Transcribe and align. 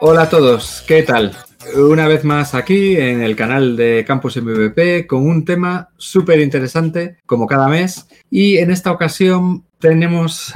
Hola 0.00 0.22
a 0.22 0.30
todos, 0.30 0.84
¿qué 0.86 1.02
tal? 1.02 1.32
Una 1.74 2.06
vez 2.06 2.24
más 2.24 2.54
aquí 2.54 2.96
en 2.96 3.22
el 3.22 3.34
canal 3.34 3.76
de 3.76 4.04
Campus 4.06 4.36
MVP 4.36 5.06
con 5.06 5.26
un 5.26 5.44
tema 5.44 5.90
súper 5.96 6.40
interesante 6.40 7.16
como 7.26 7.46
cada 7.46 7.68
mes 7.68 8.06
y 8.30 8.58
en 8.58 8.70
esta 8.70 8.92
ocasión 8.92 9.65
tenemos 9.78 10.52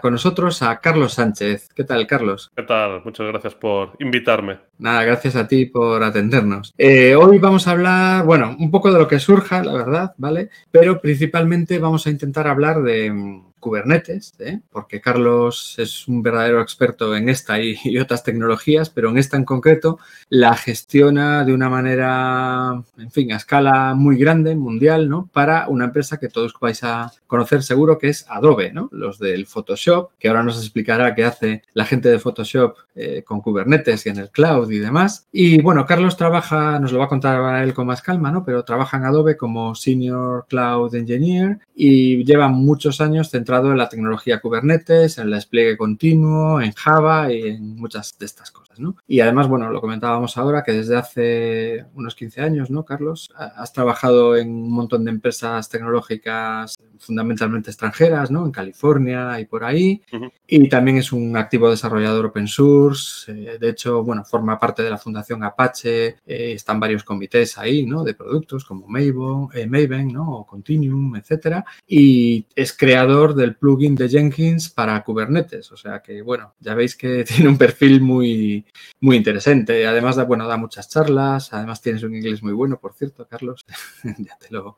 con 0.00 0.12
nosotros 0.12 0.62
a 0.62 0.80
Carlos 0.80 1.14
Sánchez. 1.14 1.68
¿Qué 1.74 1.84
tal, 1.84 2.06
Carlos? 2.06 2.50
¿Qué 2.54 2.62
tal? 2.62 3.02
Muchas 3.04 3.26
gracias 3.26 3.54
por 3.54 3.92
invitarme. 3.98 4.58
Nada, 4.78 5.04
gracias 5.04 5.36
a 5.36 5.48
ti 5.48 5.66
por 5.66 6.02
atendernos. 6.02 6.74
Eh, 6.76 7.14
hoy 7.14 7.38
vamos 7.38 7.66
a 7.66 7.72
hablar, 7.72 8.24
bueno, 8.24 8.56
un 8.58 8.70
poco 8.70 8.92
de 8.92 8.98
lo 8.98 9.08
que 9.08 9.18
surja, 9.18 9.62
la 9.62 9.72
verdad, 9.72 10.14
¿vale? 10.18 10.50
Pero 10.70 11.00
principalmente 11.00 11.78
vamos 11.78 12.06
a 12.06 12.10
intentar 12.10 12.46
hablar 12.46 12.82
de 12.82 13.42
Kubernetes, 13.60 14.34
¿eh? 14.38 14.60
porque 14.70 15.00
Carlos 15.00 15.74
es 15.78 16.06
un 16.08 16.22
verdadero 16.22 16.60
experto 16.60 17.16
en 17.16 17.28
esta 17.28 17.60
y, 17.60 17.98
otras 17.98 18.22
tecnologías, 18.22 18.90
pero 18.90 19.10
en 19.10 19.18
esta 19.18 19.36
en 19.36 19.44
concreto 19.44 19.98
la 20.28 20.54
gestiona 20.54 21.44
de 21.44 21.54
una 21.54 21.68
manera, 21.68 22.82
en 22.98 23.10
fin, 23.10 23.32
a 23.32 23.36
escala 23.36 23.94
muy 23.94 24.18
grande, 24.18 24.54
mundial, 24.54 25.08
¿no? 25.08 25.28
Para 25.32 25.68
una 25.68 25.86
empresa 25.86 26.18
que 26.18 26.28
todos 26.28 26.54
vais 26.60 26.84
a 26.84 27.12
conocer 27.26 27.62
seguro 27.62 27.98
que 27.98 28.08
es 28.08 28.26
Adobe, 28.28 28.72
¿no? 28.72 28.88
Los 28.92 29.18
del 29.18 29.46
Photoshop, 29.46 30.10
que 30.18 30.28
ahora 30.28 30.42
nos 30.42 30.58
explicará 30.58 31.14
qué 31.14 31.24
hace 31.24 31.62
la 31.74 31.84
gente 31.84 32.08
de 32.08 32.18
Photoshop 32.18 32.76
eh, 32.94 33.22
con 33.24 33.40
Kubernetes 33.40 34.06
y 34.06 34.10
en 34.10 34.18
el 34.18 34.30
cloud 34.30 34.70
y 34.70 34.78
demás. 34.78 35.26
Y 35.32 35.60
bueno, 35.62 35.86
Carlos 35.86 36.16
trabaja, 36.16 36.78
nos 36.78 36.92
lo 36.92 36.98
va 36.98 37.06
a 37.06 37.08
contar 37.08 37.62
él 37.62 37.74
con 37.74 37.86
más 37.86 38.02
calma, 38.02 38.30
¿no? 38.30 38.44
Pero 38.44 38.64
trabaja 38.64 38.96
en 38.96 39.04
Adobe 39.04 39.36
como 39.36 39.74
Senior 39.74 40.46
Cloud 40.48 40.94
Engineer 40.94 41.58
y 41.74 42.24
lleva 42.24 42.48
muchos 42.48 43.00
años 43.00 43.30
en 43.72 43.78
la 43.78 43.88
tecnología 43.88 44.40
Kubernetes, 44.40 45.18
en 45.18 45.26
el 45.26 45.30
despliegue 45.32 45.76
continuo, 45.76 46.60
en 46.60 46.72
Java 46.72 47.32
y 47.32 47.42
en 47.48 47.76
muchas 47.76 48.18
de 48.18 48.26
estas 48.26 48.50
cosas. 48.50 48.65
¿No? 48.80 48.96
Y 49.06 49.20
además, 49.20 49.48
bueno, 49.48 49.70
lo 49.70 49.80
comentábamos 49.80 50.36
ahora 50.36 50.62
que 50.62 50.72
desde 50.72 50.96
hace 50.96 51.86
unos 51.94 52.14
15 52.14 52.40
años, 52.40 52.70
¿no, 52.70 52.84
Carlos? 52.84 53.30
Has 53.36 53.72
trabajado 53.72 54.36
en 54.36 54.48
un 54.48 54.72
montón 54.72 55.04
de 55.04 55.10
empresas 55.10 55.68
tecnológicas 55.68 56.76
fundamentalmente 56.98 57.70
extranjeras, 57.70 58.30
¿no? 58.30 58.44
En 58.44 58.52
California 58.52 59.38
y 59.40 59.46
por 59.46 59.64
ahí. 59.64 60.02
Y 60.46 60.68
también 60.68 60.98
es 60.98 61.12
un 61.12 61.36
activo 61.36 61.70
desarrollador 61.70 62.26
open 62.26 62.48
source. 62.48 63.30
Eh, 63.32 63.58
de 63.58 63.68
hecho, 63.68 64.02
bueno, 64.02 64.24
forma 64.24 64.58
parte 64.58 64.82
de 64.82 64.90
la 64.90 64.98
Fundación 64.98 65.44
Apache. 65.44 66.16
Eh, 66.26 66.52
están 66.52 66.80
varios 66.80 67.04
comités 67.04 67.58
ahí, 67.58 67.84
¿no? 67.86 68.04
De 68.04 68.14
productos 68.14 68.64
como 68.64 68.86
Maven, 68.86 69.48
eh, 69.54 69.66
Maven 69.66 70.08
¿no? 70.08 70.38
O 70.38 70.46
Continuum, 70.46 71.16
etcétera. 71.16 71.64
Y 71.86 72.46
es 72.54 72.72
creador 72.72 73.34
del 73.34 73.56
plugin 73.56 73.94
de 73.94 74.08
Jenkins 74.08 74.70
para 74.70 75.02
Kubernetes. 75.02 75.70
O 75.72 75.76
sea 75.76 76.00
que, 76.00 76.22
bueno, 76.22 76.54
ya 76.60 76.74
veis 76.74 76.96
que 76.96 77.24
tiene 77.28 77.48
un 77.48 77.58
perfil 77.58 78.00
muy, 78.00 78.64
muy 79.00 79.16
interesante. 79.16 79.86
Además, 79.86 80.16
da, 80.16 80.24
bueno, 80.24 80.46
da 80.46 80.56
muchas 80.56 80.88
charlas. 80.88 81.52
Además, 81.52 81.80
tienes 81.80 82.02
un 82.02 82.14
inglés 82.14 82.42
muy 82.42 82.52
bueno, 82.52 82.78
por 82.78 82.94
cierto, 82.94 83.26
Carlos. 83.26 83.64
ya 84.18 84.36
te 84.38 84.48
lo, 84.50 84.76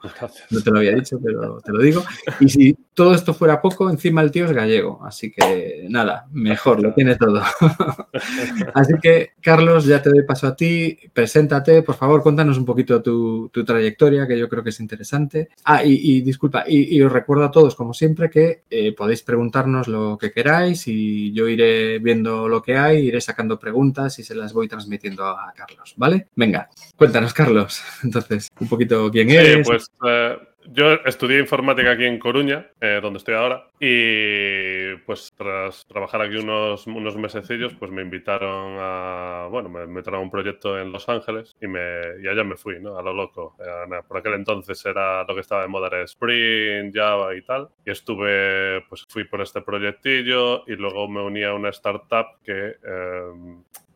no 0.50 0.60
te 0.60 0.70
lo 0.70 0.78
había 0.78 0.94
dicho, 0.94 1.18
pero 1.22 1.60
te 1.60 1.72
lo 1.72 1.80
digo. 1.80 2.04
Y 2.40 2.48
si 2.48 2.76
todo 2.94 3.14
esto 3.14 3.34
fuera 3.34 3.60
poco, 3.62 3.90
encima 3.90 4.22
el 4.22 4.30
tío 4.30 4.44
es 4.44 4.52
gallego. 4.52 5.00
Así 5.04 5.30
que, 5.30 5.86
nada, 5.88 6.26
mejor, 6.32 6.82
lo 6.82 6.92
tiene 6.94 7.16
todo. 7.16 7.42
así 8.74 8.94
que, 9.00 9.30
Carlos, 9.40 9.86
ya 9.86 10.02
te 10.02 10.10
doy 10.10 10.22
paso 10.22 10.46
a 10.46 10.56
ti. 10.56 10.98
Preséntate, 11.12 11.82
por 11.82 11.94
favor, 11.94 12.22
cuéntanos 12.22 12.58
un 12.58 12.64
poquito 12.64 13.02
tu, 13.02 13.50
trayectoria, 13.50 14.26
que 14.26 14.38
yo 14.38 14.48
creo 14.48 14.62
que 14.62 14.70
es 14.70 14.80
interesante. 14.80 15.48
Ah, 15.64 15.82
y, 15.84 16.20
disculpa, 16.20 16.64
y 16.66 17.00
os 17.02 17.12
recuerdo 17.12 17.44
a 17.44 17.50
todos, 17.50 17.74
como 17.74 17.94
siempre, 17.94 18.30
que 18.30 18.64
eh, 18.70 18.92
podéis 18.92 19.22
preguntarnos 19.22 19.88
lo 19.88 20.18
que 20.18 20.30
queráis 20.30 20.86
y 20.88 21.32
yo 21.32 21.48
iré 21.48 21.98
viendo 21.98 22.48
lo 22.48 22.62
que 22.62 22.76
hay, 22.76 23.06
iré 23.06 23.20
sacando 23.20 23.58
preguntas 23.58 23.77
y 24.18 24.22
se 24.22 24.34
las 24.34 24.52
voy 24.52 24.68
transmitiendo 24.68 25.24
a 25.24 25.52
Carlos, 25.54 25.94
¿vale? 25.96 26.28
Venga, 26.34 26.68
cuéntanos, 26.96 27.32
Carlos. 27.32 27.82
Entonces, 28.02 28.48
un 28.60 28.68
poquito 28.68 29.10
quién 29.10 29.30
eres. 29.30 29.66
Pues 29.66 29.90
eh, 30.06 30.36
yo 30.72 30.92
estudié 31.04 31.38
informática 31.38 31.92
aquí 31.92 32.04
en 32.04 32.18
Coruña, 32.18 32.70
eh, 32.80 33.00
donde 33.02 33.18
estoy 33.18 33.34
ahora, 33.34 33.68
y 33.80 34.96
pues 35.06 35.32
tras 35.36 35.86
trabajar 35.86 36.22
aquí 36.22 36.36
unos, 36.36 36.86
unos 36.86 37.16
mesecillos, 37.16 37.74
pues 37.74 37.90
me 37.90 38.02
invitaron 38.02 38.76
a, 38.78 39.48
bueno, 39.50 39.68
me 39.68 39.86
metieron 39.86 40.20
a 40.20 40.22
un 40.22 40.30
proyecto 40.30 40.78
en 40.78 40.92
Los 40.92 41.08
Ángeles 41.08 41.56
y, 41.60 41.66
me, 41.66 42.20
y 42.22 42.28
allá 42.28 42.44
me 42.44 42.56
fui, 42.56 42.80
¿no? 42.80 42.98
A 42.98 43.02
lo 43.02 43.12
loco. 43.12 43.56
Eh, 43.60 44.00
por 44.06 44.18
aquel 44.18 44.34
entonces 44.34 44.84
era 44.84 45.24
lo 45.24 45.34
que 45.34 45.40
estaba 45.40 45.62
de 45.62 45.68
moda 45.68 45.88
era 45.88 46.02
Spring, 46.02 46.92
Java 46.92 47.34
y 47.34 47.42
tal. 47.42 47.68
Y 47.84 47.90
estuve, 47.90 48.82
pues 48.88 49.06
fui 49.08 49.24
por 49.24 49.40
este 49.40 49.62
proyectillo 49.62 50.64
y 50.66 50.76
luego 50.76 51.08
me 51.08 51.22
uní 51.22 51.44
a 51.44 51.54
una 51.54 51.70
startup 51.70 52.26
que 52.44 52.76
eh, 52.82 53.32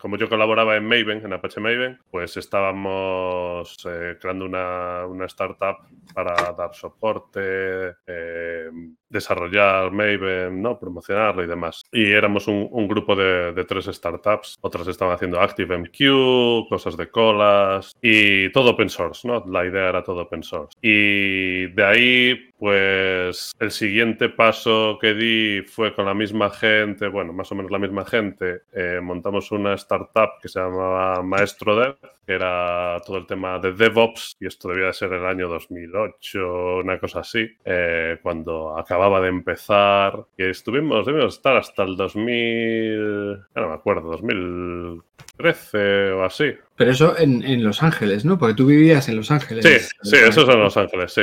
como 0.03 0.17
yo 0.17 0.29
colaboraba 0.29 0.75
en 0.75 0.85
Maven, 0.85 1.25
en 1.25 1.33
Apache 1.33 1.61
Maven, 1.61 2.01
pues 2.11 2.37
estábamos 2.37 3.87
eh, 3.89 4.17
creando 4.21 4.47
una, 4.47 5.07
una, 5.07 5.27
startup 5.27 5.77
para 6.13 6.35
dar 6.55 6.75
soporte, 6.75 7.95
eh, 8.05 8.69
desarrollar 9.13 9.93
Maven, 9.93 10.63
¿no? 10.63 10.79
promocionarlo 10.79 11.45
y 11.45 11.47
demás. 11.47 11.83
Y 11.93 12.11
éramos 12.11 12.49
un, 12.49 12.69
un 12.71 12.89
grupo 12.89 13.15
de, 13.15 13.53
de, 13.53 13.65
tres 13.65 13.87
startups. 13.87 14.57
Otras 14.61 14.89
estaban 14.89 15.15
haciendo 15.15 15.41
ActiveMQ, 15.41 16.69
cosas 16.69 16.97
de 16.97 17.09
colas 17.09 17.95
y 18.01 18.51
todo 18.51 18.71
open 18.71 18.89
source, 18.89 19.29
¿no? 19.29 19.45
La 19.47 19.65
idea 19.65 19.91
era 19.91 20.03
todo 20.03 20.23
open 20.23 20.43
source. 20.43 20.77
Y 20.81 21.67
de 21.69 21.85
ahí 21.85 22.53
pues 22.63 23.51
el 23.59 23.73
siguiente 23.73 24.29
paso 24.29 24.97
que 25.01 25.15
di 25.15 25.63
fue 25.63 25.93
con 25.97 26.07
la 26.07 26.15
misma 26.15 26.49
gente, 26.49 27.09
bueno, 27.09 27.33
más 27.33 27.51
o 27.51 27.57
menos 27.57 27.73
la 27.73 27.81
misma 27.81 28.05
gente, 28.05 28.61
eh, 28.73 29.01
montamos 29.03 29.51
una 29.51 29.75
startup 29.75 30.39
que 30.41 30.47
se 30.47 30.61
llamaba 30.61 31.25
Maestro 31.25 31.75
Dev, 31.75 31.97
que 32.25 32.35
era 32.35 33.01
todo 33.05 33.17
el 33.17 33.27
tema 33.27 33.59
de 33.59 33.73
DevOps, 33.73 34.37
y 34.39 34.47
esto 34.47 34.69
debía 34.69 34.87
de 34.87 34.93
ser 34.93 35.13
el 35.13 35.27
año 35.27 35.49
2008, 35.49 36.77
una 36.85 37.01
cosa 37.01 37.19
así, 37.19 37.49
eh, 37.65 38.19
cuando 38.23 38.79
acababa 38.79 39.02
de 39.11 39.29
empezar, 39.29 40.25
y 40.37 40.45
estuvimos, 40.45 41.07
debimos 41.07 41.35
estar 41.35 41.57
hasta 41.57 41.83
el 41.83 41.97
2000, 41.97 43.39
no 43.55 43.69
me 43.69 43.75
acuerdo, 43.75 44.11
2013 44.11 46.13
o 46.13 46.25
así. 46.25 46.53
Pero 46.77 46.91
eso 46.91 47.19
en, 47.19 47.43
en 47.43 47.65
Los 47.65 47.83
Ángeles, 47.83 48.25
¿no? 48.25 48.39
Porque 48.39 48.55
tú 48.55 48.67
vivías 48.67 49.09
en 49.09 49.17
Los 49.17 49.31
Ángeles. 49.31 49.65
Sí, 49.65 49.79
sí, 50.03 50.17
eso 50.17 50.43
es 50.43 50.49
en 50.49 50.61
Los 50.61 50.77
Ángeles, 50.77 51.13
sí. 51.13 51.23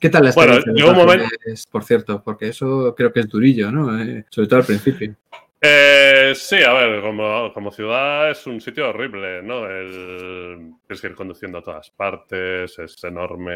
¿Qué 0.00 0.10
tal 0.10 0.24
la 0.24 0.30
experiencia? 0.30 0.72
Bueno, 0.72 0.76
llegó 0.76 0.90
un 0.90 1.06
momento... 1.06 1.28
Por 1.70 1.84
cierto, 1.84 2.22
porque 2.22 2.48
eso 2.48 2.94
creo 2.96 3.12
que 3.12 3.20
es 3.20 3.28
durillo, 3.28 3.72
¿no? 3.72 4.00
Eh, 4.00 4.24
sobre 4.28 4.48
todo 4.48 4.60
al 4.60 4.66
principio. 4.66 5.14
Eh, 5.60 6.17
sí, 6.34 6.62
a 6.62 6.72
ver, 6.72 7.02
como, 7.02 7.52
como, 7.52 7.70
ciudad 7.70 8.30
es 8.30 8.46
un 8.46 8.60
sitio 8.60 8.88
horrible, 8.90 9.42
¿no? 9.42 9.66
El, 9.66 10.72
tienes 10.86 11.00
que 11.00 11.06
ir 11.08 11.14
conduciendo 11.14 11.58
a 11.58 11.62
todas 11.62 11.90
partes, 11.90 12.78
es 12.78 13.04
enorme 13.04 13.52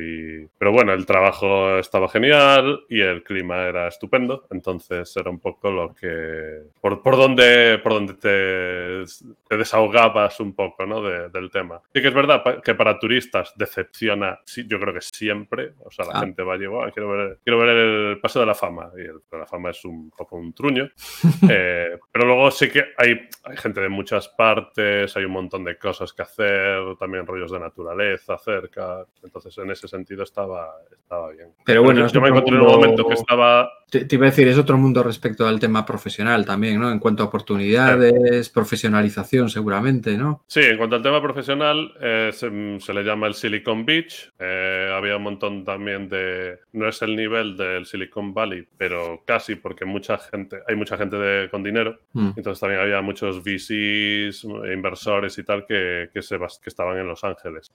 y... 0.00 0.46
Pero 0.58 0.72
bueno, 0.72 0.92
el 0.92 1.06
trabajo 1.06 1.78
estaba 1.78 2.08
genial 2.08 2.84
y 2.88 3.00
el 3.00 3.22
clima 3.22 3.62
era 3.62 3.88
estupendo, 3.88 4.46
entonces 4.50 5.16
era 5.16 5.30
un 5.30 5.40
poco 5.40 5.70
lo 5.70 5.94
que... 5.94 6.62
Por, 6.80 7.02
por 7.02 7.16
donde, 7.16 7.78
por 7.82 7.92
donde 7.92 8.14
te, 8.14 9.24
te 9.48 9.56
desahogabas 9.56 10.40
un 10.40 10.54
poco, 10.54 10.86
¿no? 10.86 11.02
del 11.02 11.50
tema. 11.50 11.80
Sí 11.92 12.00
que 12.00 12.08
es 12.08 12.14
verdad 12.14 12.62
que 12.62 12.74
para 12.74 12.98
turistas 12.98 13.52
decepciona, 13.56 14.40
sí, 14.44 14.66
yo 14.66 14.80
creo 14.80 14.94
que 14.94 15.00
siempre, 15.00 15.74
o 15.84 15.90
sea, 15.90 16.06
la 16.06 16.12
ah. 16.14 16.20
gente 16.20 16.42
va 16.42 16.54
a 16.54 16.58
llevar, 16.58 16.92
quiero 16.92 17.10
ver, 17.10 17.38
quiero 17.44 17.58
ver 17.58 17.68
el 17.68 18.20
Paso 18.20 18.40
de 18.40 18.46
la 18.46 18.54
Fama, 18.54 18.90
y 18.96 19.02
el, 19.02 19.20
la 19.32 19.46
Fama 19.46 19.70
es 19.70 19.84
un 19.84 20.10
poco 20.10 20.36
un 20.36 20.52
truño. 20.52 20.90
Eh, 21.46 21.93
pero 22.12 22.26
luego 22.26 22.50
sí 22.50 22.68
que 22.68 22.84
hay, 22.96 23.28
hay, 23.44 23.56
gente 23.56 23.80
de 23.80 23.88
muchas 23.88 24.28
partes, 24.28 25.16
hay 25.16 25.24
un 25.24 25.32
montón 25.32 25.64
de 25.64 25.76
cosas 25.78 26.12
que 26.12 26.22
hacer, 26.22 26.96
también 26.98 27.26
rollos 27.26 27.52
de 27.52 27.60
naturaleza 27.60 28.38
cerca. 28.38 29.04
Entonces, 29.22 29.56
en 29.58 29.70
ese 29.70 29.88
sentido 29.88 30.22
estaba, 30.22 30.74
estaba 30.90 31.30
bien. 31.30 31.48
Pero 31.64 31.82
bueno, 31.82 32.06
yo, 32.06 32.20
me 32.20 32.28
encontré 32.28 32.56
en 32.56 32.62
un 32.62 32.68
momento 32.68 33.06
que 33.06 33.14
estaba. 33.14 33.70
Te, 33.90 34.06
iba 34.10 34.26
a 34.26 34.30
decir, 34.30 34.48
es 34.48 34.58
otro 34.58 34.76
mundo 34.76 35.02
respecto 35.02 35.46
al 35.46 35.60
tema 35.60 35.86
profesional 35.86 36.44
también, 36.44 36.80
¿no? 36.80 36.90
En 36.90 36.98
cuanto 36.98 37.22
a 37.22 37.26
oportunidades, 37.26 38.48
profesionalización, 38.48 39.48
seguramente, 39.48 40.16
¿no? 40.16 40.42
Sí, 40.48 40.60
en 40.60 40.76
cuanto 40.76 40.96
al 40.96 41.02
tema 41.02 41.22
profesional, 41.22 41.92
eh, 42.00 42.30
se, 42.32 42.92
le 42.92 43.02
llama 43.04 43.28
el 43.28 43.34
Silicon 43.34 43.84
Beach. 43.84 44.32
Eh, 44.38 44.92
había 44.92 45.16
un 45.16 45.22
montón 45.22 45.64
también 45.64 46.08
de. 46.08 46.58
No 46.72 46.88
es 46.88 47.02
el 47.02 47.14
nivel 47.14 47.56
del 47.56 47.86
Silicon 47.86 48.34
Valley, 48.34 48.66
pero 48.76 49.22
casi, 49.24 49.54
porque 49.54 49.84
mucha 49.84 50.18
gente, 50.18 50.58
hay 50.66 50.74
mucha 50.76 50.96
gente 50.96 51.16
de, 51.16 51.48
con 51.50 51.62
dinero. 51.62 51.83
Mm. 52.12 52.30
Entonces 52.36 52.60
también 52.60 52.80
había 52.80 53.00
muchos 53.02 53.42
VCs, 53.42 54.44
inversores 54.72 55.36
y 55.38 55.44
tal 55.44 55.66
que, 55.66 56.10
que, 56.12 56.22
se, 56.22 56.38
que 56.38 56.68
estaban 56.70 56.98
en 56.98 57.06
Los 57.06 57.24
Ángeles. 57.24 57.70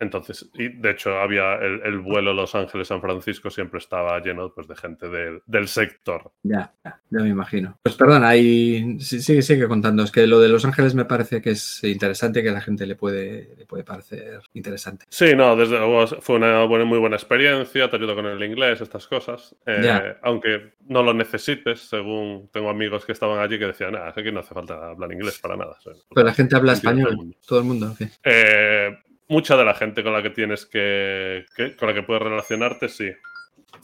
Entonces, 0.00 0.48
y 0.54 0.68
de 0.68 0.90
hecho 0.90 1.18
había 1.18 1.54
el, 1.56 1.98
vuelo 1.98 2.32
Los 2.32 2.54
Ángeles-San 2.54 3.00
Francisco 3.00 3.50
siempre 3.50 3.78
estaba 3.78 4.18
lleno 4.20 4.52
pues, 4.54 4.68
de 4.68 4.76
gente 4.76 5.08
del, 5.08 5.68
sector. 5.68 6.32
Ya, 6.42 6.72
ya, 6.84 7.00
me 7.10 7.28
imagino. 7.28 7.78
Pues 7.82 7.94
perdón, 7.96 8.24
ahí 8.24 8.98
sigue, 9.00 9.42
sigue 9.42 9.68
contando. 9.68 10.02
Es 10.02 10.12
que 10.12 10.26
lo 10.26 10.40
de 10.40 10.48
Los 10.48 10.64
Ángeles 10.64 10.94
me 10.94 11.04
parece 11.04 11.42
que 11.42 11.50
es 11.50 11.82
interesante, 11.84 12.42
que 12.42 12.50
a 12.50 12.52
la 12.52 12.60
gente 12.60 12.86
le 12.86 12.94
puede, 12.94 13.54
le 13.56 13.66
puede 13.66 13.84
parecer 13.84 14.40
interesante. 14.54 15.06
Sí, 15.08 15.34
no, 15.34 15.56
desde 15.56 15.78
luego 15.78 16.06
fue 16.06 16.36
una 16.36 16.66
muy 16.66 16.98
buena 16.98 17.16
experiencia, 17.16 17.90
te 17.90 17.96
ayuda 17.96 18.14
con 18.14 18.26
el 18.26 18.42
inglés, 18.42 18.80
estas 18.80 19.06
cosas. 19.06 19.54
Eh, 19.66 20.16
aunque 20.22 20.74
no 20.86 21.02
lo 21.02 21.12
necesites, 21.14 21.80
según 21.80 22.48
tengo 22.52 22.70
amigos 22.70 23.04
que 23.04 23.12
estaban 23.12 23.38
allí 23.38 23.58
que 23.58 23.66
decían, 23.66 23.92
nada, 23.92 24.12
aquí 24.16 24.30
no 24.32 24.40
hace 24.40 24.54
falta 24.54 24.90
hablar 24.90 25.12
inglés 25.12 25.38
para 25.38 25.56
nada. 25.56 25.76
Pero 26.14 26.26
la 26.26 26.34
gente 26.34 26.56
habla 26.56 26.72
español, 26.72 27.36
todo 27.46 27.60
el 27.60 27.64
mundo. 27.64 27.96
Eh, 28.24 28.96
mucha 29.28 29.56
de 29.56 29.64
la 29.64 29.74
gente 29.74 30.02
con 30.02 30.12
la 30.12 30.22
que 30.22 30.30
tienes 30.30 30.66
que, 30.66 31.44
con 31.78 31.88
la 31.88 31.94
que 31.94 32.02
puedes 32.02 32.22
relacionarte, 32.22 32.88
sí. 32.88 33.10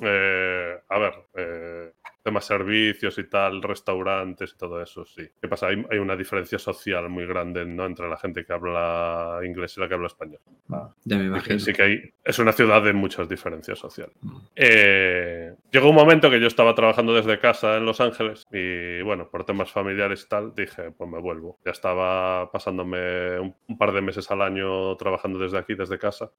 Eh, 0.00 0.78
a 0.88 0.98
ver, 0.98 1.14
eh, 1.34 1.92
temas 2.24 2.46
servicios 2.46 3.18
y 3.18 3.24
tal, 3.24 3.62
restaurantes 3.62 4.52
y 4.54 4.56
todo 4.56 4.82
eso, 4.82 5.04
sí. 5.04 5.28
¿Qué 5.40 5.46
pasa? 5.46 5.66
Hay, 5.66 5.98
una 5.98 6.16
diferencia 6.16 6.58
social 6.58 7.10
muy 7.10 7.26
grande 7.26 7.66
¿no? 7.66 7.84
entre 7.84 8.08
la 8.08 8.16
gente 8.16 8.46
que 8.46 8.52
habla 8.54 9.40
inglés 9.44 9.76
y 9.76 9.80
la 9.80 9.88
que 9.88 9.94
habla 9.94 10.06
español. 10.06 10.40
Ah, 10.70 10.90
ya 11.04 11.18
me 11.18 11.24
imagino. 11.24 11.58
Sí 11.58 11.74
que 11.74 11.82
hay, 11.82 12.14
es 12.24 12.38
una 12.38 12.52
ciudad 12.52 12.82
de 12.82 12.94
muchas 12.94 13.28
diferencias 13.28 13.78
sociales. 13.78 14.16
Mm. 14.22 14.36
Eh, 14.56 15.23
llegó 15.72 15.90
un 15.90 15.94
momento 15.94 16.30
que 16.30 16.40
yo 16.40 16.46
estaba 16.46 16.74
trabajando 16.74 17.14
desde 17.14 17.38
casa 17.38 17.76
en 17.76 17.84
Los 17.84 18.00
Ángeles 18.00 18.46
y 18.52 19.02
bueno, 19.02 19.28
por 19.30 19.44
temas 19.44 19.70
familiares 19.70 20.24
y 20.24 20.28
tal, 20.28 20.54
dije, 20.54 20.90
pues 20.96 21.10
me 21.10 21.20
vuelvo. 21.20 21.58
Ya 21.64 21.72
estaba 21.72 22.50
pasándome 22.50 23.40
un, 23.40 23.54
par 23.78 23.92
de 23.92 24.00
meses 24.00 24.30
al 24.30 24.42
año 24.42 24.96
trabajando 24.96 25.38
desde 25.38 25.58
aquí, 25.58 25.74
desde 25.74 25.98
casa 25.98 26.30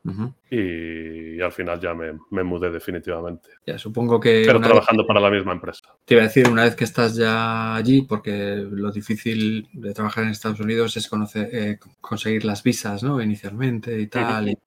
y, 0.50 1.42
al 1.42 1.52
final 1.52 1.80
ya 1.80 1.94
me, 1.94 2.14
me, 2.32 2.44
mudé 2.44 2.72
definitivamente. 2.72 3.50
Ya, 3.66 3.78
supongo 3.78 4.20
que... 4.20 4.44
Pero 4.46 4.62
trabajando 4.62 5.06
para 5.06 5.20
la 5.20 5.30
misma 5.30 5.52
empresa. 5.52 5.84
Te 6.06 6.16
iba 6.16 6.24
a 6.24 6.28
decir, 6.28 6.48
una 6.48 6.64
vez 6.64 6.76
que 6.76 6.86
estás 6.86 7.16
ya 7.16 7.76
allí, 7.76 8.02
porque 8.04 8.56
lo 8.70 8.92
difícil 8.92 9.68
de 9.74 9.94
trabajar 9.94 10.24
en 10.24 10.32
Estados 10.32 10.60
Unidos 10.60 10.96
es 10.98 11.08
conocer, 11.08 11.50
eh, 11.52 11.80
conseguir 12.02 12.46
las 12.46 12.64
visas, 12.64 13.04
¿no? 13.04 13.22
Inicialmente 13.22 14.00
y 14.00 14.08
tal. 14.08 14.50
Y 14.50 14.58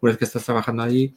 una 0.00 0.10
vez 0.10 0.18
que 0.18 0.24
estás 0.24 0.44
trabajando 0.44 0.82
allí, 0.82 1.14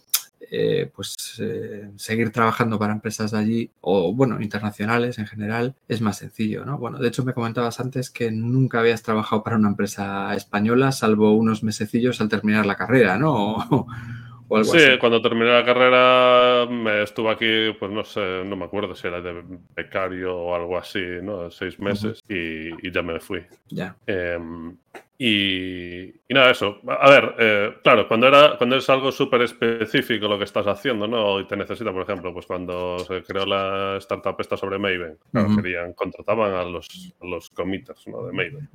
eh, 0.51 0.91
pues 0.93 1.15
eh, 1.39 1.89
seguir 1.95 2.31
trabajando 2.31 2.79
para 2.79 2.93
empresas 2.93 3.31
de 3.31 3.37
allí 3.37 3.71
o, 3.81 4.13
bueno, 4.13 4.41
internacionales 4.41 5.19
en 5.19 5.27
general 5.27 5.75
es 5.87 6.01
más 6.01 6.17
sencillo, 6.17 6.65
¿no? 6.65 6.77
Bueno, 6.77 6.99
de 6.99 7.07
hecho 7.07 7.23
me 7.23 7.33
comentabas 7.33 7.79
antes 7.79 8.09
que 8.09 8.31
nunca 8.31 8.79
habías 8.79 9.03
trabajado 9.03 9.43
para 9.43 9.57
una 9.57 9.69
empresa 9.69 10.33
española, 10.35 10.91
salvo 10.91 11.33
unos 11.33 11.63
mesecillos 11.63 12.21
al 12.21 12.29
terminar 12.29 12.65
la 12.65 12.75
carrera, 12.75 13.17
¿no? 13.17 13.67
sí, 14.63 14.97
cuando 14.99 15.21
terminé 15.21 15.51
la 15.51 15.65
carrera 15.65 16.65
me 16.69 17.03
estuve 17.03 17.29
aquí, 17.29 17.77
pues 17.79 17.91
no 17.91 18.03
sé, 18.03 18.43
no 18.45 18.55
me 18.55 18.65
acuerdo 18.65 18.95
si 18.95 19.07
era 19.07 19.21
de 19.21 19.43
becario 19.75 20.35
o 20.37 20.55
algo 20.55 20.77
así, 20.77 21.01
¿no? 21.21 21.49
Seis 21.49 21.79
meses 21.79 22.21
y, 22.27 22.91
ya 22.91 23.01
me 23.01 23.19
fui. 23.19 23.41
Ya. 23.69 23.95
Em, 24.05 24.75
y, 25.17 26.13
nada, 26.29 26.51
eso. 26.51 26.79
A 26.87 27.09
ver, 27.09 27.35
eh, 27.39 27.73
claro, 27.83 28.07
cuando, 28.07 28.27
era, 28.27 28.57
cuando 28.57 28.75
es 28.75 28.89
algo 28.89 29.11
súper 29.11 29.43
específico 29.43 30.27
lo 30.27 30.37
que 30.37 30.43
estás 30.43 30.67
haciendo, 30.67 31.07
¿no? 31.07 31.39
Y 31.39 31.47
te 31.47 31.55
necesita, 31.55 31.93
por 31.93 32.03
ejemplo, 32.03 32.33
pues 32.33 32.45
cuando 32.45 32.99
se 32.99 33.23
creó 33.23 33.45
la 33.45 33.97
startup 33.97 34.35
esta 34.39 34.57
sobre 34.57 34.79
Maven, 34.79 35.17
querían, 35.55 35.93
contrataban 35.93 36.53
a 36.53 36.63
los, 36.63 37.13
a 37.21 37.25
los 37.25 37.49
committers, 37.51 38.07
¿no? 38.07 38.25
De 38.25 38.33
Maven. 38.33 38.69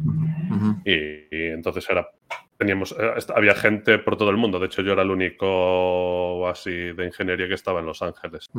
y, 0.84 1.50
entonces 1.50 1.88
era 1.90 2.08
teníamos, 2.58 2.94
eh, 2.98 3.14
había 3.34 3.54
gente 3.54 3.98
por 3.98 4.16
todo 4.16 4.30
el 4.30 4.36
mundo. 4.36 4.58
De 4.58 4.66
hecho, 4.66 4.82
yo 4.82 4.92
era 4.92 5.02
el 5.02 5.10
único 5.10 6.46
así 6.48 6.70
de 6.70 7.06
ingeniería 7.06 7.46
que 7.46 7.54
estaba 7.54 7.80
en 7.80 7.86
Los 7.86 8.02
Ángeles. 8.02 8.50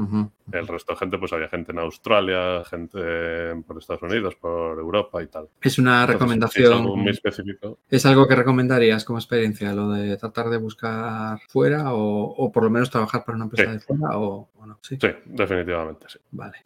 El 0.52 0.68
resto 0.68 0.94
de 0.94 1.00
gente, 1.00 1.18
pues 1.18 1.34
había 1.34 1.50
gente 1.50 1.74
en 1.74 1.80
Australia, 1.80 2.64
gente 2.64 3.56
por 3.68 3.78
Estados 3.78 4.02
Unidos, 4.02 4.36
por 4.36 4.80
Europa 4.80 5.22
y 5.22 5.28
tal. 5.28 5.50
Es 5.62 5.78
una 5.78 6.06
recomendación. 6.06 6.74
Es 6.74 6.80
algo 6.80 6.96
muy 6.96 7.12
específico. 7.12 7.80
¿Es 7.90 8.06
algo 8.06 8.28
que 8.28 8.36
recomendarías 8.36 9.04
como 9.04 9.20
experiencia, 9.20 9.74
lo 9.74 9.90
de 9.90 10.16
tratar 10.16 10.50
de 10.50 10.58
buscar 10.58 11.40
fuera 11.50 11.94
o, 11.94 12.52
por 12.52 12.64
lo 12.64 12.70
menos 12.70 12.90
trabajar 12.90 13.26
para 13.26 13.36
una 13.36 13.46
empresa 13.46 13.74
de 13.74 13.80
fuera 13.80 14.18
o, 14.18 14.50
no? 14.66 14.80
¿Sí? 14.82 14.98
definitivamente, 15.26 16.06
sí. 16.08 16.20
Vale. 16.32 16.58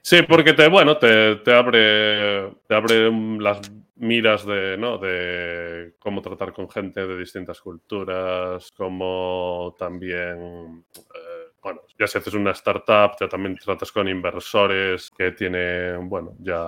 Sí, 0.00 0.22
porque 0.22 0.54
te, 0.54 0.68
bueno, 0.68 0.96
te, 0.96 1.36
te 1.36 1.54
abre, 1.54 2.50
te 2.66 2.74
abre 2.74 3.12
las 3.38 3.60
miras 4.02 4.44
de, 4.44 4.76
¿no? 4.76 4.98
de 4.98 5.94
cómo 5.98 6.20
tratar 6.20 6.52
con 6.52 6.68
gente 6.68 7.06
de 7.06 7.16
distintas 7.16 7.60
culturas, 7.60 8.70
cómo 8.76 9.76
también, 9.78 10.84
eh, 10.96 11.52
bueno, 11.62 11.82
ya 11.96 12.08
si 12.08 12.18
haces 12.18 12.34
una 12.34 12.50
startup, 12.50 13.12
ya 13.20 13.28
también 13.28 13.56
tratas 13.56 13.92
con 13.92 14.08
inversores 14.08 15.08
que 15.16 15.30
tienen, 15.30 16.08
bueno, 16.08 16.34
ya 16.40 16.60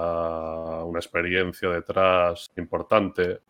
una 0.84 1.00
experiencia 1.00 1.68
detrás 1.70 2.52
importante. 2.56 3.40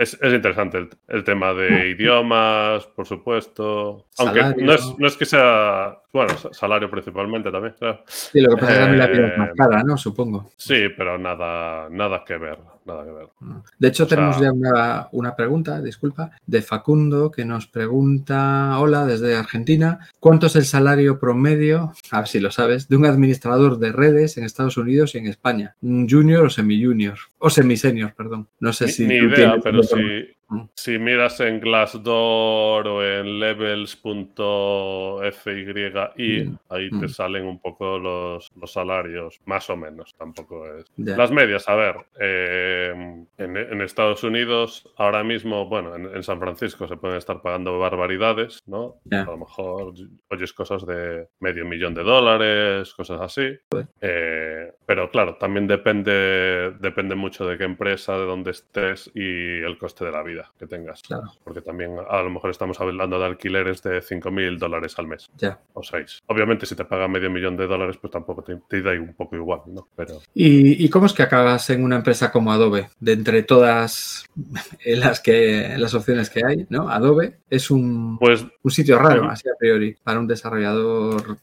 Es, 0.00 0.16
interesante 0.22 0.88
el, 1.08 1.24
tema 1.24 1.52
de 1.52 1.90
idiomas, 1.90 2.86
por 2.86 3.06
supuesto. 3.06 4.06
Aunque 4.16 4.40
no 4.56 4.72
es, 4.72 4.98
no 4.98 5.06
es, 5.06 5.14
que 5.14 5.26
sea. 5.26 5.98
Bueno, 6.10 6.32
salario 6.52 6.90
principalmente 6.90 7.50
también, 7.50 7.74
claro. 7.78 8.02
Sí, 8.06 8.40
lo 8.40 8.54
que 8.54 8.62
pasa 8.62 8.84
es 8.84 8.88
que 8.88 8.96
la 8.96 9.06
vida 9.08 9.26
es 9.26 9.38
más 9.38 9.48
eh, 9.50 9.52
cara, 9.54 9.82
¿no? 9.82 9.98
Supongo. 9.98 10.52
Sí, 10.56 10.88
pero 10.96 11.18
nada, 11.18 11.90
nada 11.90 12.24
que 12.24 12.38
ver. 12.38 12.58
Nada 12.90 13.04
que 13.04 13.10
ver. 13.12 13.28
De 13.78 13.88
hecho, 13.88 14.06
tenemos 14.06 14.40
ya 14.40 14.52
una, 15.12 15.36
pregunta, 15.36 15.80
disculpa, 15.80 16.32
de 16.46 16.62
Facundo, 16.62 17.30
que 17.30 17.44
nos 17.44 17.66
pregunta: 17.66 18.78
Hola, 18.78 19.06
desde 19.06 19.36
Argentina. 19.36 20.00
¿Cuánto 20.18 20.46
es 20.46 20.56
el 20.56 20.64
salario 20.64 21.18
promedio, 21.18 21.92
a 22.10 22.18
ver 22.18 22.28
si 22.28 22.40
lo 22.40 22.50
sabes, 22.50 22.88
de 22.88 22.96
un 22.96 23.06
administrador 23.06 23.78
de 23.78 23.92
redes 23.92 24.36
en 24.36 24.44
Estados 24.44 24.76
Unidos 24.76 25.14
y 25.14 25.18
en 25.18 25.26
España? 25.26 25.76
¿Un 25.82 26.08
junior 26.08 26.44
o 26.44 26.50
semi-junior? 26.50 27.18
O 27.38 27.48
semi-senior, 27.48 28.14
perdón. 28.14 28.48
No 28.58 28.72
sé 28.72 28.88
si. 28.88 29.06
Ni 29.06 29.16
idea, 29.16 29.56
pero 29.62 29.82
si, 29.82 29.96
si 30.74 30.98
miras 30.98 31.38
en 31.40 31.60
Glassdoor 31.60 32.88
o 32.88 33.04
en 33.04 33.38
levels.fyi, 33.38 34.40
mm. 36.44 36.58
ahí 36.68 36.90
te 36.90 37.08
salen 37.08 37.46
un 37.46 37.60
poco 37.60 37.98
los, 37.98 38.50
salarios, 38.66 39.40
más 39.44 39.70
o 39.70 39.76
menos, 39.76 40.14
tampoco 40.16 40.66
es. 40.74 40.86
Las 40.96 41.30
medias, 41.30 41.68
a 41.68 41.74
ver, 41.74 41.96
eh, 42.18 43.24
en, 43.38 43.80
Estados 43.80 44.24
Unidos, 44.24 44.88
ahora 44.96 45.22
mismo, 45.24 45.66
bueno, 45.66 45.94
en, 45.96 46.22
San 46.22 46.38
Francisco 46.38 46.86
se 46.86 46.96
pueden 46.96 47.16
estar 47.16 47.40
pagando 47.42 47.78
barbaridades, 47.78 48.60
¿no? 48.66 48.96
A 49.10 49.24
lo 49.24 49.38
mejor 49.38 49.94
oyes 50.28 50.52
cosas 50.52 50.86
de 50.86 51.28
medio 51.40 51.64
millón 51.64 51.94
de 51.94 52.02
dólares, 52.02 52.92
cosas 52.94 53.20
así. 53.20 53.58
Eh, 54.00 54.72
pero 54.86 55.10
claro, 55.10 55.36
también 55.36 55.66
depende, 55.66 56.72
depende 56.78 57.14
mucho 57.14 57.46
de 57.46 57.56
qué 57.56 57.64
empresa, 57.64 58.18
de 58.18 58.24
dónde 58.26 58.50
estés 58.50 59.10
y 59.14 59.60
el 59.60 59.78
coste 59.78 60.04
de 60.04 60.12
la 60.12 60.22
vida 60.22 60.39
que 60.58 60.66
tengas. 60.66 61.02
Claro. 61.02 61.32
Porque 61.44 61.60
también 61.60 61.96
a 62.08 62.22
lo 62.22 62.30
mejor 62.30 62.50
estamos 62.50 62.80
hablando 62.80 63.18
de 63.18 63.26
alquileres 63.26 63.82
de 63.82 64.00
5.000 64.00 64.58
dólares 64.58 64.94
al 64.98 65.06
mes. 65.06 65.30
Ya. 65.36 65.60
O 65.74 65.82
6. 65.82 66.22
Obviamente, 66.26 66.66
si 66.66 66.74
te 66.74 66.84
pagan 66.84 67.10
medio 67.10 67.30
millón 67.30 67.56
de 67.56 67.66
dólares, 67.66 67.96
pues 68.00 68.10
tampoco 68.10 68.42
te, 68.42 68.82
da 68.82 68.92
un 68.92 69.14
poco 69.14 69.36
igual, 69.36 69.60
¿no? 69.66 69.88
Pero... 69.96 70.20
¿Y, 70.34 70.88
cómo 70.88 71.06
es 71.06 71.12
que 71.12 71.22
acabas 71.22 71.70
en 71.70 71.84
una 71.84 71.96
empresa 71.96 72.30
como 72.30 72.52
Adobe? 72.52 72.88
De 72.98 73.12
entre 73.12 73.42
todas 73.42 74.24
las, 74.84 75.20
que, 75.20 75.74
las 75.76 75.94
opciones 75.94 76.30
que 76.30 76.44
hay, 76.44 76.66
¿no? 76.68 76.88
Adobe 76.88 77.38
es 77.48 77.70
un, 77.70 78.18
pues, 78.18 78.46
un 78.62 78.70
sitio 78.70 78.98
raro, 78.98 79.28
así 79.30 79.48
a 79.48 79.58
priori, 79.58 79.96
para 80.02 80.20
un 80.20 80.26
desarrollador 80.26 81.38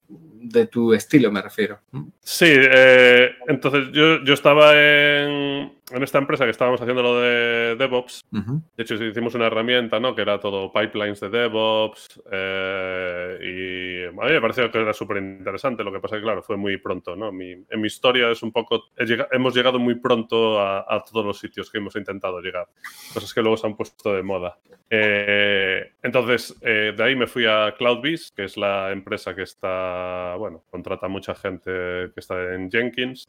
de 0.49 0.67
tu 0.67 0.93
estilo, 0.93 1.31
me 1.31 1.41
refiero. 1.41 1.79
Sí, 2.19 2.47
eh, 2.49 3.31
entonces 3.47 3.89
yo, 3.91 4.23
yo 4.23 4.33
estaba 4.33 4.71
en, 4.73 5.76
en 5.91 6.03
esta 6.03 6.17
empresa 6.17 6.43
que 6.43 6.51
estábamos 6.51 6.81
haciendo 6.81 7.01
lo 7.01 7.19
de 7.21 7.75
DevOps, 7.77 8.25
de 8.31 8.83
hecho 8.83 8.95
hicimos 8.95 9.35
una 9.35 9.47
herramienta, 9.47 9.99
¿no? 9.99 10.13
Que 10.15 10.21
era 10.21 10.39
todo 10.39 10.71
pipelines 10.71 11.19
de 11.19 11.29
DevOps 11.29 12.21
eh, 12.31 13.37
y 13.41 14.05
a 14.05 14.25
mí 14.25 14.31
me 14.31 14.41
pareció 14.41 14.69
que 14.69 14.79
era 14.79 14.93
súper 14.93 15.17
interesante. 15.17 15.83
Lo 15.83 15.91
que 15.91 15.99
pasa 15.99 16.15
es 16.15 16.21
que, 16.21 16.25
claro, 16.25 16.43
fue 16.43 16.57
muy 16.57 16.77
pronto, 16.77 17.15
¿no? 17.15 17.31
Mi, 17.31 17.51
en 17.51 17.81
mi 17.81 17.87
historia 17.87 18.29
es 18.31 18.43
un 18.43 18.51
poco... 18.51 18.85
hemos 18.97 19.55
llegado 19.55 19.79
muy 19.79 19.95
pronto 19.95 20.59
a, 20.59 21.03
todos 21.09 21.25
los 21.25 21.39
sitios 21.39 21.71
que 21.71 21.77
hemos 21.77 21.95
intentado 21.95 22.41
llegar. 22.41 22.67
Cosas 23.13 23.33
que 23.33 23.41
luego 23.41 23.57
se 23.57 23.67
han 23.67 23.75
puesto 23.75 24.13
de 24.13 24.23
moda. 24.23 24.57
Eh, 24.89 25.91
entonces, 26.03 26.55
eh, 26.61 26.93
de 26.95 27.03
ahí 27.03 27.15
me 27.15 27.27
fui 27.27 27.45
a 27.45 27.73
CloudBees, 27.77 28.31
que 28.35 28.45
es 28.45 28.57
la 28.57 28.91
empresa 28.91 29.35
que 29.35 29.43
está, 29.43 30.35
bueno, 30.37 30.63
contrata 30.69 31.07
mucha 31.07 31.35
gente 31.35 31.69
que 31.71 32.19
está 32.19 32.53
en 32.53 32.69
Jenkins. 32.69 33.27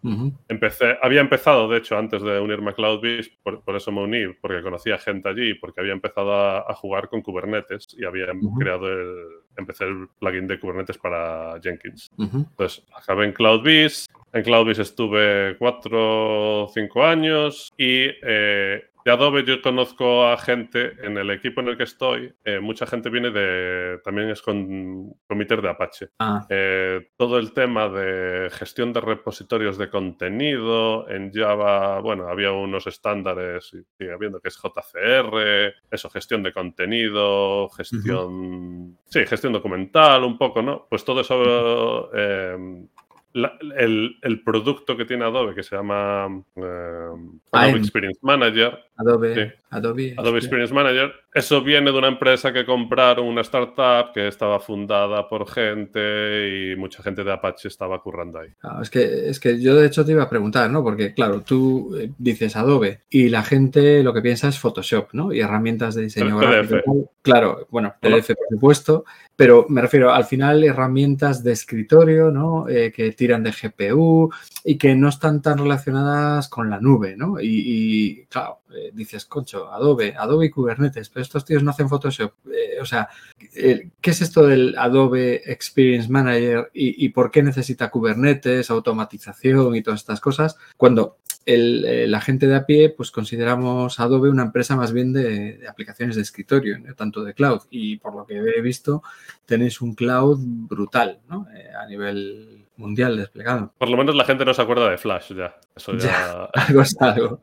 Empecé, 0.49 0.97
había 1.03 1.21
empezado, 1.21 1.69
de 1.69 1.79
hecho, 1.79 1.97
antes 1.97 2.23
de 2.23 2.41
unirme 2.49 2.71
a 2.71 2.75
CloudBees, 2.75 3.31
por, 3.43 3.77
eso 3.77 3.93
me 3.93 4.03
uní, 4.03 4.35
porque 4.41 4.63
conocía 4.63 4.99
gente 4.99 5.29
allí, 5.29 5.55
porque 5.55 5.81
había 5.81 5.93
empezado 5.93 6.35
a, 6.35 6.75
jugar 6.75 7.09
con 7.09 7.23
Kubernetes 7.23 7.89
y 7.99 8.05
había 8.05 8.27
creado 8.59 8.89
el, 8.89 9.15
empecé 9.57 9.85
el 9.85 10.09
plugin 10.19 10.47
de 10.47 10.59
Kubernetes 10.59 10.99
para 10.99 11.61
Jenkins. 11.63 12.11
Entonces, 12.19 12.85
acabé 12.95 13.27
en 13.27 13.33
CloudBees. 13.33 14.07
En 14.33 14.43
CloudBees 14.43 14.79
estuve 14.79 15.57
cuatro 15.59 16.65
o 16.65 16.69
cinco 16.69 17.05
años 17.05 17.73
y 17.77 18.11
eh, 18.23 18.83
de 19.09 19.15
Adobe 19.15 19.43
yo 19.43 19.63
conozco 19.63 20.27
a 20.27 20.37
gente 20.37 20.93
en 21.03 21.17
el 21.17 21.31
equipo 21.31 21.63
en 21.63 21.69
el 21.69 21.79
que 21.79 21.85
estoy, 21.85 22.31
eh, 22.45 22.61
mucha 22.61 22.87
gente 22.87 23.09
viene 23.09 23.31
de, 23.31 24.01
también 24.05 24.29
es 24.29 24.43
con 24.43 25.15
comités 25.27 25.63
de 25.63 25.69
Apache. 25.71 26.11
Ah, 26.19 26.47
Eh, 26.51 27.09
todo 27.17 27.39
el 27.39 27.55
tema 27.55 27.89
de 27.89 28.51
gestión 28.51 28.93
de 28.93 29.01
repositorios 29.01 29.79
de 29.79 29.89
contenido 29.89 31.09
en 31.09 31.33
Java, 31.33 32.01
bueno, 32.01 32.29
había 32.29 32.53
unos 32.53 32.87
estándares, 32.87 33.73
y 33.73 33.79
sigue 33.97 34.13
habiendo 34.13 34.41
que 34.41 34.49
es 34.49 34.59
JCR, 34.63 35.75
eso, 35.91 36.11
gestión 36.11 36.43
de 36.43 36.53
contenido, 36.53 37.71
gestión, 37.71 38.99
sí, 39.07 39.25
gestión 39.25 39.55
documental, 39.55 40.23
un 40.23 40.37
poco, 40.37 40.61
¿no? 40.61 40.87
Pues 40.87 41.03
todo 41.03 41.23
eso, 41.23 42.11
eh, 42.13 42.85
la- 43.33 43.59
el, 43.77 44.17
el 44.23 44.43
producto 44.43 44.97
que 44.97 45.05
tiene 45.05 45.25
Adobe, 45.25 45.55
que 45.55 45.63
se 45.63 45.77
llama 45.77 46.43
eh, 46.57 47.09
Adobe. 47.53 47.79
Experience 47.79 48.19
Manager, 48.23 48.79
Adobe, 48.97 49.35
Sí. 49.35 49.53
Adobe, 49.71 50.15
Adobe 50.17 50.39
Experience 50.39 50.75
Manager. 50.75 51.13
Eso 51.33 51.63
viene 51.63 51.93
de 51.93 51.99
una 51.99 52.09
empresa 52.09 52.53
que 52.53 52.65
compraron 52.65 53.27
una 53.27 53.43
startup 53.43 54.13
que 54.13 54.27
estaba 54.29 54.59
fundada 54.59 55.29
por 55.29 55.49
gente 55.49 56.73
y 56.73 56.77
mucha 56.77 57.03
gente 57.03 57.23
de 57.23 57.33
Apache 57.33 57.69
estaba 57.69 58.01
currando 58.03 58.41
ahí. 58.41 58.49
Es, 58.83 58.91
que, 58.91 59.29
es 59.29 59.39
que 59.39 59.61
yo 59.61 59.77
de 59.77 59.87
hecho 59.87 60.05
te 60.05 60.13
iba 60.13 60.25
a 60.25 60.31
preguntar, 60.31 60.69
¿no? 60.71 60.83
Porque 60.83 61.15
claro, 61.15 61.43
tú 61.43 61.95
eh, 61.97 62.11
dices 62.19 62.57
Adobe 62.57 63.03
y 63.11 63.29
la 63.29 63.43
gente 63.45 64.03
lo 64.03 64.13
que 64.15 64.23
piensa 64.23 64.49
es 64.49 64.59
Photoshop, 64.59 65.11
¿no? 65.13 65.33
Y 65.33 65.41
herramientas 65.41 65.95
de 65.95 66.03
diseño 66.03 66.39
gráfico. 66.39 67.13
Claro, 67.23 67.67
bueno. 67.71 67.95
PDF 68.01 68.29
por 68.35 68.47
supuesto, 68.51 69.05
pero 69.39 69.67
me 69.69 69.81
refiero 69.81 70.13
al 70.13 70.25
final 70.25 70.65
herramientas 70.65 71.45
de 71.45 71.53
escritorio, 71.53 72.33
¿no? 72.33 72.69
Eh, 72.69 72.91
que 72.91 73.13
tiran 73.13 73.45
de 73.45 73.53
GPU 73.53 74.33
y 74.65 74.77
que 74.77 74.97
no 74.97 75.09
están 75.11 75.43
tan 75.43 75.59
relacionadas 75.59 76.49
con 76.49 76.69
la 76.69 76.81
nube, 76.81 77.17
¿no? 77.17 77.37
Y, 77.41 78.27
claro, 78.29 78.63
eh, 78.75 78.91
dices, 78.93 79.27
concho, 79.27 79.73
Adobe, 79.73 80.17
Adobe 80.19 80.47
y 80.47 80.51
Kubernetes, 80.51 81.09
pero 81.11 81.23
estos 81.23 81.45
tíos 81.45 81.63
no 81.63 81.71
hacen 81.71 81.89
Photoshop. 81.89 82.33
Eh, 82.47 82.81
o 82.83 82.85
sea, 82.85 83.11
¿qué 83.39 84.11
es 84.11 84.21
esto 84.23 84.45
del 84.45 84.75
Adobe 84.77 85.41
Experience 85.47 86.11
Manager 86.11 86.69
y 86.75 87.09
por 87.11 87.31
qué 87.31 87.45
necesita 87.45 87.91
Kubernetes, 87.91 88.71
automatización 88.71 89.77
y 89.77 89.83
todas 89.83 90.01
estas 90.01 90.21
cosas? 90.21 90.57
Cuando 90.77 91.19
el, 91.49 91.85
eh, 91.87 92.07
la 92.07 92.21
gente 92.21 92.47
de 92.47 92.57
a 92.57 92.67
pie, 92.67 92.91
pues 92.91 93.11
consideramos 93.11 93.99
Adobe 94.01 94.29
una 94.29 94.43
empresa 94.43 94.77
más 94.77 94.93
bien 94.93 95.15
de, 95.15 95.57
de 95.57 95.67
aplicaciones 95.67 96.15
de 96.17 96.23
escritorio, 96.23 96.79
no 96.79 96.95
tanto 96.95 97.25
de 97.25 97.33
cloud. 97.33 97.63
Y 97.71 97.97
por 97.97 98.15
lo 98.15 98.27
que 98.27 98.37
he 98.37 98.61
visto, 98.61 99.03
tenéis 99.47 99.81
un 99.81 99.95
cloud 99.95 100.39
brutal, 100.39 101.21
¿no? 101.27 101.47
Eh, 101.55 101.71
a 101.75 101.87
nivel 101.87 102.67
mundial 102.77 103.17
desplegado. 103.17 103.73
Por 103.79 103.89
lo 103.89 103.97
menos 103.97 104.15
la 104.15 104.27
gente 104.27 104.45
no 104.45 104.53
se 104.53 104.61
acuerda 104.61 104.91
de 104.91 104.99
Flash 104.99 105.33
ya. 105.33 105.57
Eso 105.75 105.97
ya. 105.97 106.45
Algo 106.55 106.83
es 106.83 106.95
algo, 107.01 107.41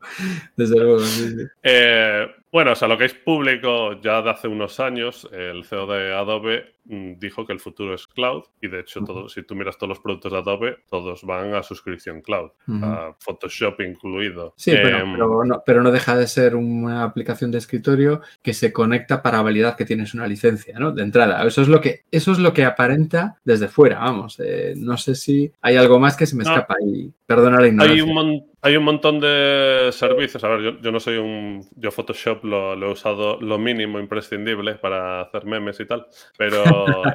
desde 0.56 0.76
luego. 0.76 1.00
sí, 1.00 1.30
sí. 1.30 1.44
Eh, 1.64 2.28
bueno, 2.52 2.72
o 2.72 2.74
sea, 2.76 2.86
lo 2.86 2.96
que 2.96 3.06
es 3.06 3.14
público 3.14 4.00
ya 4.00 4.22
de 4.22 4.30
hace 4.30 4.46
unos 4.46 4.78
años, 4.78 5.28
el 5.32 5.64
CEO 5.64 5.88
de 5.88 6.14
Adobe 6.14 6.75
dijo 6.88 7.44
que 7.46 7.52
el 7.52 7.60
futuro 7.60 7.94
es 7.94 8.06
cloud 8.06 8.44
y 8.60 8.68
de 8.68 8.80
hecho, 8.80 9.00
todo, 9.04 9.28
si 9.28 9.42
tú 9.42 9.54
miras 9.54 9.76
todos 9.76 9.88
los 9.88 10.00
productos 10.00 10.32
de 10.32 10.38
Adobe, 10.38 10.76
todos 10.88 11.22
van 11.24 11.54
a 11.54 11.62
suscripción 11.62 12.20
cloud, 12.22 12.50
a 12.82 13.14
Photoshop 13.18 13.80
incluido. 13.80 14.54
Sí, 14.56 14.72
pero, 14.72 14.98
Em, 14.98 15.12
pero 15.12 15.44
no, 15.44 15.62
pero 15.66 15.82
no 15.82 15.90
deja 15.90 16.16
de 16.16 16.26
ser 16.26 16.54
una 16.56 17.02
aplicación 17.04 17.50
de 17.50 17.58
escritorio 17.58 18.20
que 18.42 18.54
se 18.54 18.72
conecta 18.72 19.22
para 19.22 19.42
validar 19.42 19.76
que 19.76 19.84
tienes 19.84 20.14
una 20.14 20.26
licencia, 20.26 20.78
¿no? 20.78 20.92
De 20.92 21.02
entrada. 21.02 21.44
Eso 21.46 21.62
es 21.62 21.68
lo 21.68 21.80
que, 21.80 22.04
eso 22.10 22.32
es 22.32 22.38
lo 22.38 22.52
que 22.52 22.64
aparenta 22.64 23.36
desde 23.44 23.68
fuera, 23.68 23.98
vamos. 23.98 24.38
Eh, 24.40 24.74
no 24.76 24.96
sé 24.96 25.14
si 25.14 25.52
hay 25.62 25.76
algo 25.76 25.98
más 25.98 26.16
que 26.16 26.26
se 26.26 26.36
me 26.36 26.44
No. 26.44 26.50
escapa 26.52 26.76
y 26.84 27.12
perdona 27.26 27.58
la 27.58 27.64
Hay 27.64 27.70
ignorancia. 27.70 28.04
un, 28.04 28.14
mon- 28.14 28.44
hay 28.62 28.76
un 28.76 28.84
montón 28.84 29.20
de 29.20 29.90
servicios. 29.92 30.42
A 30.42 30.48
ver, 30.48 30.60
yo, 30.60 30.80
yo 30.80 30.90
no 30.90 30.98
soy 30.98 31.18
un. 31.18 31.64
Yo 31.76 31.90
Photoshop 31.92 32.44
lo, 32.44 32.74
lo 32.74 32.88
he 32.88 32.92
usado 32.92 33.40
lo 33.40 33.58
mínimo 33.58 34.00
imprescindible 34.00 34.74
para 34.74 35.20
hacer 35.20 35.44
memes 35.44 35.78
y 35.78 35.84
tal. 35.86 36.06
Pero 36.36 36.64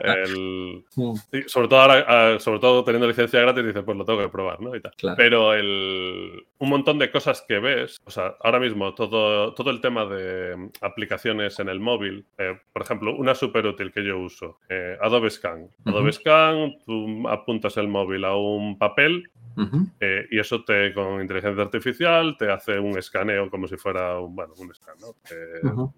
el. 0.03 0.83
Y 1.31 1.49
sobre 1.49 1.67
todo 1.67 1.81
ahora, 1.81 2.05
ah, 2.07 2.39
sobre 2.39 2.59
todo 2.59 2.83
teniendo 2.83 3.07
licencia 3.07 3.41
gratis, 3.41 3.65
dices, 3.65 3.83
pues 3.83 3.97
lo 3.97 4.05
tengo 4.05 4.19
que 4.19 4.29
probar, 4.29 4.61
¿no? 4.61 4.75
Y 4.75 4.81
tal. 4.81 4.93
claro. 4.97 5.17
Pero 5.17 5.53
el, 5.53 6.45
un 6.57 6.69
montón 6.69 6.97
de 6.99 7.11
cosas 7.11 7.43
que 7.47 7.59
ves, 7.59 7.99
o 8.05 8.11
sea, 8.11 8.35
ahora 8.41 8.59
mismo 8.59 8.93
todo, 8.93 9.53
todo 9.53 9.69
el 9.71 9.81
tema 9.81 10.05
de 10.05 10.69
aplicaciones 10.81 11.59
en 11.59 11.69
el 11.69 11.79
móvil, 11.79 12.25
eh, 12.37 12.57
por 12.73 12.81
ejemplo, 12.81 13.15
una 13.15 13.35
súper 13.35 13.65
útil 13.65 13.91
que 13.91 14.03
yo 14.03 14.19
uso, 14.19 14.59
eh, 14.69 14.97
Adobe 15.01 15.29
Scan. 15.29 15.69
Adobe. 15.85 16.11
Scan, 16.11 16.73
tú 16.85 17.27
apuntas 17.27 17.77
el 17.77 17.87
móvil 17.87 18.25
a 18.25 18.35
un 18.35 18.77
papel 18.77 19.29
eh, 19.99 20.27
y 20.31 20.39
eso 20.39 20.63
te, 20.63 20.93
con 20.93 21.21
inteligencia 21.21 21.63
artificial, 21.63 22.35
te 22.37 22.51
hace 22.51 22.79
un 22.79 22.97
escaneo 22.97 23.49
como 23.49 23.67
si 23.67 23.77
fuera 23.77 24.19
un, 24.19 24.35
bueno, 24.35 24.53
un 24.57 24.73
scan, 24.73 24.95
¿no? 24.99 25.09
Eh. 25.29 25.89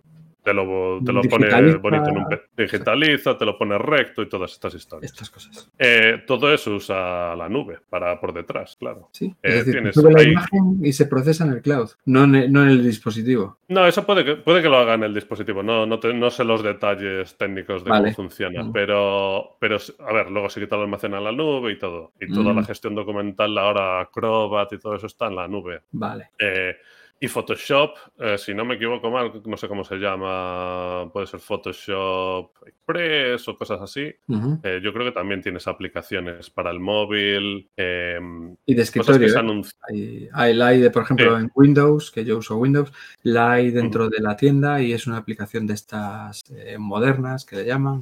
Te 0.44 0.54
lo, 0.54 1.00
te 1.06 1.14
lo 1.14 1.22
pone 1.22 1.78
bonito 1.78 2.10
en 2.10 2.18
un 2.18 2.26
digitaliza, 2.58 3.38
te 3.38 3.46
lo 3.46 3.58
pone 3.58 3.78
recto 3.78 4.22
y 4.22 4.28
todas 4.28 4.52
estas 4.52 4.74
historias. 4.76 5.12
Estas 5.14 5.30
cosas. 5.30 5.72
Eh, 5.80 6.24
todo 6.28 6.54
eso 6.54 6.76
usa 6.76 7.34
la 7.36 7.48
nube 7.48 7.80
para 7.90 8.20
por 8.20 8.34
detrás, 8.34 8.76
claro. 8.78 9.08
Sí. 9.14 9.28
Eh, 9.28 9.34
es 9.42 9.54
decir, 9.60 9.74
tienes 9.76 9.96
sube 9.96 10.12
la 10.12 10.24
imagen 10.24 10.80
y 10.84 10.92
se 10.92 11.06
procesa 11.06 11.46
en 11.46 11.52
el 11.54 11.62
cloud, 11.62 11.90
no 12.06 12.26
en 12.26 12.36
el, 12.36 12.52
no 12.52 12.62
en 12.64 12.70
el 12.70 12.84
dispositivo. 12.84 13.58
No, 13.70 13.88
eso 13.88 14.06
puede 14.06 14.26
que, 14.26 14.36
puede 14.36 14.62
que 14.62 14.68
lo 14.70 14.78
haga 14.78 14.96
en 14.96 15.04
el 15.04 15.14
dispositivo. 15.14 15.64
No, 15.64 15.86
no, 15.86 16.00
te- 16.00 16.14
no 16.14 16.30
sé 16.30 16.44
los 16.44 16.62
detalles 16.62 17.38
técnicos 17.38 17.84
de 17.86 17.90
Vale. 17.90 18.14
cómo 18.14 18.28
funciona, 18.28 18.64
Mm. 18.64 18.72
pero, 18.74 19.56
pero, 19.60 19.78
a 20.06 20.14
ver, 20.14 20.30
luego 20.30 20.50
sí 20.50 20.60
que 20.60 20.68
te 20.68 20.76
lo 20.76 20.82
almacena 20.82 21.20
en 21.20 21.24
la 21.24 21.32
nube 21.32 21.72
y 21.72 21.80
todo. 21.80 22.12
Y 22.20 22.28
toda 22.34 22.52
Mm. 22.54 22.58
la 22.58 22.64
gestión 22.66 22.96
documental, 22.96 23.58
ahora 23.58 24.02
Acrobat 24.02 24.74
y 24.74 24.78
todo 24.80 24.96
eso 24.96 25.08
está 25.08 25.28
en 25.28 25.36
la 25.38 25.48
nube. 25.48 25.84
Vale. 25.94 26.32
Eh, 26.38 26.76
y 27.24 27.28
Photoshop, 27.30 27.92
eh, 28.20 28.38
si 28.38 28.54
no 28.54 28.66
me 28.66 28.76
equivoco 28.76 29.10
mal, 29.10 29.32
no 29.46 29.56
sé 29.56 29.70
cómo 29.70 29.86
se 29.86 29.96
llama, 29.96 31.10
puede 31.14 31.26
ser 31.26 31.40
Photoshop 31.40 32.52
Express 32.68 33.48
o 33.48 33.58
cosas 33.58 33.80
así. 33.80 34.14
Eh, 34.62 34.82
yo 34.84 34.92
creo 34.92 35.06
que 35.06 35.14
también 35.14 35.42
tienes 35.42 35.66
aplicaciones 35.68 36.50
para 36.50 36.70
el 36.70 36.82
móvil. 36.82 37.70
eh, 37.78 38.20
Y 38.66 38.74
de 38.74 38.82
escritorio. 38.82 39.26
¿eh? 39.26 40.30
Hay, 40.34 40.60
hay 40.62 40.90
por 40.90 41.04
ejemplo, 41.04 41.38
Sí. 41.38 41.44
en 41.46 41.52
Windows, 41.56 42.12
que 42.12 42.26
yo 42.26 42.40
uso 42.40 42.58
Windows, 42.58 42.92
la 43.22 43.54
hay 43.54 43.72
dentro 43.72 44.10
de 44.10 44.20
la 44.20 44.36
tienda 44.36 44.82
y 44.82 44.92
es 44.92 45.08
una 45.08 45.16
aplicación 45.16 45.66
de 45.66 45.76
estas 45.76 46.42
modernas 46.78 47.46
que 47.46 47.56
le 47.56 47.66
llaman. 47.66 48.02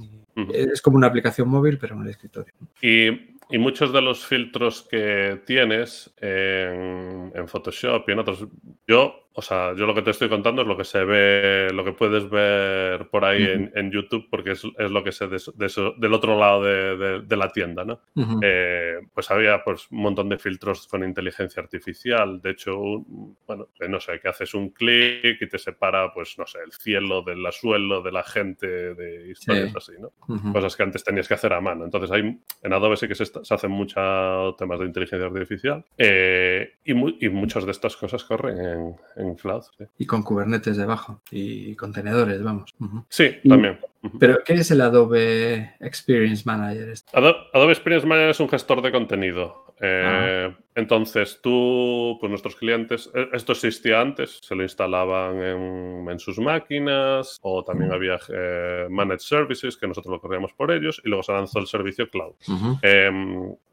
Es 0.51 0.81
como 0.81 0.97
una 0.97 1.05
aplicación 1.07 1.47
móvil, 1.47 1.77
pero 1.77 1.93
en 1.95 2.01
el 2.01 2.09
escritorio. 2.09 2.51
Y, 2.81 3.37
y 3.51 3.57
muchos 3.57 3.91
de 3.93 4.01
los 4.01 4.25
filtros 4.25 4.81
que 4.89 5.41
tienes 5.45 6.13
en, 6.17 7.31
en 7.35 7.47
Photoshop 7.47 8.07
y 8.07 8.11
en 8.11 8.19
otros, 8.19 8.47
yo, 8.87 9.20
o 9.33 9.41
sea, 9.41 9.73
yo 9.75 9.85
lo 9.85 9.93
que 9.95 10.01
te 10.01 10.11
estoy 10.11 10.27
contando 10.29 10.61
es 10.61 10.67
lo 10.67 10.75
que 10.75 10.83
se 10.83 11.03
ve, 11.05 11.67
lo 11.73 11.83
que 11.85 11.93
puedes 11.93 12.29
ver 12.29 13.07
por 13.09 13.23
ahí 13.25 13.43
en, 13.43 13.71
en 13.75 13.91
YouTube, 13.91 14.27
porque 14.29 14.51
es, 14.51 14.63
es 14.77 14.91
lo 14.91 15.03
que 15.03 15.11
de 15.11 15.37
de 15.55 15.65
eso- 15.65 15.93
del 15.97 16.13
otro 16.13 16.37
lado 16.37 16.63
de, 16.63 16.97
de- 16.97 17.21
de 17.21 17.37
la 17.37 17.49
tienda, 17.49 17.85
¿no? 17.85 18.01
Eh, 18.41 18.99
pues 19.13 19.29
había 19.31 19.63
pues, 19.63 19.87
un 19.91 19.99
montón 20.01 20.29
de 20.29 20.37
filtros 20.37 20.87
con 20.87 21.03
inteligencia 21.03 21.61
artificial. 21.61 22.41
De 22.41 22.51
hecho, 22.51 22.77
un- 22.79 23.37
bueno, 23.47 23.69
eh, 23.79 23.87
no 23.87 23.99
sé, 23.99 24.19
que 24.19 24.27
haces 24.29 24.53
un 24.53 24.69
clic 24.71 25.41
y 25.41 25.47
te 25.47 25.57
separa, 25.57 26.13
pues, 26.13 26.37
no 26.37 26.45
sé, 26.45 26.59
el 26.65 26.71
cielo 26.71 27.21
del 27.21 27.45
suelo 27.51 28.01
de 28.01 28.11
la 28.11 28.23
gente, 28.23 28.67
de 28.95 29.29
historias 29.31 29.69
Sí. 29.71 29.75
así, 29.77 29.91
¿no? 29.99 30.11
Cosas 30.53 30.75
que 30.75 30.83
antes 30.83 31.03
tenías 31.03 31.27
que 31.27 31.33
hacer 31.35 31.53
a 31.53 31.61
mano. 31.61 31.85
Entonces, 31.85 32.11
hay, 32.11 32.21
en 32.63 32.73
Adobe 32.73 32.97
sí 32.97 33.07
que 33.07 33.15
se, 33.15 33.25
se 33.25 33.53
hacen 33.53 33.71
muchos 33.71 34.55
temas 34.57 34.79
de 34.79 34.85
inteligencia 34.85 35.27
artificial 35.27 35.85
eh, 35.97 36.73
y, 36.83 36.93
mu- 36.93 37.15
y 37.19 37.29
muchas 37.29 37.65
de 37.65 37.71
estas 37.71 37.95
cosas 37.97 38.23
corren 38.23 38.57
en, 38.59 38.95
en 39.21 39.35
cloud. 39.35 39.63
Sí, 39.77 39.85
Y 39.99 40.05
con 40.05 40.23
Kubernetes 40.23 40.77
debajo 40.77 41.21
y 41.31 41.75
contenedores, 41.75 42.41
vamos. 42.43 42.73
Sí, 43.09 43.37
Y- 43.43 43.49
también. 43.49 43.79
Pero, 44.19 44.39
¿qué 44.43 44.53
es 44.53 44.71
el 44.71 44.81
Adobe 44.81 45.75
Experience 45.79 46.43
Manager? 46.45 46.91
Ado- 47.13 47.35
Adobe 47.53 47.73
Experience 47.73 48.07
Manager 48.07 48.29
es 48.31 48.39
un 48.39 48.49
gestor 48.49 48.81
de 48.81 48.91
contenido. 48.91 49.65
Eh, 49.79 50.51
Entonces 50.75 51.39
tú, 51.41 52.17
pues 52.19 52.29
nuestros 52.29 52.55
clientes, 52.55 53.09
eh, 53.13 53.27
esto 53.33 53.51
existía 53.51 53.99
antes, 53.99 54.39
se 54.41 54.55
lo 54.55 54.63
instalaban 54.63 55.41
en, 55.41 56.09
en 56.09 56.19
sus 56.19 56.39
máquinas 56.39 57.37
o 57.41 57.63
también 57.63 57.91
había 57.91 58.17
eh, 58.29 58.87
Managed 58.89 59.19
Services 59.19 59.77
que 59.77 59.87
nosotros 59.87 60.13
lo 60.13 60.21
corríamos 60.21 60.53
por 60.53 60.71
ellos 60.71 61.01
y 61.03 61.09
luego 61.09 61.23
se 61.23 61.33
lanzó 61.33 61.59
el 61.59 61.67
servicio 61.67 62.09
cloud. 62.09 62.35
Eh, 62.81 63.11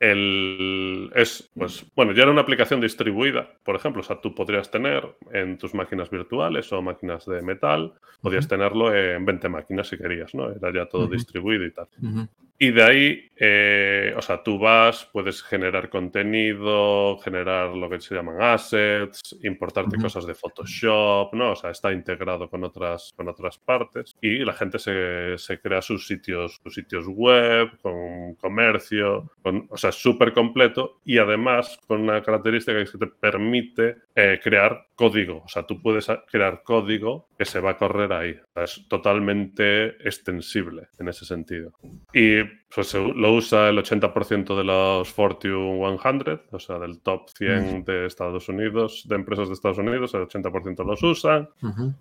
el, 0.00 1.10
es, 1.14 1.50
pues, 1.54 1.86
bueno, 1.94 2.12
ya 2.12 2.22
era 2.22 2.32
una 2.32 2.40
aplicación 2.40 2.80
distribuida, 2.80 3.48
por 3.62 3.76
ejemplo, 3.76 4.00
o 4.00 4.04
sea, 4.04 4.20
tú 4.20 4.34
podrías 4.34 4.70
tener 4.70 5.04
en 5.32 5.58
tus 5.58 5.74
máquinas 5.74 6.10
virtuales 6.10 6.72
o 6.72 6.82
máquinas 6.82 7.26
de 7.26 7.42
metal, 7.42 7.92
podías 8.20 8.48
tenerlo 8.48 8.94
en 8.94 9.24
20 9.24 9.48
máquinas 9.48 9.88
si 9.88 9.96
querías, 9.96 10.34
¿no? 10.34 10.50
Era 10.50 10.72
ya 10.72 10.86
todo 10.86 11.06
distribuido 11.06 11.64
y 11.64 11.70
tal. 11.70 11.88
Y 12.60 12.72
de 12.72 12.82
ahí, 12.82 13.30
eh, 13.36 14.12
o 14.16 14.22
sea, 14.22 14.42
tú 14.42 14.58
vas, 14.58 15.08
puedes 15.12 15.44
generar 15.44 15.88
contenido, 15.88 16.87
generar 17.22 17.74
lo 17.74 17.88
que 17.88 18.00
se 18.00 18.14
llaman 18.14 18.40
assets, 18.40 19.36
importarte 19.42 19.96
cosas 19.96 20.26
de 20.26 20.34
Photoshop, 20.34 21.34
¿no? 21.34 21.52
O 21.52 21.56
sea, 21.56 21.70
está 21.70 21.92
integrado 21.92 22.48
con 22.48 22.64
otras, 22.64 23.12
con 23.16 23.28
otras 23.28 23.58
partes. 23.58 24.14
Y 24.20 24.38
la 24.38 24.52
gente 24.52 24.78
se, 24.78 25.36
se 25.38 25.60
crea 25.60 25.82
sus 25.82 26.06
sitios, 26.06 26.60
sus 26.62 26.74
sitios 26.74 27.06
web, 27.08 27.78
con 27.80 28.34
comercio, 28.34 29.30
con, 29.42 29.66
o 29.70 29.76
sea, 29.76 29.92
súper 29.92 30.32
completo. 30.32 31.00
Y 31.04 31.18
además 31.18 31.78
con 31.86 32.00
una 32.02 32.22
característica 32.22 32.84
que 32.84 32.98
te 32.98 33.06
permite 33.06 33.96
eh, 34.14 34.40
crear 34.42 34.87
código. 34.98 35.42
O 35.44 35.48
sea, 35.48 35.62
tú 35.62 35.80
puedes 35.80 36.08
crear 36.28 36.62
código 36.64 37.28
que 37.38 37.44
se 37.44 37.60
va 37.60 37.70
a 37.70 37.76
correr 37.76 38.12
ahí. 38.12 38.36
es 38.56 38.84
totalmente 38.88 39.86
extensible 40.06 40.88
en 40.98 41.08
ese 41.08 41.24
sentido. 41.24 41.72
Y 42.12 42.42
pues, 42.74 42.92
lo 42.94 43.32
usa 43.32 43.68
el 43.68 43.78
80% 43.78 44.56
de 44.56 44.64
los 44.64 45.08
Fortune 45.08 45.96
100, 45.98 46.40
o 46.50 46.58
sea, 46.58 46.78
del 46.80 47.00
top 47.00 47.30
100 47.30 47.84
de 47.84 48.06
Estados 48.06 48.48
Unidos, 48.48 49.04
de 49.08 49.14
empresas 49.14 49.46
de 49.46 49.54
Estados 49.54 49.78
Unidos, 49.78 50.12
el 50.14 50.22
80% 50.22 50.84
los 50.84 51.02
usan. 51.04 51.48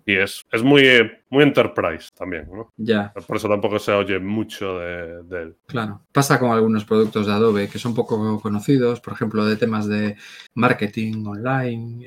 Y 0.04 0.16
es, 0.16 0.44
es 0.50 0.64
muy, 0.64 0.82
muy 1.30 1.44
enterprise 1.44 2.08
también, 2.16 2.48
¿no? 2.50 2.72
Ya. 2.76 3.12
Por 3.26 3.36
eso 3.36 3.48
tampoco 3.48 3.78
se 3.78 3.92
oye 3.92 4.18
mucho 4.18 4.78
de, 4.80 5.22
de 5.22 5.42
él. 5.42 5.56
Claro. 5.66 6.02
Pasa 6.12 6.40
con 6.40 6.50
algunos 6.50 6.84
productos 6.84 7.28
de 7.28 7.32
Adobe 7.32 7.68
que 7.68 7.78
son 7.78 7.94
poco 7.94 8.40
conocidos, 8.40 9.00
por 9.00 9.12
ejemplo, 9.12 9.44
de 9.44 9.56
temas 9.56 9.86
de 9.86 10.16
marketing 10.54 11.24
online, 11.24 12.04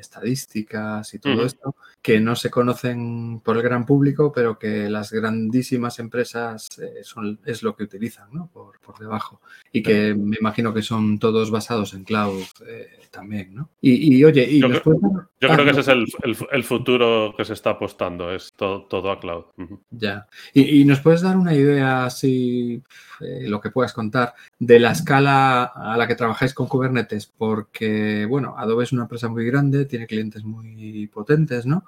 y 1.13 1.19
todo 1.19 1.45
esto, 1.45 1.75
que 2.01 2.19
no 2.19 2.35
se 2.35 2.49
conocen 2.49 3.41
por 3.43 3.57
el 3.57 3.63
gran 3.63 3.85
público, 3.85 4.31
pero 4.31 4.57
que 4.57 4.89
las 4.89 5.11
grandísimas 5.11 5.99
empresas 5.99 6.69
eh, 6.79 7.03
son, 7.03 7.39
es 7.45 7.63
lo 7.63 7.75
que 7.75 7.83
utilizan, 7.83 8.29
¿no? 8.31 8.49
Por, 8.51 8.79
por 8.79 8.97
debajo. 8.99 9.41
Y 9.71 9.83
que 9.83 10.13
me 10.15 10.37
imagino 10.39 10.73
que 10.73 10.81
son 10.81 11.19
todos 11.19 11.51
basados 11.51 11.93
en 11.93 12.03
cloud 12.03 12.43
eh, 12.67 12.87
también, 13.11 13.53
¿no? 13.53 13.69
Y, 13.81 14.23
oye, 14.23 14.47
y 14.49 14.61
yo, 14.61 14.69
creo, 14.69 14.99
yo 15.39 15.49
creo, 15.49 15.65
que 15.65 15.71
ese 15.71 15.81
es 15.81 15.87
el, 15.89 16.05
el, 16.51 16.63
futuro 16.63 17.33
que 17.35 17.45
se 17.45 17.53
está 17.53 17.71
apostando, 17.71 18.33
es 18.33 18.53
todo, 18.55 18.83
todo 18.83 19.11
a 19.11 19.19
cloud. 19.19 19.45
Ya. 19.91 20.27
Y, 20.53 20.85
nos 20.85 21.01
puedes 21.01 21.21
dar 21.21 21.37
una 21.37 21.53
idea, 21.53 22.05
así, 22.05 22.81
eh, 23.19 23.47
lo 23.47 23.59
que 23.59 23.69
puedas 23.69 23.93
contar, 23.93 24.33
de 24.57 24.79
la 24.79 24.91
escala 24.91 25.63
a 25.63 25.97
la 25.97 26.07
que 26.07 26.15
trabajáis 26.15 26.53
con 26.53 26.67
Kubernetes, 26.67 27.27
porque, 27.27 28.25
bueno, 28.25 28.55
Adobe 28.57 28.85
es 28.85 28.93
una 28.93 29.03
empresa 29.03 29.27
muy 29.27 29.45
grande, 29.45 29.85
tiene 29.85 30.07
clientes 30.07 30.43
muy 30.43 30.70
potentes, 31.07 31.65
¿no? 31.65 31.83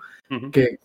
que, 0.52 0.80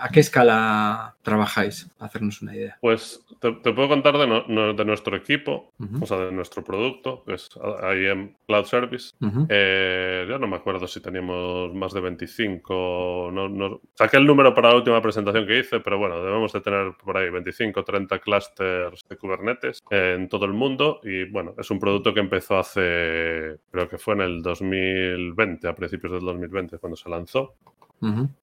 ¿A 0.00 0.08
qué 0.08 0.20
escala 0.20 1.16
trabajáis? 1.22 1.90
hacernos 1.98 2.40
una 2.42 2.54
idea. 2.54 2.78
Pues 2.80 3.24
te, 3.40 3.52
puedo 3.52 3.88
contar 3.88 4.16
de, 4.16 4.84
nuestro 4.84 5.16
equipo, 5.16 5.72
o 6.00 6.06
sea, 6.06 6.18
de 6.18 6.32
nuestro 6.32 6.64
producto, 6.64 7.22
que 7.24 7.34
es 7.34 7.48
IM 7.54 8.34
Cloud 8.46 8.64
Service. 8.64 9.12
Eh, 9.48 10.26
yo 10.28 10.38
no 10.38 10.46
me 10.46 10.56
acuerdo 10.56 10.86
si 10.86 11.00
teníamos 11.00 11.74
más 11.74 11.92
de 11.92 12.00
25. 12.00 13.30
No, 13.32 13.48
no, 13.48 13.80
saqué 13.94 14.16
el 14.16 14.26
número 14.26 14.54
para 14.54 14.70
la 14.70 14.76
última 14.76 15.00
presentación 15.02 15.46
que 15.46 15.58
hice, 15.58 15.80
pero 15.80 15.98
bueno, 15.98 16.22
debemos 16.22 16.52
de 16.52 16.60
tener 16.60 16.94
por 17.02 17.16
ahí 17.16 17.30
25 17.30 17.84
30 17.84 18.18
clusters 18.18 19.04
de 19.08 19.16
Kubernetes 19.16 19.82
en 19.90 20.28
todo 20.28 20.46
el 20.46 20.52
mundo. 20.52 21.00
Y 21.02 21.24
bueno, 21.24 21.54
es 21.58 21.70
un 21.70 21.78
producto 21.78 22.14
que 22.14 22.20
empezó 22.20 22.58
hace, 22.58 23.58
creo 23.70 23.88
que 23.88 23.98
fue 23.98 24.14
en 24.14 24.22
el 24.22 24.42
2020, 24.42 25.68
a 25.68 25.74
principios 25.74 26.12
del 26.12 26.22
2020, 26.22 26.78
cuando 26.78 26.96
se 26.96 27.08
lanzó. 27.08 27.56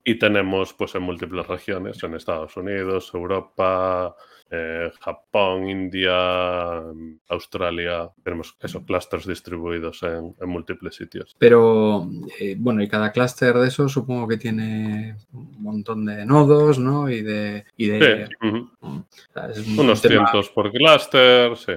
Y 0.03 0.19
tenemos 0.19 0.73
pues 0.73 0.93
en 0.95 1.03
múltiples 1.03 1.47
regiones, 1.47 2.03
en 2.03 2.13
Estados 2.13 2.55
Unidos, 2.57 3.11
Europa, 3.13 4.15
eh, 4.49 4.91
Japón, 5.01 5.69
India, 5.69 6.81
Australia. 7.29 8.09
Tenemos 8.23 8.55
esos 8.61 8.83
clusters 8.83 9.27
distribuidos 9.27 10.03
en, 10.03 10.35
múltiples 10.47 10.95
sitios. 10.95 11.35
Pero, 11.37 12.07
eh, 12.39 12.55
bueno, 12.57 12.81
y 12.81 12.87
cada 12.87 13.11
clúster 13.11 13.55
de 13.55 13.67
esos 13.67 13.91
supongo 13.91 14.27
que 14.27 14.37
tiene 14.37 15.17
un 15.33 15.61
montón 15.61 16.05
de 16.05 16.25
nodos, 16.25 16.79
¿no? 16.79 17.09
Y 17.09 17.21
de... 17.21 17.65
Y 17.75 17.87
de 17.87 18.29
Unos 19.77 20.01
cientos 20.01 20.49
por 20.49 20.71
clúster, 20.71 21.55
sí. 21.57 21.73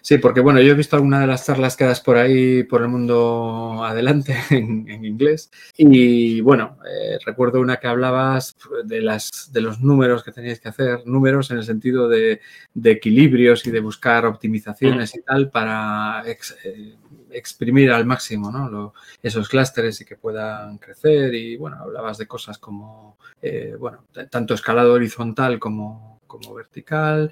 Sí, 0.00 0.18
porque, 0.18 0.40
bueno, 0.40 0.60
yo 0.60 0.72
he 0.72 0.76
visto 0.76 0.96
alguna 0.96 1.20
de 1.20 1.26
las 1.26 1.46
charlas 1.46 1.76
que 1.76 1.84
das 1.84 2.00
por 2.00 2.16
ahí, 2.16 2.62
por 2.62 2.82
el 2.82 2.88
mundo 2.88 3.84
adelante, 3.84 4.36
en, 4.50 5.04
inglés. 5.04 5.50
Y, 5.76 6.40
bueno, 6.40 6.78
eh, 6.88 7.18
recuerdo 7.24 7.60
una 7.60 7.76
que 7.76 7.88
hablabas 7.88 8.56
de, 8.84 9.02
las, 9.02 9.50
de 9.52 9.60
los 9.60 9.80
números 9.80 10.22
que 10.22 10.32
teníais 10.32 10.60
que 10.60 10.68
hacer, 10.68 11.06
números 11.06 11.50
en 11.50 11.58
el 11.58 11.64
sentido 11.64 12.08
de, 12.08 12.40
equilibrios 12.84 13.66
y 13.66 13.70
de 13.70 13.80
buscar 13.80 14.26
optimizaciones 14.26 15.14
y 15.16 15.22
tal 15.22 15.50
para 15.50 16.22
eh, 16.26 16.94
exprimir 17.30 17.90
al 17.90 18.06
máximo 18.06 18.92
esos 19.22 19.48
clústeres 19.48 20.00
y 20.00 20.04
que 20.04 20.16
puedan 20.16 20.78
crecer. 20.78 21.34
Y 21.34 21.56
bueno, 21.56 21.78
hablabas 21.80 22.18
de 22.18 22.26
cosas 22.26 22.58
como, 22.58 23.18
eh, 23.42 23.74
bueno, 23.78 24.04
tanto 24.30 24.54
escalado 24.54 24.94
horizontal 24.94 25.58
como 25.58 26.15
como 26.26 26.54
vertical, 26.54 27.30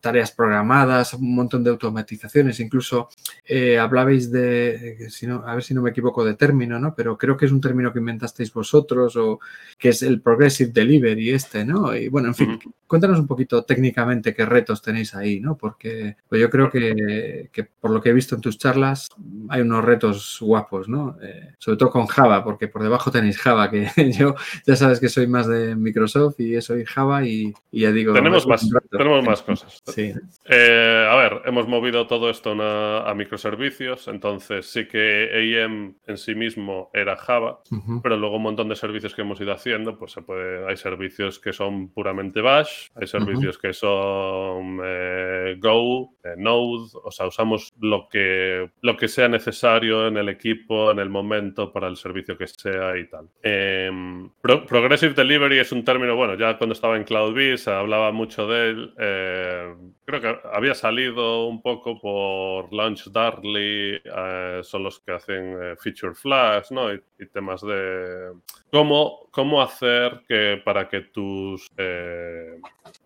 tareas 0.00 0.32
programadas, 0.32 1.14
un 1.14 1.34
montón 1.34 1.64
de 1.64 1.70
automatizaciones, 1.70 2.60
incluso 2.60 3.08
eh, 3.44 3.78
hablabais 3.78 4.30
de, 4.30 5.08
si 5.10 5.26
no, 5.26 5.42
a 5.46 5.54
ver 5.54 5.64
si 5.64 5.74
no 5.74 5.82
me 5.82 5.90
equivoco 5.90 6.24
de 6.24 6.34
término, 6.34 6.78
¿no? 6.78 6.94
Pero 6.94 7.16
creo 7.18 7.36
que 7.36 7.46
es 7.46 7.52
un 7.52 7.60
término 7.60 7.92
que 7.92 7.98
inventasteis 7.98 8.52
vosotros 8.52 9.16
o 9.16 9.40
que 9.78 9.90
es 9.90 10.02
el 10.02 10.20
Progressive 10.20 10.70
Delivery 10.72 11.30
este, 11.30 11.64
¿no? 11.64 11.94
Y 11.94 12.08
bueno, 12.08 12.28
en 12.28 12.34
fin, 12.34 12.58
cuéntanos 12.86 13.18
un 13.18 13.26
poquito 13.26 13.64
técnicamente 13.64 14.34
qué 14.34 14.44
retos 14.44 14.82
tenéis 14.82 15.14
ahí, 15.14 15.40
¿no? 15.40 15.56
Porque 15.56 16.16
pues 16.28 16.40
yo 16.40 16.50
creo 16.50 16.70
que, 16.70 17.48
por 17.80 17.90
lo 17.90 18.00
que 18.00 18.10
he 18.10 18.12
visto 18.12 18.34
en 18.34 18.40
tus 18.40 18.58
charlas 18.58 19.08
hay 19.48 19.62
unos 19.62 19.84
retos 19.84 20.38
guapos, 20.40 20.88
¿no? 20.88 21.16
Eh, 21.22 21.54
sobre 21.58 21.78
todo 21.78 21.90
con 21.90 22.06
Java, 22.06 22.44
porque 22.44 22.68
por 22.68 22.82
debajo 22.82 23.10
tenéis 23.10 23.38
Java, 23.38 23.70
que 23.70 23.88
yo 24.18 24.34
ya 24.66 24.76
sabes 24.76 25.00
que 25.00 25.08
soy 25.08 25.26
más 25.26 25.46
de 25.46 25.74
Microsoft 25.74 26.38
y 26.40 26.60
soy 26.60 26.84
Java 26.84 27.24
y, 27.24 27.54
ya 27.70 27.90
digo 27.90 28.12
tenemos 28.12 28.31
más, 28.46 28.68
tenemos 28.90 29.24
más 29.24 29.42
cosas. 29.42 29.82
Sí. 29.86 30.12
Eh, 30.46 31.08
a 31.08 31.16
ver, 31.16 31.42
hemos 31.44 31.68
movido 31.68 32.06
todo 32.06 32.30
esto 32.30 32.52
a 32.52 33.14
microservicios, 33.14 34.08
entonces 34.08 34.66
sí 34.66 34.86
que 34.86 35.30
AEM 35.32 35.94
en 36.06 36.16
sí 36.16 36.34
mismo 36.34 36.90
era 36.92 37.16
Java, 37.16 37.60
pero 38.02 38.16
luego 38.16 38.36
un 38.36 38.42
montón 38.42 38.68
de 38.68 38.76
servicios 38.76 39.14
que 39.14 39.22
hemos 39.22 39.40
ido 39.40 39.52
haciendo, 39.52 39.98
pues 39.98 40.12
se 40.12 40.22
puede, 40.22 40.68
hay 40.68 40.76
servicios 40.76 41.38
que 41.38 41.52
son 41.52 41.88
puramente 41.88 42.40
Bash, 42.40 42.88
hay 42.94 43.06
servicios 43.06 43.58
que 43.58 43.72
son 43.72 44.80
eh, 44.84 45.56
Go, 45.58 46.14
eh, 46.24 46.34
Node, 46.36 46.90
o 47.02 47.10
sea, 47.10 47.26
usamos 47.26 47.72
lo 47.80 48.08
que, 48.08 48.70
lo 48.80 48.96
que 48.96 49.08
sea 49.08 49.28
necesario 49.28 50.06
en 50.06 50.16
el 50.16 50.28
equipo, 50.28 50.90
en 50.90 50.98
el 50.98 51.08
momento, 51.08 51.72
para 51.72 51.88
el 51.88 51.96
servicio 51.96 52.36
que 52.36 52.46
sea 52.46 52.96
y 52.96 53.08
tal. 53.08 53.28
Em, 53.42 54.30
Progressive 54.40 55.14
Delivery 55.14 55.58
es 55.58 55.72
un 55.72 55.84
término, 55.84 56.16
bueno, 56.16 56.34
ya 56.34 56.58
cuando 56.58 56.74
estaba 56.74 56.96
en 56.96 57.04
CloudBees 57.04 57.68
hablaba 57.68 58.12
mucho 58.12 58.21
de 58.46 58.70
él. 58.70 58.94
Eh, 58.98 59.74
creo 60.04 60.20
que 60.20 60.48
había 60.52 60.74
salido 60.74 61.46
un 61.46 61.62
poco 61.62 62.00
por 62.00 62.72
Launch 62.72 63.10
Darkly, 63.10 64.00
eh, 64.04 64.60
son 64.62 64.84
los 64.84 65.00
que 65.00 65.12
hacen 65.12 65.56
eh, 65.62 65.76
feature 65.78 66.14
flags, 66.14 66.70
¿no? 66.70 66.92
Y, 66.92 67.00
temas 67.32 67.60
de 67.60 68.32
cómo, 68.72 69.28
cómo 69.30 69.62
hacer 69.62 70.22
que 70.26 70.60
para 70.64 70.88
que 70.88 71.02
tus 71.02 71.68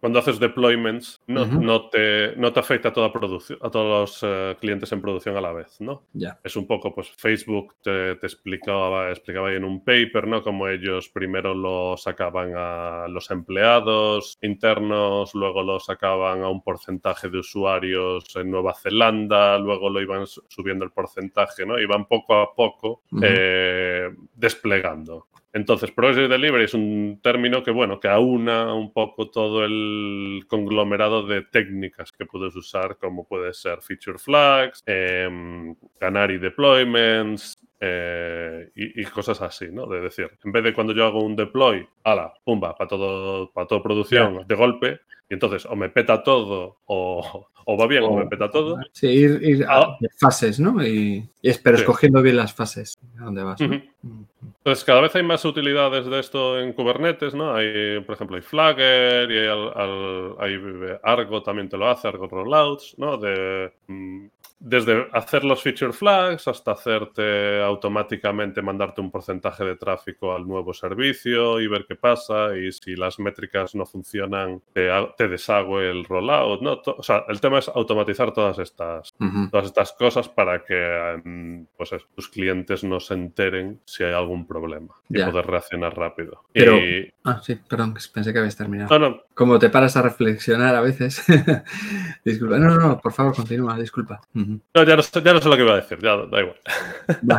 cuando 0.00 0.18
haces 0.18 0.40
deployments 0.40 1.20
no, 1.26 1.44
no, 1.44 1.90
te, 1.90 2.34
no 2.36 2.50
te 2.50 2.60
afecta 2.60 2.88
a 2.88 2.92
toda 2.94 3.12
producción, 3.12 3.58
a 3.60 3.68
todos 3.68 4.22
los 4.22 4.58
clientes 4.58 4.90
en 4.92 5.02
producción 5.02 5.36
a 5.36 5.40
la 5.42 5.52
vez, 5.52 5.78
¿no? 5.82 6.04
Ya. 6.14 6.40
Es 6.42 6.56
un 6.56 6.66
poco, 6.66 6.94
pues 6.94 7.10
Facebook 7.10 7.74
te, 7.82 8.16
te, 8.16 8.26
explicaba, 8.26 9.10
explicaba 9.10 9.50
ahí 9.50 9.56
en 9.56 9.64
un 9.64 9.84
paper, 9.84 10.26
¿no? 10.26 10.42
Como 10.42 10.66
ellos 10.66 11.10
primero 11.10 11.54
lo 11.54 11.98
sacaban 11.98 12.54
a 12.56 13.06
los 13.08 13.30
empleados 13.30 14.38
internos, 14.40 15.34
luego 15.34 15.62
lo 15.62 15.78
sacaban 15.78 16.42
a 16.42 16.48
un 16.48 16.62
porcentaje 16.62 16.85
de 16.86 17.38
usuarios 17.38 18.24
en 18.36 18.50
Nueva 18.50 18.74
Zelanda, 18.74 19.58
luego 19.58 19.90
lo 19.90 20.00
iban 20.00 20.26
subiendo 20.26 20.84
el 20.84 20.92
porcentaje, 20.92 21.66
¿no? 21.66 21.78
Iban 21.78 22.06
poco 22.06 22.34
a 22.34 22.54
poco 22.54 23.02
eh, 23.22 24.08
desplegando. 24.34 25.26
Entonces, 25.52 25.90
Progressive 25.90 26.28
Delivery 26.28 26.64
es 26.64 26.74
un 26.74 27.18
término 27.22 27.62
que, 27.62 27.70
bueno, 27.70 27.98
que 27.98 28.08
aúna 28.08 28.74
un 28.74 28.92
poco 28.92 29.30
todo 29.30 29.64
el 29.64 30.44
conglomerado 30.48 31.26
de 31.26 31.42
técnicas 31.42 32.12
que 32.12 32.26
puedes 32.26 32.54
usar, 32.56 32.98
como 32.98 33.26
puede 33.26 33.54
ser 33.54 33.80
Feature 33.80 34.18
Flags, 34.18 34.82
em, 34.84 35.74
Canary 35.98 36.36
Deployments, 36.36 37.56
eh, 37.80 38.70
y, 38.74 39.04
cosas 39.04 39.40
así, 39.42 39.68
¿no? 39.70 39.86
De 39.86 40.00
decir, 40.00 40.30
en 40.44 40.52
vez 40.52 40.64
de 40.64 40.74
cuando 40.74 40.94
yo 40.94 41.04
hago 41.04 41.22
un 41.22 41.36
deploy, 41.36 41.86
ala, 42.04 42.32
pumba, 42.44 42.74
para 42.74 42.88
todo, 42.88 43.50
para 43.52 43.66
toda 43.66 43.82
producción 43.82 44.46
de 44.46 44.54
golpe, 44.54 45.00
y 45.28 45.34
entonces 45.34 45.66
o 45.66 45.76
me 45.76 45.88
peta 45.88 46.22
todo 46.22 46.78
o, 46.86 47.46
va 47.78 47.86
bien 47.86 48.04
o, 48.04 48.16
me 48.16 48.26
peta 48.26 48.50
todo. 48.50 48.78
Sí, 48.92 49.08
ir, 49.08 49.64
a 49.64 49.80
ah. 49.80 49.98
fases, 50.18 50.60
¿no? 50.60 50.84
Y, 50.86 51.28
pero 51.62 51.76
escogiendo 51.76 52.22
bien 52.22 52.36
las 52.36 52.54
fases 52.54 52.96
a 53.18 53.24
dónde 53.24 53.42
vas. 53.42 53.60
Entonces, 53.60 54.84
cada 54.84 55.00
vez 55.00 55.14
hay 55.14 55.22
más 55.22 55.44
utilidades 55.44 56.06
de 56.06 56.20
esto 56.20 56.60
en 56.60 56.72
Kubernetes, 56.72 57.34
¿no? 57.34 57.54
Hay, 57.54 58.00
por 58.00 58.14
ejemplo, 58.14 58.36
hay 58.36 58.42
Flagger 58.42 59.30
y 59.30 59.38
hay, 59.38 60.96
Argo 61.02 61.42
también 61.42 61.68
te 61.68 61.76
lo 61.76 61.88
hace, 61.88 62.08
Argo 62.08 62.28
Rollouts, 62.28 62.94
¿no? 62.98 63.16
De, 63.16 63.72
mm, 63.88 64.26
desde 64.58 65.06
hacer 65.12 65.44
los 65.44 65.62
feature 65.62 65.92
flags 65.92 66.48
hasta 66.48 66.72
hacerte 66.72 67.62
automáticamente 67.62 68.62
mandarte 68.62 69.00
un 69.02 69.10
porcentaje 69.10 69.64
de 69.64 69.76
tráfico 69.76 70.34
al 70.34 70.46
nuevo 70.46 70.72
servicio 70.72 71.60
y 71.60 71.66
ver 71.66 71.84
qué 71.86 71.94
pasa 71.94 72.56
y 72.56 72.72
si 72.72 72.96
las 72.96 73.18
métricas 73.18 73.74
no 73.74 73.84
funcionan, 73.84 74.62
te, 74.72 74.90
te 75.16 75.28
deshago 75.28 75.80
el 75.80 76.04
rollout, 76.04 76.60
¿no? 76.62 76.80
o 76.84 77.02
sea, 77.02 77.24
el 77.28 77.40
tema 77.40 77.58
es 77.58 77.68
automatizar 77.68 78.32
todas 78.32 78.58
estas, 78.58 79.14
todas 79.50 79.66
estas 79.66 79.92
cosas 79.92 80.28
para 80.28 80.64
que 80.64 81.14
em, 81.24 81.66
pues 81.76 81.90
tus 82.14 82.28
clientes 82.28 82.84
no 82.84 83.00
se 83.00 83.14
enteren 83.14 83.80
si 83.84 84.04
hay 84.04 84.12
algún 84.12 84.46
problema 84.46 84.94
y 85.08 85.22
poder 85.22 85.46
reaccionar 85.46 85.96
rápido. 85.96 86.42
Pero, 86.52 86.76
Ah, 87.24 87.40
sí, 87.42 87.56
perdón, 87.56 87.94
pensé 88.14 88.32
que 88.32 88.38
habías 88.38 88.56
terminado. 88.56 88.98
No, 88.98 89.10
no. 89.10 89.22
Como 89.34 89.58
te 89.58 89.68
paras 89.68 89.96
a 89.96 90.02
reflexionar 90.02 90.76
a 90.76 90.80
veces. 90.80 91.24
disculpa. 92.24 92.58
No, 92.58 92.68
no, 92.68 92.78
no, 92.78 93.00
por 93.00 93.12
favor, 93.12 93.34
continúa, 93.34 93.76
disculpa. 93.78 94.20
No, 94.32 94.84
ya 94.84 94.94
no, 94.96 95.02
sé, 95.02 95.22
ya 95.22 95.32
no, 95.32 95.40
sé, 95.40 95.48
lo 95.48 95.56
que 95.56 95.62
iba 95.62 95.72
a 95.72 95.76
decir, 95.76 95.98
ya 96.00 96.16
da 96.16 96.40
igual. 96.40 96.56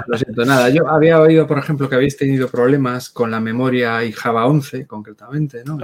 lo 0.08 0.18
siento, 0.18 0.44
nada. 0.44 0.70
Yo 0.70 0.90
había 0.90 1.22
oído, 1.22 1.48
por 1.48 1.58
ejemplo, 1.58 1.88
que 1.88 1.96
habéis 1.96 2.18
tenido 2.18 2.50
problemas 2.50 3.10
con 3.10 3.32
la 3.32 3.40
memoria 3.40 4.04
y 4.04 4.12
Java 4.12 4.46
11, 4.46 4.86
concretamente, 4.88 5.64
¿no? 5.66 5.78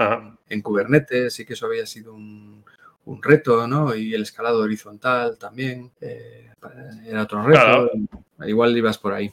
En, 0.53 0.61
Kubernetes 0.61 1.39
y 1.39 1.45
que 1.45 1.53
eso 1.53 1.65
había 1.65 1.85
sido 1.85 2.13
un, 2.13 2.63
reto, 3.21 3.67
¿no? 3.67 3.93
Y 3.95 4.13
el 4.13 4.21
escalado 4.21 4.59
horizontal 4.61 5.37
también 5.37 5.91
eh, 5.99 6.51
era 7.05 7.23
otro 7.23 7.43
reto. 7.43 7.91
Igual 8.45 8.77
ibas 8.77 8.97
por 8.97 9.13
ahí 9.13 9.31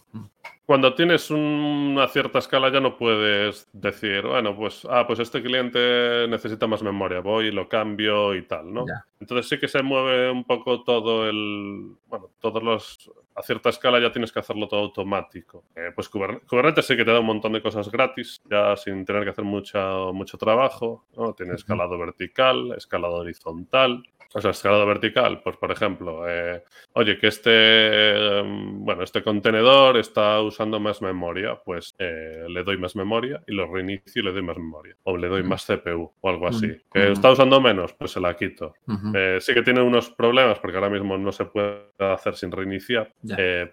cuando 0.71 0.95
tienes 0.95 1.33
una 1.33 2.07
cierta 2.07 2.39
escala 2.39 2.71
ya 2.71 2.79
no 2.79 2.97
puedes 2.97 3.69
decir, 3.73 4.25
bueno, 4.25 4.55
pues, 4.55 4.87
ah, 4.89 5.05
pues 5.05 5.19
este 5.19 5.43
cliente 5.43 6.29
necesita 6.29 6.69
más 6.69 6.81
memoria, 6.81 7.19
voy 7.19 7.47
y 7.47 7.51
lo 7.51 7.69
cambio 7.69 8.37
y 8.37 8.43
tal, 8.43 8.73
¿no? 8.73 8.85
Entonces 9.19 9.49
sí 9.49 9.59
que 9.59 9.67
se 9.67 9.83
mueve 9.83 10.31
un 10.31 10.45
poco 10.45 10.85
todo 10.85 11.29
el, 11.29 11.97
bueno, 12.07 12.31
todos 12.39 12.63
los, 12.63 13.11
a 13.41 13.43
cierta 13.43 13.71
escala 13.71 14.01
ya 14.01 14.13
tienes 14.13 14.33
que 14.33 14.39
hacerlo 14.39 14.69
todo 14.69 14.81
automático. 14.81 15.65
Eh, 15.75 15.91
pues 15.95 16.09
Kubernetes 16.09 16.87
sí 16.87 16.97
que 16.97 17.05
te 17.05 17.13
da 17.13 17.21
un 17.21 17.27
montón 17.27 17.53
de 17.53 17.63
cosas 17.63 17.91
gratis, 17.91 18.41
ya 18.49 18.77
sin 18.77 19.05
tener 19.05 19.25
que 19.25 19.31
hacer 19.31 19.45
mucho, 19.45 20.13
mucho 20.13 20.39
trabajo, 20.39 21.07
¿no? 21.17 21.35
Tiene 21.35 21.55
escalado 21.55 21.99
vertical, 21.99 22.73
escalado 22.77 23.15
horizontal, 23.17 24.03
o 24.33 24.41
sea, 24.41 24.53
escalado 24.53 24.87
vertical, 24.87 25.41
pues 25.43 25.57
por 25.57 25.73
ejemplo, 25.73 26.29
eh, 26.29 26.63
oye, 26.93 27.19
que 27.19 27.27
este, 27.27 28.39
em, 28.39 28.85
bueno, 28.85 29.03
este 29.03 29.23
contenedor 29.23 29.97
está 29.97 30.41
usando 30.41 30.79
más 30.79 31.03
memoria, 31.03 31.61
pues 31.65 31.95
eh, 31.99 32.45
le 32.49 32.63
doy 32.63 32.79
más 32.79 32.95
memoria 32.95 33.43
y 33.47 33.55
lo 33.55 33.67
reinicio 33.67 34.23
y 34.23 34.25
le 34.25 34.33
doy 34.33 34.43
más 34.43 34.57
memoria. 34.57 34.95
O 35.03 35.17
le 35.17 35.27
doy 35.27 35.43
más 35.43 35.67
CPU 35.67 36.13
o 36.21 36.29
algo 36.29 36.47
así. 36.47 36.71
Que 36.93 37.11
está 37.11 37.31
usando 37.31 37.61
menos, 37.61 37.93
pues 37.95 38.13
se 38.13 38.21
la 38.21 38.37
quito. 38.37 38.75
Eh, 39.15 39.39
sí 39.41 39.53
que 39.53 39.63
tiene 39.63 39.83
unos 39.83 40.11
problemas 40.11 40.61
porque 40.61 40.77
ahora 40.77 40.91
mismo 40.91 41.19
no 41.19 41.33
se 41.33 41.47
puede 41.47 41.91
hacer 41.99 42.37
sin 42.37 42.53
reiniciar, 42.53 43.13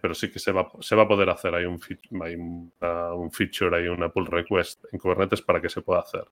pero 0.01 0.13
sí 0.15 0.31
que 0.31 0.39
se 0.39 0.51
va, 0.51 0.67
se 0.79 0.95
va 0.95 1.03
a 1.03 1.07
poder 1.07 1.29
hacer. 1.29 1.53
Hay 1.53 1.65
un, 1.65 1.79
hay 2.21 2.35
un, 2.35 3.31
feature, 3.31 3.77
hay 3.77 3.87
una 3.87 4.09
pull 4.09 4.25
request 4.25 4.85
en 4.91 4.99
Kubernetes 4.99 5.41
para 5.41 5.61
que 5.61 5.69
se 5.69 5.81
pueda 5.81 5.99
hacer. 5.99 6.25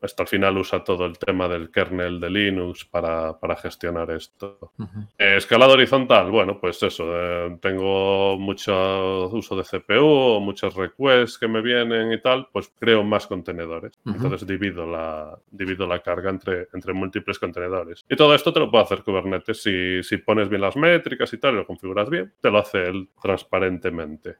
Esto 0.00 0.22
al 0.22 0.28
final 0.28 0.56
usa 0.58 0.84
todo 0.84 1.06
el 1.06 1.18
tema 1.18 1.48
del 1.48 1.70
kernel 1.70 2.20
de 2.20 2.30
Linux 2.30 2.84
para, 2.84 3.38
para 3.38 3.56
gestionar 3.64 4.10
esto. 4.10 4.72
Eh, 5.16 5.36
escalado 5.38 5.72
horizontal, 5.72 6.30
bueno, 6.30 6.60
pues 6.60 6.82
eso, 6.82 7.04
eh, 7.08 7.56
tengo 7.62 8.36
mucho 8.38 9.28
uso 9.28 9.56
de 9.56 9.62
CPU, 9.62 10.38
muchos 10.40 10.74
requests 10.74 11.38
que 11.38 11.48
me 11.48 11.62
vienen 11.62 12.12
y 12.12 12.20
tal, 12.20 12.48
pues 12.52 12.70
creo 12.78 13.02
más 13.02 13.26
contenedores. 13.26 13.98
Entonces 14.04 14.46
divido 14.46 14.84
la, 14.86 15.38
divido 15.50 15.86
la 15.86 16.00
carga 16.00 16.28
entre, 16.28 16.68
entre 16.74 16.92
múltiples 16.92 17.38
contenedores. 17.38 18.04
Y 18.06 18.16
todo 18.16 18.34
esto 18.34 18.52
te 18.52 18.60
lo 18.60 18.70
puede 18.70 18.84
hacer 18.84 19.02
Kubernetes 19.02 19.62
si, 19.62 20.02
si 20.02 20.18
pones 20.18 20.50
bien 20.50 20.60
las 20.60 20.76
métricas 20.76 21.32
y 21.32 21.38
tal, 21.38 21.54
y 21.54 21.56
lo 21.56 21.66
configuras 21.66 22.10
bien, 22.10 22.34
te 22.42 22.50
lo 22.50 22.58
hace 22.58 22.84
él 22.84 23.08
transparentemente. 23.22 24.36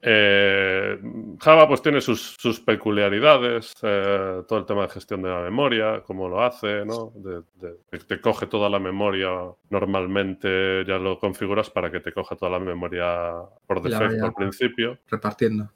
Eh, 0.00 0.98
Java 1.40 1.68
pues 1.68 1.82
tiene 1.82 2.00
sus, 2.00 2.36
sus 2.38 2.58
peculiaridades, 2.60 3.74
todo 3.78 4.58
el 4.58 4.64
tema 4.64 4.82
de 4.82 4.88
gestión 4.88 5.20
de 5.20 5.28
la 5.28 5.42
memoria, 5.42 6.02
cómo 6.06 6.26
lo 6.26 6.42
hace, 6.42 6.86
¿no? 6.86 7.12
te 8.08 8.20
coge 8.20 8.46
todo 8.46 8.61
toda 8.62 8.70
la 8.70 8.78
memoria, 8.78 9.28
normalmente 9.70 10.84
ya 10.86 10.96
lo 10.96 11.18
configuras 11.18 11.68
para 11.68 11.90
que 11.90 11.98
te 11.98 12.12
coja 12.12 12.36
toda 12.36 12.52
la 12.52 12.60
memoria 12.60 13.32
por 13.66 13.82
defecto 13.82 14.24
al 14.24 14.34
principio. 14.34 15.00
Repartiendo. 15.10 15.72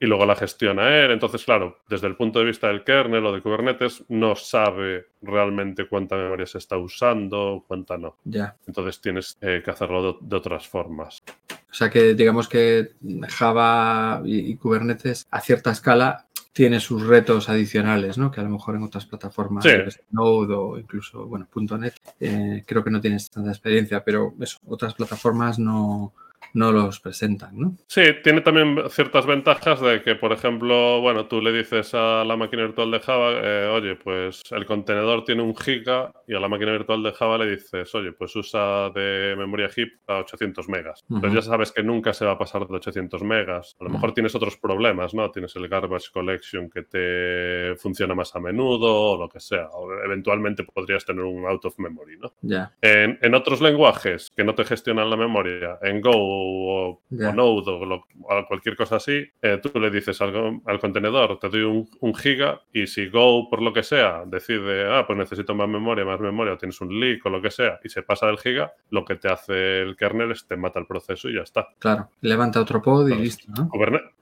Y, 0.00 0.06
luego 0.06 0.26
la 0.26 0.34
gestiona 0.34 0.98
él. 0.98 1.12
Entonces, 1.12 1.44
claro, 1.44 1.78
desde 1.88 2.08
el 2.08 2.16
punto 2.16 2.40
de 2.40 2.46
vista 2.46 2.66
del 2.66 2.82
kernel 2.82 3.24
o 3.24 3.32
de 3.32 3.40
Kubernetes, 3.40 4.04
no 4.08 4.34
sabe 4.34 5.06
realmente 5.22 5.86
cuánta 5.86 6.16
memoria 6.16 6.44
se 6.44 6.58
está 6.58 6.76
usando, 6.76 7.64
cuánta 7.68 7.96
no. 7.96 8.16
Ya. 8.24 8.56
Entonces 8.66 9.00
tienes 9.00 9.38
eh, 9.40 9.62
que 9.64 9.70
hacerlo 9.70 10.18
de, 10.20 10.36
otras 10.36 10.66
formas. 10.66 11.22
O 11.70 11.74
sea 11.74 11.88
que 11.88 12.14
digamos 12.14 12.48
que 12.48 12.94
Java 13.28 14.22
y 14.24 14.56
Kubernetes 14.56 15.28
a 15.30 15.40
cierta 15.40 15.70
escala 15.70 16.26
tiene 16.54 16.78
sus 16.78 17.04
retos 17.04 17.48
adicionales, 17.48 18.16
¿no? 18.16 18.30
Que 18.30 18.40
a 18.40 18.44
lo 18.44 18.50
mejor 18.50 18.76
en 18.76 18.84
otras 18.84 19.04
plataformas, 19.06 19.66
Node 20.12 20.54
o 20.54 20.78
incluso, 20.78 21.26
bueno, 21.26 21.48
.NET, 21.52 21.94
eh, 22.20 22.62
creo 22.64 22.84
que 22.84 22.90
no 22.90 23.00
tienes 23.00 23.28
tanta 23.28 23.50
experiencia, 23.50 24.04
pero 24.04 24.32
eso, 24.40 24.58
otras 24.68 24.94
plataformas 24.94 25.58
no, 25.58 26.14
no 26.52 26.72
los 26.72 27.00
presentan, 27.00 27.58
¿no? 27.58 27.76
Sí, 27.86 28.02
tiene 28.22 28.40
también 28.40 28.78
ciertas 28.90 29.26
ventajas 29.26 29.80
de 29.80 30.02
que, 30.02 30.14
por 30.14 30.32
ejemplo, 30.32 31.00
bueno, 31.00 31.26
tú 31.26 31.40
le 31.40 31.52
dices 31.52 31.94
a 31.94 32.24
la 32.24 32.36
máquina 32.36 32.62
virtual 32.62 32.90
de 32.90 33.00
Java, 33.00 33.32
eh, 33.42 33.68
oye, 33.72 33.96
pues 33.96 34.42
el 34.50 34.66
contenedor 34.66 35.24
tiene 35.24 35.42
un 35.42 35.56
giga 35.56 36.12
y 36.26 36.34
a 36.34 36.40
la 36.40 36.48
máquina 36.48 36.72
virtual 36.72 37.02
de 37.02 37.12
Java 37.12 37.38
le 37.38 37.50
dices, 37.50 37.94
oye, 37.94 38.12
pues 38.12 38.34
usa 38.36 38.90
de 38.90 39.34
memoria 39.36 39.68
heap 39.74 39.88
a 40.06 40.18
800 40.18 40.68
megas. 40.68 41.04
Entonces 41.10 41.44
ya 41.44 41.50
sabes 41.50 41.72
que 41.72 41.82
nunca 41.82 42.12
se 42.12 42.24
va 42.24 42.32
a 42.32 42.38
pasar 42.38 42.66
de 42.66 42.74
800 42.74 43.22
megas. 43.22 43.76
A 43.80 43.84
lo 43.84 43.90
mejor 43.90 44.12
tienes 44.12 44.34
otros 44.34 44.56
problemas, 44.56 45.14
¿no? 45.14 45.30
Tienes 45.30 45.54
el 45.56 45.68
garbage 45.68 46.10
collection 46.12 46.70
que 46.70 46.82
te 46.82 47.76
funciona 47.76 48.14
más 48.14 48.34
a 48.34 48.40
menudo 48.40 49.12
o 49.12 49.18
lo 49.18 49.28
que 49.28 49.40
sea. 49.40 49.68
O 49.72 49.92
eventualmente 50.04 50.64
podrías 50.64 51.04
tener 51.04 51.24
un 51.24 51.46
out 51.46 51.64
of 51.64 51.78
memory, 51.78 52.18
¿no? 52.18 52.32
Ya. 52.42 52.72
En, 52.80 53.18
en 53.22 53.34
otros 53.34 53.60
lenguajes 53.60 54.30
que 54.36 54.44
no 54.44 54.54
te 54.54 54.64
gestionan 54.64 55.10
la 55.10 55.16
memoria, 55.16 55.78
en 55.82 56.00
Go 56.00 56.33
o, 56.34 57.00
Node 57.10 57.70
o, 57.70 58.04
cualquier 58.48 58.76
cosa 58.76 58.96
así, 58.96 59.24
eh, 59.42 59.60
tú 59.62 59.78
le 59.78 59.90
dices 59.90 60.20
al, 60.20 60.60
al 60.64 60.80
contenedor, 60.80 61.38
te 61.38 61.48
doy 61.48 61.62
un, 61.62 62.14
giga 62.14 62.60
y 62.72 62.86
si 62.86 63.08
Go, 63.08 63.48
por 63.48 63.60
lo 63.62 63.72
que 63.72 63.82
sea, 63.82 64.24
decide, 64.26 64.86
ah, 64.92 65.04
pues 65.06 65.18
necesito 65.18 65.54
más 65.54 65.68
memoria, 65.68 66.04
más 66.04 66.20
memoria, 66.20 66.54
o 66.54 66.58
tienes 66.58 66.80
un 66.80 66.98
leak 66.98 67.24
o 67.26 67.30
lo 67.30 67.42
que 67.42 67.50
sea, 67.50 67.80
y 67.82 67.88
se 67.88 68.02
pasa 68.02 68.26
del 68.26 68.38
giga, 68.38 68.72
lo 68.90 69.04
que 69.04 69.16
te 69.16 69.28
hace 69.28 69.80
el 69.82 69.96
kernel 69.96 70.32
es 70.32 70.46
te 70.46 70.56
mata 70.56 70.78
el 70.78 70.86
proceso 70.86 71.28
y 71.28 71.34
ya 71.34 71.42
está. 71.42 71.68
Claro, 71.78 72.10
levanta 72.20 72.60
otro 72.60 72.80
pod 72.80 73.08
y 73.08 73.14
listo. 73.14 73.46
¿no? 73.56 73.68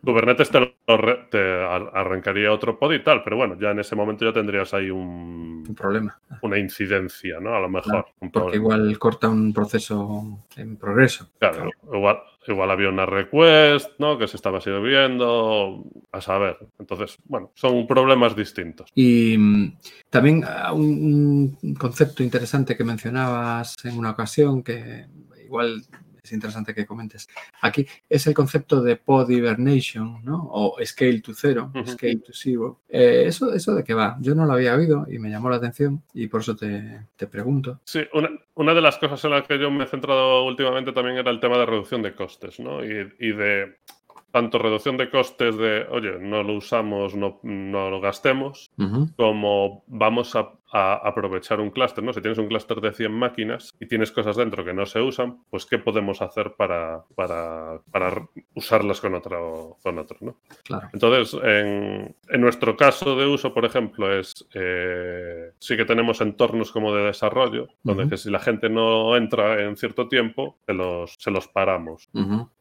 Kubernetes 0.04 0.50
te, 0.50 1.64
arrancaría 1.64 2.52
otro 2.52 2.78
pod 2.78 2.92
y 2.92 3.02
tal, 3.02 3.22
pero 3.22 3.36
bueno, 3.36 3.56
ya 3.58 3.70
en 3.70 3.80
ese 3.80 3.94
momento 3.94 4.24
ya 4.24 4.32
tendrías 4.32 4.74
ahí 4.74 4.90
un, 4.90 5.74
problema. 5.76 6.18
Una 6.42 6.58
incidencia, 6.58 7.38
¿no? 7.40 7.54
A 7.54 7.60
lo 7.60 7.68
mejor. 7.68 8.06
porque 8.32 8.56
igual 8.56 8.98
corta 8.98 9.28
un 9.28 9.52
proceso 9.52 10.44
en 10.56 10.76
progreso. 10.76 11.30
Claro, 11.38 11.70
igual, 12.46 12.70
había 12.70 12.88
una 12.88 13.06
request, 13.06 13.90
¿no? 13.98 14.18
Que 14.18 14.28
se 14.28 14.36
estaba 14.36 14.60
sirviendo, 14.60 15.84
a 16.10 16.20
saber. 16.20 16.58
Entonces, 16.78 17.16
bueno, 17.24 17.52
son 17.54 17.86
problemas 17.86 18.34
distintos. 18.34 18.90
Y 18.94 19.36
mm, 19.38 19.76
también 20.10 20.44
ah, 20.46 20.72
un, 20.72 21.56
concepto 21.78 22.22
interesante 22.22 22.76
que 22.76 22.84
mencionabas 22.84 23.76
en 23.84 23.98
una 23.98 24.10
ocasión, 24.10 24.62
que 24.62 25.06
igual 25.44 25.82
es 26.22 26.32
interesante 26.32 26.74
que 26.74 26.86
comentes. 26.86 27.28
Aquí 27.60 27.86
es 28.08 28.26
el 28.26 28.34
concepto 28.34 28.80
de 28.80 28.96
pod 28.96 29.28
hibernation, 29.28 30.24
¿no? 30.24 30.48
O 30.52 30.76
scale 30.84 31.20
to 31.20 31.34
zero, 31.34 31.72
scale 31.84 32.18
to 32.18 32.32
zero. 32.32 32.80
Eh, 32.88 33.24
¿eso, 33.26 33.52
¿Eso 33.52 33.74
de 33.74 33.82
qué 33.82 33.94
va? 33.94 34.16
Yo 34.20 34.34
no 34.34 34.46
lo 34.46 34.52
había 34.52 34.74
oído 34.74 35.06
y 35.10 35.18
me 35.18 35.30
llamó 35.30 35.50
la 35.50 35.56
atención 35.56 36.02
y 36.14 36.28
por 36.28 36.42
eso 36.42 36.54
te, 36.54 37.26
pregunto. 37.26 37.80
Sí, 37.84 38.00
una, 38.54 38.74
de 38.74 38.80
las 38.80 38.98
cosas 38.98 39.24
en 39.24 39.30
las 39.32 39.46
que 39.46 39.58
yo 39.58 39.70
me 39.70 39.84
he 39.84 39.86
centrado 39.86 40.44
últimamente 40.44 40.92
también 40.92 41.16
era 41.16 41.30
el 41.30 41.40
tema 41.40 41.58
de 41.58 41.66
reducción 41.66 42.02
de 42.02 42.14
costes, 42.14 42.60
¿no? 42.60 42.84
Y, 42.84 43.32
de 43.32 43.78
tanto 44.30 44.58
reducción 44.58 44.96
de 44.96 45.10
costes 45.10 45.56
de, 45.56 45.86
oye, 45.90 46.18
no 46.18 46.42
lo 46.42 46.54
usamos, 46.54 47.14
no, 47.14 47.40
lo 47.42 48.00
gastemos, 48.00 48.70
como 49.16 49.84
vamos 49.86 50.34
a 50.36 50.52
a 50.72 50.94
aprovechar 50.94 51.60
un 51.60 51.70
clúster, 51.70 52.02
¿no? 52.02 52.12
Si 52.12 52.20
tienes 52.20 52.38
un 52.38 52.48
clúster 52.48 52.80
de 52.80 52.92
100 52.92 53.12
máquinas 53.12 53.74
y 53.78 53.86
tienes 53.86 54.10
cosas 54.10 54.36
dentro 54.36 54.64
que 54.64 54.72
no 54.72 54.86
se 54.86 55.00
usan, 55.00 55.42
pues 55.50 55.66
¿qué 55.66 55.78
podemos 55.78 56.22
hacer 56.22 56.54
para, 56.56 57.04
para, 57.14 57.80
para 57.90 58.26
usarlas 58.54 59.00
con 59.00 59.14
otro, 59.14 59.76
con 59.82 59.98
otro, 59.98 60.16
¿no? 60.20 60.36
Claro. 60.64 60.88
Entonces, 60.92 61.38
en, 61.42 62.16
en, 62.28 62.40
nuestro 62.40 62.76
caso 62.76 63.14
de 63.16 63.26
uso, 63.26 63.52
por 63.52 63.66
ejemplo, 63.66 64.18
es 64.18 64.32
eh, 64.54 65.52
sí 65.58 65.76
que 65.76 65.84
tenemos 65.84 66.20
entornos 66.22 66.72
como 66.72 66.94
de 66.94 67.04
desarrollo, 67.04 67.68
donde 67.82 68.08
que 68.08 68.16
si 68.16 68.30
la 68.30 68.40
gente 68.40 68.70
no 68.70 69.16
entra 69.16 69.62
en 69.62 69.76
cierto 69.76 70.08
tiempo, 70.08 70.58
se 70.66 70.72
los, 70.72 71.14
se 71.18 71.30
los 71.30 71.48
paramos. 71.48 72.08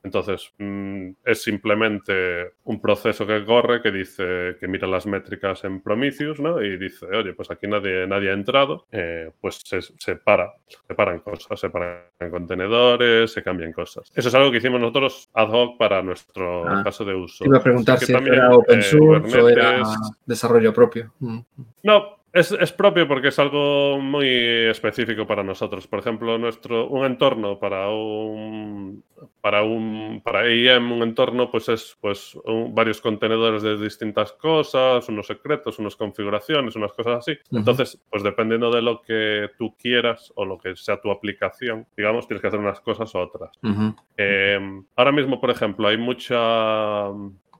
Entonces, 0.03 0.53
mm, 0.57 1.11
es 1.23 1.43
simplemente 1.43 2.53
un 2.65 2.81
proceso 2.81 3.25
que 3.25 3.45
corre 3.45 3.81
que 3.81 3.91
dice 3.91 4.57
que 4.59 4.67
mira 4.67 4.87
las 4.87 5.05
métricas 5.05 5.63
en 5.63 5.81
Prometheus, 5.81 6.39
¿no? 6.39 6.61
Y 6.61 6.77
dice, 6.77 7.05
oye, 7.05 7.33
pues 7.33 7.49
aquí 7.51 7.67
nadie 7.67 8.00
nadie 8.07 8.29
ha 8.29 8.33
entrado, 8.33 8.85
eh, 8.91 9.31
pues 9.39 9.61
se, 9.63 9.81
se, 9.81 10.15
para, 10.15 10.53
se 10.67 10.95
paran 10.95 11.19
cosas, 11.19 11.59
se 11.59 11.69
paran 11.69 12.03
contenedores, 12.29 13.31
se 13.31 13.43
cambian 13.43 13.71
cosas. 13.71 14.11
Eso 14.15 14.29
es 14.29 14.35
algo 14.35 14.51
que 14.51 14.57
hicimos 14.57 14.79
nosotros 14.79 15.29
ad 15.33 15.49
hoc 15.49 15.77
para 15.77 16.01
nuestro 16.01 16.67
ah. 16.67 16.81
caso 16.83 17.05
de 17.05 17.15
uso. 17.15 17.45
Iba 17.45 17.57
a 17.57 17.63
preguntar 17.63 17.99
si 17.99 18.13
era 18.13 18.49
open 18.55 18.79
eh, 18.79 18.83
source 18.83 19.41
o 19.41 19.49
era 19.49 19.83
desarrollo 20.25 20.73
propio. 20.73 21.13
Mm. 21.19 21.39
No, 21.83 22.20
Es, 22.33 22.71
propio 22.71 23.07
porque 23.07 23.27
es 23.27 23.39
algo 23.39 23.99
muy 23.99 24.27
específico 24.27 25.27
para 25.27 25.43
nosotros. 25.43 25.85
Por 25.85 25.99
ejemplo, 25.99 26.37
nuestro 26.37 26.87
un 26.87 27.05
entorno 27.05 27.59
para 27.59 27.89
un 27.89 29.03
para 29.41 29.63
un 29.63 30.21
para 30.23 30.49
IEM 30.49 30.93
un 30.93 31.03
entorno 31.03 31.51
pues 31.51 31.67
es 31.67 31.97
pues 31.99 32.37
varios 32.69 33.01
contenedores 33.01 33.63
de 33.63 33.77
distintas 33.77 34.31
cosas, 34.31 35.07
unos 35.09 35.27
secretos, 35.27 35.79
unas 35.79 35.97
configuraciones, 35.97 36.75
unas 36.77 36.93
cosas 36.93 37.19
así. 37.19 37.37
Entonces, 37.51 38.01
pues 38.09 38.23
dependiendo 38.23 38.71
de 38.71 38.81
lo 38.81 39.01
que 39.01 39.49
tú 39.57 39.75
quieras 39.77 40.31
o 40.35 40.45
lo 40.45 40.57
que 40.57 40.75
sea 40.77 41.01
tu 41.01 41.11
aplicación, 41.11 41.85
digamos, 41.97 42.27
tienes 42.27 42.41
que 42.41 42.47
hacer 42.47 42.59
unas 42.59 42.79
cosas 42.79 43.13
u 43.13 43.17
otras. 43.17 43.51
Em, 44.15 44.85
ahora 44.95 45.11
mismo, 45.11 45.41
por 45.41 45.49
ejemplo, 45.49 45.89
hay 45.89 45.97
mucha 45.97 47.09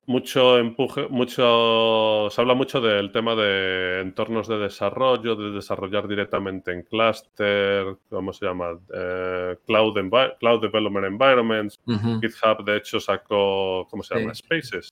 mucho 0.06 0.58
empuje, 0.58 1.06
mucho, 1.08 2.28
se 2.30 2.40
habla 2.40 2.54
mucho 2.54 2.80
del 2.80 3.12
tema 3.12 3.34
de 3.36 4.00
entornos 4.00 4.48
de 4.48 4.58
desarrollo, 4.58 5.36
de 5.36 5.52
desarrollar 5.52 6.08
directamente 6.08 6.72
en 6.72 6.82
cluster, 6.82 7.96
¿cómo 8.10 8.32
se 8.32 8.46
llama? 8.46 8.78
Eh, 8.92 9.56
cloud, 9.64 9.94
cloud 10.40 10.60
Development 10.60 11.06
Environments. 11.06 11.78
GitHub, 11.86 12.64
de 12.64 12.78
hecho, 12.78 12.98
sacó, 12.98 13.86
¿cómo 13.88 14.02
se 14.02 14.18
llama? 14.18 14.34
Spaces. 14.34 14.90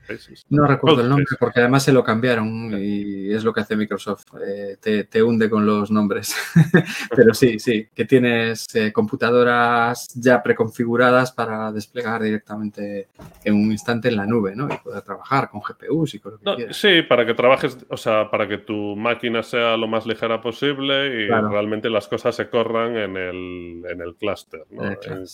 No 0.49 0.67
recuerdo 0.67 1.03
el 1.03 1.09
nombre 1.09 1.27
porque 1.39 1.61
además 1.61 1.83
se 1.83 1.93
lo 1.93 2.05
cambiaron 2.05 2.73
y 2.81 3.33
es 3.33 3.43
lo 3.43 3.53
que 3.53 3.61
hace 3.61 3.77
Microsoft. 3.77 4.25
Eh, 4.47 5.07
te, 5.11 5.23
hunde 5.23 5.51
con 5.51 5.67
los 5.67 5.91
nombres. 5.91 6.35
Pero 7.17 7.35
sí, 7.35 7.59
sí, 7.59 7.89
que 7.95 8.05
tienes 8.05 8.75
eh, 8.75 8.93
computadoras 8.93 10.09
ya 10.15 10.43
preconfiguradas 10.43 11.33
para 11.33 11.73
desplegar 11.73 12.23
directamente 12.23 13.09
en 13.45 13.55
un 13.55 13.73
instante 13.73 14.09
en 14.09 14.17
la 14.17 14.27
nube, 14.27 14.55
¿no? 14.55 14.69
Y 14.73 14.77
poder 14.79 15.00
trabajar 15.03 15.51
con 15.51 15.61
GPUs 15.61 16.15
y 16.15 16.19
con 16.21 16.33
lo 16.33 16.39
que 16.39 16.45
quieras. 16.57 16.77
Sí, 16.77 17.03
para 17.03 17.27
que 17.27 17.35
trabajes, 17.35 17.79
o 17.89 17.97
sea, 17.97 18.31
para 18.31 18.47
que 18.49 18.59
tu 18.59 18.97
máquina 18.97 19.43
sea 19.43 19.77
lo 19.77 19.89
más 19.89 20.07
ligera 20.07 20.41
posible 20.41 21.07
y 21.07 21.29
realmente 21.29 21.91
las 21.91 22.09
cosas 22.09 22.35
se 22.35 22.49
corran 22.49 22.97
en 22.97 23.17
el, 23.17 23.83
en 23.89 24.01
el 24.01 24.15
clúster. 24.17 24.65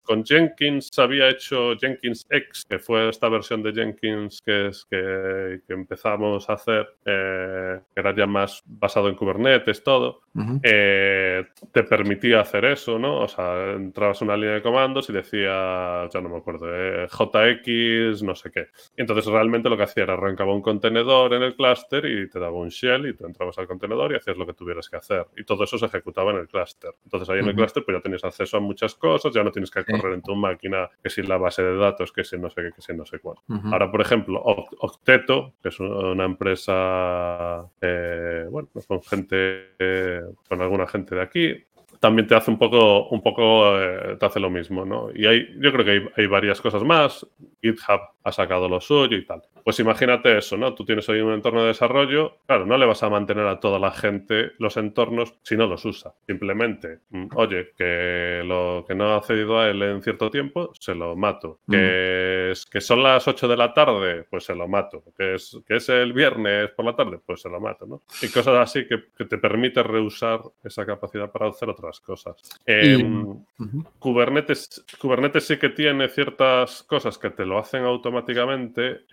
Con 0.05 0.25
Jenkins 0.25 0.97
había 0.99 1.29
hecho 1.29 1.77
Jenkins 1.77 2.27
X, 2.31 2.67
que 2.69 2.79
fue 2.79 3.09
esta 3.09 3.29
versión 3.29 3.63
de 3.63 3.73
Jenkins 3.73 4.43
que, 4.43 4.69
es, 4.69 4.85
que, 4.91 5.61
empezamos 5.69 6.49
a 6.49 6.55
hacer, 6.55 6.87
eh, 7.05 7.81
que 7.95 8.01
era 8.01 8.15
ya 8.15 8.27
más 8.27 8.63
basado 8.67 9.09
en 9.09 9.15
Kubernetes, 9.15 9.83
todo. 9.83 10.23
Eh, 10.63 11.45
te 11.73 11.83
permitía 11.85 12.41
hacer 12.41 12.67
eso, 12.67 12.99
¿no? 12.99 13.21
O 13.21 13.29
sea, 13.29 13.73
entrabas 13.73 14.21
una 14.21 14.37
línea 14.37 14.57
de 14.57 14.63
comandos 14.63 15.09
y 15.09 15.13
decía, 15.15 16.09
ya 16.13 16.21
no 16.21 16.29
me 16.29 16.37
acuerdo, 16.37 16.67
eh, 16.71 17.07
JX, 17.09 18.23
no 18.23 18.35
sé 18.35 18.51
qué. 18.51 18.69
Entonces 18.97 19.25
realmente 19.27 19.56
lo 19.63 19.77
que 19.77 19.83
hacía 19.85 20.05
era 20.05 20.15
arrancaba 20.15 20.55
un 20.55 20.63
contenedor 20.63 21.35
en 21.35 21.43
el 21.43 21.55
clúster 21.55 22.05
y 22.07 22.29
te 22.29 22.39
daba 22.39 22.57
un 22.57 22.69
shell 22.69 23.07
y 23.07 23.15
tú 23.15 23.27
entrabas 23.27 23.59
al 23.59 23.67
contenedor 23.67 24.13
y 24.13 24.17
hacías 24.17 24.37
lo 24.37 24.47
que 24.47 24.55
tuvieras 24.55 24.89
que 24.89 24.97
hacer. 24.97 25.27
Y 25.37 25.45
todo 25.45 25.65
eso 25.65 25.79
se 25.79 25.87
ejecutaba 25.87 26.31
en 26.33 26.39
el 26.39 26.49
clúster. 26.49 26.93
Entonces 27.05 27.29
ahí 27.29 27.41
en 27.41 27.49
el 27.49 27.55
clúster 27.55 27.85
pues 27.85 27.97
ya 27.97 28.03
tienes 28.03 28.25
acceso 28.25 28.57
a 28.57 28.61
muchas 28.61 28.95
cosas, 28.95 29.33
ya 29.35 29.43
no 29.43 29.51
tienes 29.51 29.71
que 29.71 29.85
correr 29.85 30.15
en 30.15 30.23
tu 30.23 30.35
máquina 30.35 30.89
que 31.03 31.11
si 31.11 31.23
la 31.23 31.37
base 31.39 31.63
de 31.63 31.77
datos, 31.77 32.13
que 32.13 32.25
si 32.25 32.39
no 32.39 32.51
sé 32.51 32.63
qué, 32.63 32.73
que 32.73 32.83
si 32.83 32.95
no 32.95 33.05
sé 33.05 33.19
cuál. 33.19 33.37
Ahora, 33.73 33.91
por 33.91 34.01
ejemplo, 34.01 34.43
Octeto, 34.45 35.55
que 35.63 35.69
es 35.69 35.81
una 35.81 36.25
empresa, 36.25 37.65
eh, 37.81 38.47
bueno, 38.51 38.69
con 38.87 39.03
gente, 39.03 39.75
eh, 39.79 40.23
con 40.49 40.61
alguna 40.61 40.87
gente 40.87 41.15
de 41.15 41.23
aquí, 41.23 41.55
también 42.01 42.27
te 42.27 42.35
hace 42.35 42.51
un 42.51 42.59
poco, 42.59 43.09
un 43.09 43.23
poco, 43.23 43.79
eh, 43.81 44.17
te 44.19 44.27
hace 44.27 44.41
lo 44.41 44.51
mismo, 44.51 44.85
¿no? 44.85 45.09
Y 45.15 45.27
hay, 45.27 45.49
yo 45.59 45.73
creo 45.73 45.85
que 45.85 45.91
hay, 45.93 46.09
hay, 46.17 46.27
varias 46.27 46.61
cosas 46.61 46.83
más. 46.83 47.27
GitHub 47.63 48.01
ha 48.27 48.33
sacado 48.33 48.69
lo 48.69 48.81
suyo 48.81 49.17
y 49.17 49.25
tal. 49.25 49.41
Pues 49.63 49.79
imagínate 49.79 50.37
eso, 50.37 50.57
¿no? 50.57 50.75
Tú 50.75 50.85
tienes 50.85 51.09
hoy 51.09 51.21
un 51.21 51.33
entorno 51.33 51.63
de 51.63 51.69
desarrollo, 51.69 52.39
claro, 52.45 52.67
no 52.67 52.77
le 52.77 52.85
vas 52.85 53.05
a 53.05 53.09
mantener 53.09 53.47
a 53.47 53.61
toda 53.61 53.79
la 53.79 53.93
gente 53.93 54.51
los 54.59 54.77
entornos 54.77 55.35
si 55.43 55.57
no 55.57 55.69
los 55.69 55.85
usa. 55.85 56.13
Simplemente, 56.27 57.03
mm, 57.11 57.27
oye, 57.37 57.71
que 57.79 58.43
lo 58.45 58.85
que 58.87 58.97
no 58.97 59.15
ha 59.15 59.23
cedido 59.23 59.61
a 59.61 59.69
él 59.69 59.81
en 59.81 60.03
cierto 60.03 60.29
tiempo, 60.29 60.73
se 60.75 60.97
lo 60.97 61.15
mato. 61.15 61.61
Mm. 61.67 61.73
Que, 61.73 62.51
es, 62.51 62.67
que 62.67 62.81
son 62.81 63.05
las 63.05 63.29
8 63.29 63.47
de 63.47 63.57
la 63.57 63.73
tarde, 63.73 64.25
pues 64.29 64.45
se 64.45 64.57
lo 64.57 64.67
mato. 64.67 65.05
Que 65.17 65.35
es, 65.37 65.57
que 65.65 65.77
es 65.77 65.89
el 65.89 66.13
viernes 66.13 66.71
por 66.71 66.85
la 66.85 66.97
tarde, 66.97 67.21
pues 67.25 67.43
se 67.43 67.49
lo 67.49 67.61
mato, 67.61 67.87
¿no? 67.87 68.03
Y 68.23 68.29
cosas 68.29 68.57
así 68.57 68.89
que, 68.89 69.25
te 69.25 69.39
permite 69.39 69.85
reusar 69.85 70.41
esa 70.65 70.85
capacidad 70.85 71.31
para 71.31 71.49
hacer 71.49 71.69
otras 71.69 72.01
cosas. 72.01 72.35
Em, 72.67 73.45
Kubernetes, 74.01 74.85
Kubernetes 75.01 75.47
sí 75.47 75.59
que 75.59 75.69
tiene 75.69 76.09
ciertas 76.09 76.83
cosas 76.83 77.19
que 77.19 77.31
te 77.31 77.47
lo 77.47 77.59
hacen 77.59 77.85
automáticamente 77.85 78.16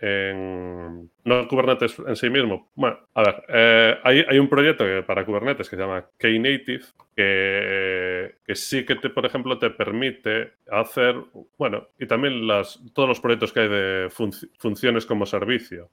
en 0.00 1.10
no 1.24 1.48
Kubernetes 1.48 1.98
en 2.06 2.16
sí 2.16 2.30
mismo. 2.30 2.70
Bueno, 2.74 2.98
a 3.14 3.22
ver, 3.22 3.44
eh, 3.48 3.98
hay, 4.02 4.38
un 4.38 4.48
proyecto 4.48 4.84
para 5.06 5.24
Kubernetes 5.24 5.68
que 5.68 5.76
se 5.76 5.82
llama 5.82 6.06
Knative, 6.18 6.84
que, 7.14 8.36
que, 8.46 8.54
sí 8.54 8.84
que, 8.84 8.96
te, 8.96 9.10
por 9.10 9.26
ejemplo, 9.26 9.58
te 9.58 9.70
permite 9.70 10.54
hacer, 10.70 11.16
bueno, 11.58 11.88
y 11.98 12.06
también 12.06 12.46
las, 12.46 12.80
todos 12.92 13.08
los 13.08 13.20
proyectos 13.20 13.52
que 13.52 13.60
hay 13.60 13.68
de 13.68 14.08
funciones 14.58 15.06
como 15.06 15.26
servicio. 15.26 15.90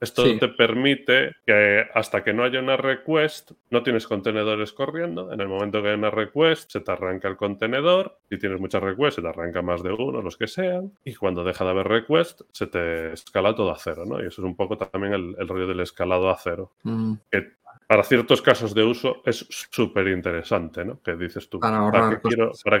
Esto 0.00 0.24
te 0.38 0.48
permite 0.48 1.32
que 1.46 1.86
hasta 1.94 2.24
que 2.24 2.32
no 2.32 2.44
haya 2.44 2.60
una 2.60 2.76
request, 2.76 3.52
no 3.70 3.82
tienes 3.82 4.06
contenedores 4.06 4.72
corriendo. 4.72 5.32
En 5.32 5.40
el 5.40 5.48
momento 5.48 5.82
que 5.82 5.88
hay 5.88 5.94
una 5.94 6.10
request, 6.10 6.70
se 6.70 6.80
te 6.80 6.92
arranca 6.92 7.28
el 7.28 7.36
contenedor. 7.36 8.18
Si 8.28 8.38
tienes 8.38 8.60
muchas 8.60 8.82
requests, 8.82 9.16
se 9.16 9.22
te 9.22 9.28
arranca 9.28 9.62
más 9.62 9.82
de 9.82 9.92
uno, 9.92 10.22
los 10.22 10.36
que 10.36 10.48
sean. 10.48 10.92
Y 11.04 11.14
cuando 11.14 11.44
deja 11.44 11.64
de 11.64 11.70
haber 11.70 11.88
request, 11.88 12.42
se 12.52 12.66
te 12.66 13.12
escala 13.12 13.54
todo 13.54 13.70
a 13.70 13.78
cero, 13.78 14.04
¿no? 14.06 14.22
Y 14.22 14.26
eso 14.26 14.42
es 14.42 14.46
un 14.46 14.56
poco 14.56 14.76
también 14.76 15.14
el, 15.14 15.48
rollo 15.48 15.66
del 15.66 15.80
escalado 15.80 16.30
a 16.30 16.36
cero. 16.36 16.72
Mm. 16.82 17.14
Que 17.30 17.56
para 17.86 18.02
ciertos 18.02 18.42
casos 18.42 18.74
de 18.74 18.82
uso 18.82 19.22
es 19.24 19.46
súper 19.48 20.08
interesante, 20.08 20.84
¿no? 20.84 21.00
Que 21.00 21.14
dices 21.14 21.48
tú, 21.48 21.60
para, 21.60 22.10
qué 22.10 22.20
quiero, 22.20 22.52
para, 22.64 22.80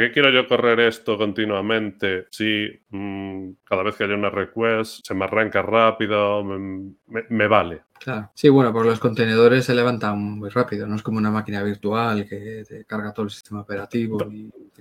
qué, 0.00 0.10
quiero, 0.10 0.30
yo 0.30 0.48
correr 0.48 0.80
esto 0.80 1.16
continuamente 1.16 2.26
si 2.30 2.68
mm, 2.90 3.50
cada 3.64 3.84
vez 3.84 3.96
que 3.96 4.04
haya 4.04 4.14
una 4.14 4.30
request 4.30 5.06
se 5.06 5.14
me 5.14 5.24
arranca 5.24 5.62
rápido, 5.62 6.42
me, 6.42 7.46
vale? 7.46 7.82
Claro. 8.02 8.30
Sí, 8.34 8.48
bueno, 8.48 8.72
porque 8.72 8.88
los 8.88 8.98
contenedores 8.98 9.64
se 9.64 9.74
levantan 9.74 10.18
muy 10.38 10.50
rápido, 10.50 10.86
no 10.86 10.96
es 10.96 11.02
como 11.02 11.18
una 11.18 11.30
máquina 11.30 11.62
virtual 11.62 12.28
que 12.28 12.64
te 12.68 12.84
carga 12.84 13.12
todo 13.12 13.26
el 13.26 13.30
sistema 13.30 13.60
operativo. 13.60 14.18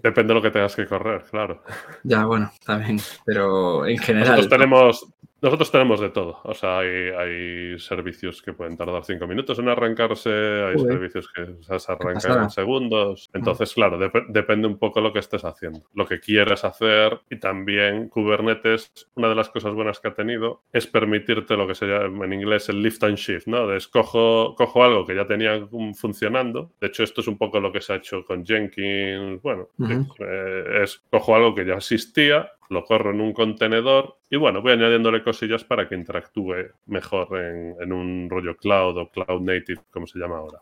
Depende 0.01 0.29
de 0.29 0.33
lo 0.33 0.41
que 0.41 0.51
tengas 0.51 0.75
que 0.75 0.87
correr, 0.87 1.23
claro. 1.29 1.63
Ya, 2.03 2.25
bueno, 2.25 2.51
también, 2.65 2.99
pero 3.25 3.85
en 3.85 3.97
general. 3.99 4.29
Nosotros 4.29 4.49
tenemos, 4.49 5.13
nosotros 5.41 5.71
tenemos 5.71 5.99
de 5.99 6.09
todo. 6.09 6.39
O 6.43 6.53
sea, 6.53 6.79
hay, 6.79 7.79
servicios 7.79 8.43
que 8.43 8.53
pueden 8.53 8.77
tardar 8.77 9.03
cinco 9.03 9.25
minutos 9.25 9.57
en 9.57 9.69
arrancarse, 9.69 10.29
hay 10.29 10.77
servicios 10.77 11.27
que 11.33 11.55
se 11.61 11.91
arrancan 11.91 12.43
en 12.43 12.49
segundos. 12.51 13.29
Entonces, 13.33 13.73
claro, 13.73 13.97
depende 14.29 14.67
un 14.67 14.77
poco 14.77 15.01
lo 15.01 15.11
que 15.11 15.19
estés 15.19 15.43
haciendo, 15.43 15.87
lo 15.95 16.05
que 16.05 16.19
quieres 16.19 16.63
hacer. 16.63 17.21
Y 17.29 17.39
también 17.39 18.09
Kubernetes, 18.09 18.91
una 19.15 19.29
de 19.29 19.35
las 19.35 19.49
cosas 19.49 19.73
buenas 19.73 19.99
que 19.99 20.09
ha 20.09 20.13
tenido 20.13 20.61
es 20.71 20.85
permitirte 20.85 21.57
lo 21.57 21.65
que 21.65 21.73
se 21.73 21.87
llama 21.87 22.25
en 22.25 22.33
inglés 22.33 22.69
el 22.69 22.83
lift 22.83 23.03
and 23.03 23.10
shift, 23.15 23.47
¿no? 23.47 23.67
De 23.67 23.79
cojo, 23.91 24.83
algo 24.83 25.05
que 25.05 25.15
ya 25.15 25.27
tenía 25.27 25.67
funcionando. 25.95 26.71
De 26.79 26.87
hecho, 26.87 27.03
esto 27.03 27.21
es 27.21 27.27
un 27.27 27.37
poco 27.37 27.59
lo 27.59 27.71
que 27.71 27.81
se 27.81 27.93
ha 27.93 27.97
hecho 27.97 28.25
con 28.25 28.45
Jenkins. 28.45 29.41
Bueno, 29.41 29.69
eh, 29.79 30.81
es 30.83 31.01
cojo 31.09 31.35
algo 31.35 31.55
que 31.55 31.65
ya 31.65 31.75
existía, 31.75 32.51
lo 32.71 32.85
corro 32.85 33.11
en 33.11 33.21
un 33.21 33.33
contenedor 33.33 34.17
y 34.33 34.37
bueno, 34.37 34.61
voy 34.61 34.71
añadiéndole 34.71 35.23
cosillas 35.23 35.65
para 35.65 35.89
que 35.89 35.95
interactúe 35.95 36.71
mejor 36.85 37.37
en, 37.37 37.91
un 37.91 38.29
rollo 38.29 38.55
cloud 38.55 38.97
o 38.97 39.09
cloud 39.09 39.41
native, 39.41 39.81
como 39.91 40.07
se 40.07 40.17
llama 40.17 40.37
ahora. 40.37 40.59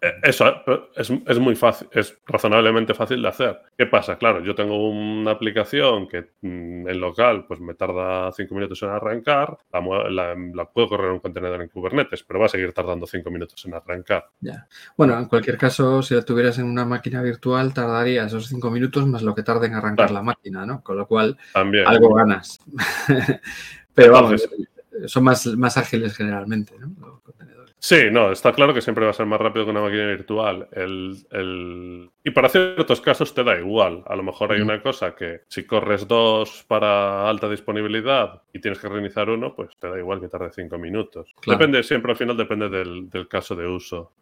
Eh, 0.00 0.12
eso 0.22 0.46
eh, 0.46 0.80
es, 0.94 1.38
muy 1.40 1.56
fácil, 1.56 1.88
es 1.90 2.16
razonablemente 2.24 2.94
fácil 2.94 3.20
de 3.20 3.28
hacer. 3.28 3.60
¿Qué 3.76 3.86
pasa? 3.86 4.16
Claro, 4.16 4.44
yo 4.44 4.54
tengo 4.54 4.88
una 4.88 5.32
aplicación 5.32 6.06
que 6.06 6.28
mm, 6.40 6.88
en 6.88 7.00
local 7.00 7.46
pues 7.48 7.58
me 7.58 7.74
tarda 7.74 8.30
cinco 8.30 8.54
minutos 8.54 8.80
en 8.84 8.90
arrancar, 8.90 9.58
la, 9.72 10.70
puedo 10.72 10.90
correr 10.90 11.08
en 11.08 11.14
un 11.14 11.18
contenedor 11.20 11.60
en 11.60 11.68
Kubernetes, 11.68 12.22
pero 12.22 12.38
va 12.38 12.46
a 12.46 12.48
seguir 12.48 12.72
tardando 12.72 13.08
cinco 13.08 13.32
minutos 13.32 13.64
en 13.66 13.74
arrancar. 13.74 14.28
Ya. 14.38 14.68
Bueno, 14.96 15.18
en 15.18 15.24
cualquier 15.24 15.58
caso, 15.58 16.00
si 16.00 16.14
la 16.14 16.22
tuvieras 16.22 16.60
en 16.60 16.66
una 16.66 16.84
máquina 16.84 17.22
virtual, 17.22 17.74
tardaría 17.74 18.26
esos 18.26 18.46
cinco 18.46 18.70
minutos 18.70 19.04
más 19.08 19.22
lo 19.22 19.34
que 19.34 19.42
tarde 19.42 19.66
en 19.66 19.74
arrancar 19.74 20.12
la 20.12 20.22
máquina, 20.22 20.64
¿no? 20.64 20.80
Con 20.84 20.96
lo 20.96 21.08
cual, 21.08 21.36
algo 21.54 22.14
ganas. 22.14 22.60
Pero 23.94 24.12
vamos, 24.12 24.48
son 25.06 25.24
más, 25.24 25.46
más 25.46 25.76
ágiles 25.76 26.16
generalmente, 26.16 26.74
¿no? 26.78 27.20
Sí, 27.82 27.96
no, 28.12 28.30
está 28.30 28.52
claro 28.52 28.74
que 28.74 28.82
siempre 28.82 29.06
va 29.06 29.10
a 29.10 29.14
ser 29.14 29.24
más 29.24 29.40
rápido 29.40 29.64
que 29.64 29.70
una 29.70 29.80
máquina 29.80 30.06
virtual. 30.06 30.68
El, 30.72 32.10
y 32.22 32.30
para 32.30 32.48
ciertos 32.48 33.00
casos 33.00 33.32
te 33.32 33.42
da 33.42 33.58
igual. 33.58 34.02
A 34.06 34.14
lo 34.14 34.22
mejor 34.22 34.52
hay 34.52 34.60
una 34.60 34.82
cosa 34.82 35.14
que 35.14 35.42
si 35.48 35.64
corres 35.64 36.06
dos 36.06 36.64
para 36.68 37.28
alta 37.28 37.48
disponibilidad 37.48 38.42
y 38.52 38.60
tienes 38.60 38.78
que 38.78 38.88
reiniciar 38.88 39.30
uno, 39.30 39.54
pues 39.54 39.70
te 39.78 39.88
da 39.88 39.98
igual 39.98 40.20
que 40.20 40.28
tarde 40.28 40.50
cinco 40.54 40.78
minutos. 40.78 41.34
Depende, 41.46 41.82
siempre 41.82 42.12
al 42.12 42.18
final 42.18 42.36
depende 42.36 42.68
del, 42.68 43.28
caso 43.28 43.54
de 43.54 43.66
uso 43.66 44.12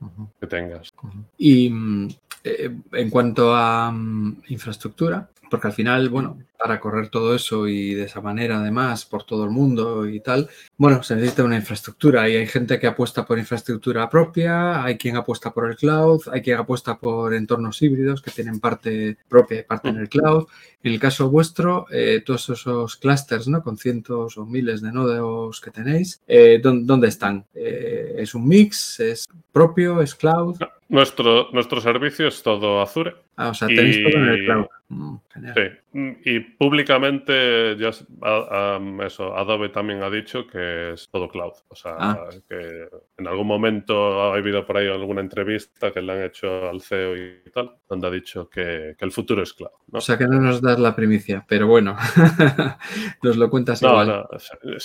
que 0.40 0.46
tengas. 0.46 0.92
Y 1.38 1.70
mm, 1.70 2.08
eh, 2.44 2.70
en 2.92 3.10
cuanto 3.10 3.54
a 3.54 3.90
mm, 3.90 4.42
infraestructura, 4.48 5.28
porque 5.50 5.66
al 5.66 5.72
final, 5.72 6.08
bueno, 6.08 6.38
para 6.58 6.80
correr 6.80 7.08
todo 7.08 7.34
eso 7.34 7.68
y 7.68 7.94
de 7.94 8.04
esa 8.04 8.20
manera 8.20 8.58
además 8.58 9.04
por 9.04 9.24
todo 9.24 9.44
el 9.44 9.50
mundo 9.50 10.08
y 10.08 10.20
tal, 10.20 10.48
bueno, 10.76 11.02
se 11.02 11.14
necesita 11.14 11.44
una 11.44 11.56
infraestructura 11.56 12.28
y 12.28 12.36
hay 12.36 12.46
gente 12.46 12.78
que 12.78 12.86
apuesta 12.86 13.24
por 13.24 13.38
infraestructura 13.38 14.08
propia, 14.08 14.82
hay 14.82 14.98
quien 14.98 15.16
apuesta 15.16 15.52
por 15.52 15.70
el 15.70 15.76
cloud, 15.76 16.22
hay 16.32 16.42
quien 16.42 16.58
apuesta 16.58 16.98
por 16.98 17.34
entornos 17.34 17.80
híbridos 17.88 18.22
que 18.22 18.30
tienen 18.30 18.60
parte 18.60 19.16
propia 19.28 19.60
y 19.60 19.62
parte 19.64 19.88
en 19.88 19.96
el 19.96 20.08
cloud. 20.08 20.46
En 20.82 20.92
el 20.92 21.00
caso 21.00 21.28
vuestro, 21.28 21.86
eh, 21.90 22.22
todos 22.24 22.48
esos 22.50 22.96
clusters, 22.96 23.48
¿no? 23.48 23.62
Con 23.62 23.76
cientos 23.76 24.38
o 24.38 24.46
miles 24.46 24.80
de 24.80 24.92
nodos 24.92 25.60
que 25.60 25.70
tenéis, 25.70 26.22
eh, 26.28 26.60
¿dónde 26.62 27.08
están? 27.08 27.44
Eh, 27.54 28.14
¿Es 28.18 28.34
un 28.34 28.46
mix? 28.46 29.00
¿Es 29.00 29.26
propio? 29.52 30.00
¿Es 30.00 30.14
cloud? 30.14 30.56
Nuestro, 30.88 31.50
nuestro 31.52 31.80
servicio 31.80 32.28
es 32.28 32.42
todo 32.42 32.80
Azure. 32.80 33.14
Ah, 33.36 33.50
o 33.50 33.54
sea, 33.54 33.68
tenéis 33.68 34.02
todo 34.02 34.22
en 34.22 34.28
el 34.28 34.44
cloud. 34.44 34.66
Mm, 34.90 35.16
sí, 35.54 36.20
y 36.24 36.40
públicamente 36.40 37.76
ya 37.76 37.90
eso, 37.90 39.36
Adobe 39.36 39.68
también 39.68 40.02
ha 40.02 40.08
dicho 40.08 40.46
que 40.46 40.92
es 40.92 41.08
todo 41.10 41.28
cloud. 41.28 41.52
O 41.68 41.74
sea, 41.74 41.94
ah. 41.98 42.28
que 42.48 42.88
en 43.18 43.26
algún 43.26 43.46
momento 43.46 44.22
ha 44.22 44.34
habido 44.34 44.64
por 44.66 44.78
ahí 44.78 44.88
alguna 44.88 45.20
entrevista 45.20 45.92
que 45.92 46.00
le 46.00 46.12
han 46.12 46.22
hecho 46.22 46.68
al 46.68 46.80
CEO 46.80 47.16
y 47.16 47.50
tal, 47.52 47.76
donde 47.88 48.06
ha 48.06 48.10
dicho 48.10 48.48
que, 48.48 48.96
el 48.98 49.12
futuro 49.12 49.42
es 49.42 49.52
cloud. 49.52 49.70
O 49.92 50.00
sea, 50.00 50.16
que 50.16 50.26
no 50.26 50.40
nos 50.40 50.62
das 50.62 50.78
la 50.78 50.96
primicia, 50.96 51.44
pero 51.46 51.66
bueno, 51.66 51.96
nos 53.22 53.36
lo 53.36 53.50
cuentas 53.50 53.82
igual. 53.82 54.08
No, 54.08 54.28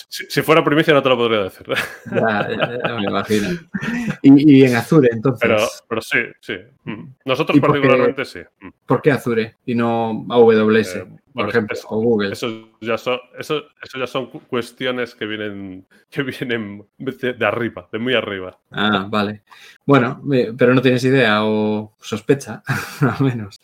si, 0.10 0.42
fuera 0.42 0.63
primicia 0.63 0.94
no 0.94 1.02
te 1.02 1.10
lo 1.10 1.18
podría 1.18 1.44
decir. 1.44 1.66
ya, 2.12 2.50
ya, 2.86 2.96
me 2.96 3.04
imagino. 3.04 3.50
Y, 4.22 4.63
en 4.63 4.76
Azure, 4.76 5.10
entonces. 5.12 5.50
Pero, 5.88 5.92
pero 5.93 6.01
sí, 6.01 6.19
sí. 6.39 6.56
Mm. 6.86 7.13
Nosotros 7.25 7.60
particularmente 7.60 8.25
sí. 8.25 8.39
¿Por 8.86 9.01
qué 9.01 9.12
Azure 9.12 9.58
y 9.65 9.75
no 9.75 10.25
AWS? 10.27 10.95
Eh, 10.95 11.08
por 11.34 11.49
ejemplo, 11.49 11.77
o 11.88 12.01
Google. 12.01 12.32
Eso 12.32 12.69
ya, 12.82 12.97
son, 12.97 13.19
eso, 13.38 13.63
eso 13.82 13.99
ya 13.99 14.08
son 14.08 14.27
cuestiones 14.27 15.13
que 15.13 15.25
vienen, 15.25 15.86
que 16.10 16.23
vienen 16.23 16.86
de, 16.97 17.45
arriba, 17.45 17.88
de 17.91 17.99
muy 17.99 18.15
arriba. 18.15 18.58
Ah, 18.71 19.08
vale. 19.08 19.43
Bueno, 19.86 20.21
pero 20.58 20.73
no 20.73 20.82
tienes 20.82 21.03
idea 21.03 21.43
o 21.43 21.95
sospecha, 22.01 22.63
al 23.01 23.23
menos. 23.23 23.62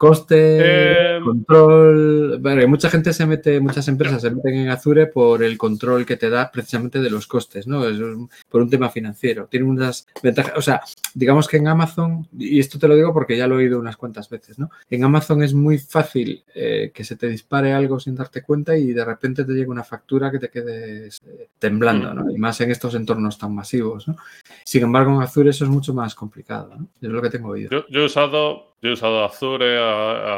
Coste, 0.00 1.16
em, 1.16 1.22
control. 1.22 2.38
Bueno, 2.40 2.66
mucha 2.68 2.88
gente 2.88 3.12
se 3.12 3.26
mete, 3.26 3.60
muchas 3.60 3.86
empresas 3.86 4.22
se 4.22 4.30
meten 4.30 4.54
en 4.54 4.70
Azure 4.70 5.08
por 5.08 5.42
el 5.42 5.58
control 5.58 6.06
que 6.06 6.16
te 6.16 6.30
da 6.30 6.50
precisamente 6.50 7.02
de 7.02 7.10
los 7.10 7.26
costes, 7.26 7.66
¿no? 7.66 7.86
Es 7.86 8.00
por 8.48 8.62
un 8.62 8.70
tema 8.70 8.88
financiero. 8.88 9.46
Tiene 9.50 9.66
unas 9.66 10.06
ventajas. 10.22 10.54
O 10.56 10.62
sea, 10.62 10.80
digamos 11.12 11.46
que 11.46 11.58
en 11.58 11.68
Amazon, 11.68 12.26
y 12.32 12.60
esto 12.60 12.78
te 12.78 12.88
lo 12.88 12.96
digo 12.96 13.12
porque 13.12 13.36
ya 13.36 13.46
lo 13.46 13.56
he 13.56 13.64
oído 13.64 13.78
unas 13.78 13.98
cuantas 13.98 14.30
veces, 14.30 14.58
¿no? 14.58 14.70
En 14.88 15.04
Amazon 15.04 15.42
es 15.42 15.52
muy 15.52 15.76
fácil 15.76 16.44
eh, 16.54 16.92
que 16.94 17.04
se 17.04 17.16
te 17.16 17.28
dispare 17.28 17.74
algo 17.74 18.00
sin 18.00 18.14
darte 18.14 18.40
cuenta 18.40 18.78
y 18.78 18.94
de 18.94 19.04
repente 19.04 19.44
te 19.44 19.52
llegue 19.52 19.68
una 19.68 19.84
factura 19.84 20.30
que 20.30 20.38
te 20.38 20.48
quedes 20.48 21.20
eh, 21.26 21.48
temblando, 21.58 22.14
¿no? 22.14 22.30
Y 22.30 22.38
más 22.38 22.58
en 22.62 22.70
estos 22.70 22.94
entornos 22.94 23.36
tan 23.36 23.54
masivos, 23.54 24.08
¿no? 24.08 24.16
Sin 24.64 24.82
embargo, 24.82 25.14
en 25.14 25.20
Azure 25.20 25.50
eso 25.50 25.64
es 25.64 25.70
mucho 25.70 25.92
más 25.92 26.14
complicado, 26.14 26.74
¿no? 26.74 26.88
Es 27.02 27.10
lo 27.10 27.20
que 27.20 27.28
tengo 27.28 27.50
oído. 27.50 27.84
yo 27.90 28.00
he 28.00 28.06
usado 28.06 28.69
yo 28.82 28.90
he 28.90 28.92
usado 28.94 29.24
Azure, 29.24 29.78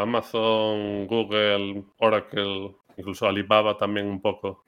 Amazon, 0.02 1.06
Google, 1.06 1.84
Oracle, 1.98 2.76
incluso 2.96 3.26
Alibaba 3.26 3.76
también 3.76 4.06
un 4.06 4.20
poco. 4.20 4.66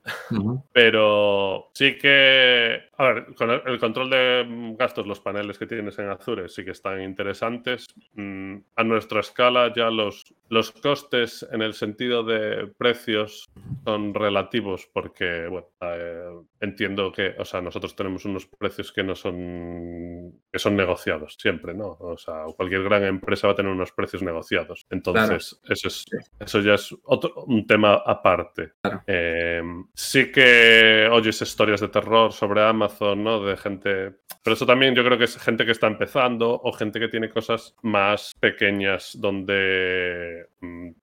Pero 0.72 1.70
sí 1.74 1.96
que, 1.98 2.80
a 2.96 3.04
ver, 3.04 3.34
con 3.34 3.50
el, 3.50 3.78
control 3.78 4.10
de 4.10 4.74
gastos, 4.78 5.06
los 5.06 5.20
paneles 5.20 5.58
que 5.58 5.66
tienes 5.66 5.98
en 5.98 6.08
Azure 6.08 6.48
sí 6.48 6.64
que 6.64 6.72
están 6.72 7.02
interesantes. 7.02 7.86
Mm, 8.14 8.56
a 8.76 8.84
nuestra 8.84 9.20
escala 9.20 9.72
ya 9.74 9.90
los, 9.90 10.34
los 10.48 10.72
costes 10.72 11.46
en 11.52 11.62
el 11.62 11.74
sentido 11.74 12.22
de 12.22 12.72
precios 12.78 13.48
son 13.84 14.14
relativos 14.14 14.88
porque, 14.92 15.46
bueno, 15.48 15.68
eh, 15.80 16.30
entiendo 16.60 17.12
que, 17.12 17.34
o 17.38 17.44
sea, 17.44 17.60
nosotros 17.60 17.94
tenemos 17.94 18.24
unos 18.24 18.46
precios 18.46 18.92
que 18.92 19.02
no 19.02 19.14
son, 19.14 20.40
que 20.52 20.58
son 20.58 20.76
negociados 20.76 21.36
siempre, 21.38 21.74
¿no? 21.74 21.96
O 22.00 22.16
sea, 22.16 22.44
cualquier 22.56 22.84
gran 22.84 23.04
empresa 23.04 23.46
va 23.46 23.52
a 23.52 23.56
tener 23.56 23.72
unos 23.72 23.92
precios 23.92 24.22
negociados. 24.22 24.86
Entonces, 24.90 25.60
eso, 25.68 25.88
es, 25.88 26.04
eso 26.38 26.60
ya 26.60 26.74
es 26.74 26.94
otro, 27.04 27.44
un 27.46 27.66
tema 27.66 28.02
aparte. 28.14 28.72
Em, 29.06 29.84
sí 29.94 30.30
que 30.32 31.08
oyes 31.10 31.40
historias 31.42 31.80
de 31.80 31.88
terror 31.88 32.32
sobre 32.32 32.62
Amazon, 32.62 33.22
¿no? 33.22 33.44
De 33.44 33.56
gente... 33.56 34.16
Pero 34.42 34.54
eso 34.54 34.66
también 34.66 34.94
yo 34.94 35.04
creo 35.04 35.16
que 35.18 35.24
es 35.24 35.38
gente 35.38 35.64
que 35.64 35.72
está 35.72 35.86
empezando 35.86 36.60
o 36.62 36.72
gente 36.72 37.00
que 37.00 37.08
tiene 37.08 37.30
cosas 37.30 37.74
más 37.82 38.32
pequeñas 38.40 39.16
donde 39.18 40.48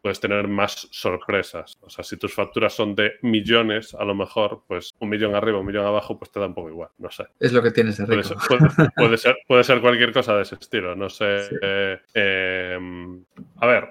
puedes 0.02 0.20
tener 0.20 0.48
más 0.48 0.88
sorpresas. 0.92 1.78
O 1.82 1.90
sea, 1.90 2.04
si 2.04 2.18
tus 2.18 2.34
facturas 2.34 2.74
son 2.74 2.96
de 2.96 3.14
millones, 3.22 3.94
a 3.96 4.04
lo 4.04 4.16
mejor, 4.16 4.64
pues 4.68 4.94
un 5.00 5.10
millón 5.10 5.36
arriba, 5.36 5.60
un 5.60 5.66
millón 5.66 5.86
abajo, 5.86 6.18
pues 6.18 6.32
te 6.32 6.40
da 6.40 6.48
un 6.48 6.54
poco 6.54 6.70
igual. 6.70 6.90
No 6.98 7.12
sé. 7.12 7.26
Es 7.40 7.54
lo 7.54 7.62
que 7.62 7.72
tienes 7.72 7.98
de 7.98 8.06
rico. 8.06 8.36
Puede 8.96 9.18
ser, 9.18 9.38
puede, 9.48 9.64
ser, 9.64 9.82
cualquier 9.82 10.14
cosa 10.14 10.36
de 10.36 10.44
ese 10.44 10.56
estilo. 10.56 10.96
No 10.96 11.10
sé. 11.10 11.50
Eh, 11.62 12.00
em, 12.14 13.24
a 13.58 13.68
ver. 13.68 13.90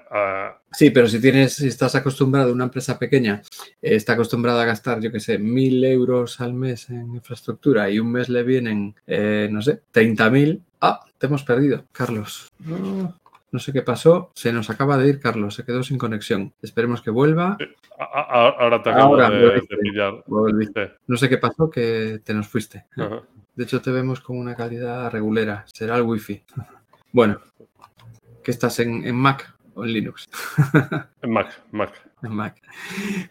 Sí, 0.71 0.89
pero 0.89 1.07
si 1.07 1.19
tienes, 1.19 1.55
si 1.55 1.67
estás 1.67 1.95
acostumbrado, 1.95 2.51
a 2.51 2.53
una 2.53 2.65
empresa 2.65 2.97
pequeña, 2.97 3.41
eh, 3.81 3.95
está 3.95 4.13
acostumbrada 4.13 4.63
a 4.63 4.65
gastar, 4.65 5.01
yo 5.01 5.11
qué 5.11 5.19
sé, 5.19 5.37
mil 5.37 5.83
euros 5.83 6.39
al 6.39 6.53
mes 6.53 6.89
en 6.89 7.15
infraestructura 7.15 7.89
y 7.89 7.99
un 7.99 8.11
mes 8.11 8.29
le 8.29 8.43
vienen, 8.43 8.95
eh, 9.07 9.49
no 9.51 9.61
sé, 9.61 9.81
30.000. 9.93 10.61
Ah, 10.79 11.01
te 11.17 11.27
hemos 11.27 11.43
perdido, 11.43 11.85
Carlos. 11.91 12.51
No, 12.59 13.20
sé 13.59 13.73
qué 13.73 13.81
pasó. 13.81 14.31
Se 14.35 14.53
nos 14.53 14.69
acaba 14.69 14.97
de 14.97 15.09
ir, 15.09 15.19
Carlos. 15.19 15.55
Se 15.55 15.65
quedó 15.65 15.83
sin 15.83 15.97
conexión. 15.97 16.53
Esperemos 16.61 17.01
que 17.01 17.11
vuelva. 17.11 17.57
Ahora 17.97 18.81
te 18.81 18.89
acabo 18.89 19.17
de, 19.17 19.61
pillar. 19.81 20.23
No 21.07 21.17
sé 21.17 21.29
qué 21.29 21.37
pasó, 21.37 21.69
que 21.69 22.21
te 22.23 22.33
nos 22.33 22.47
fuiste. 22.47 22.85
De 23.55 23.63
hecho, 23.63 23.81
te 23.81 23.91
vemos 23.91 24.21
con 24.21 24.37
una 24.37 24.55
calidad 24.55 25.11
regulera. 25.11 25.65
Será 25.67 25.97
el 25.97 26.03
wifi. 26.03 26.43
Bueno, 27.11 27.39
¿qué 28.43 28.51
estás 28.51 28.79
en, 28.79 29.05
en 29.05 29.15
Mac 29.15 29.53
o 29.73 29.83
en 29.83 29.93
Linux? 29.93 30.29
en 31.21 31.31
Mac, 31.31 31.61
Mac. 31.71 32.10
Mac. 32.29 32.61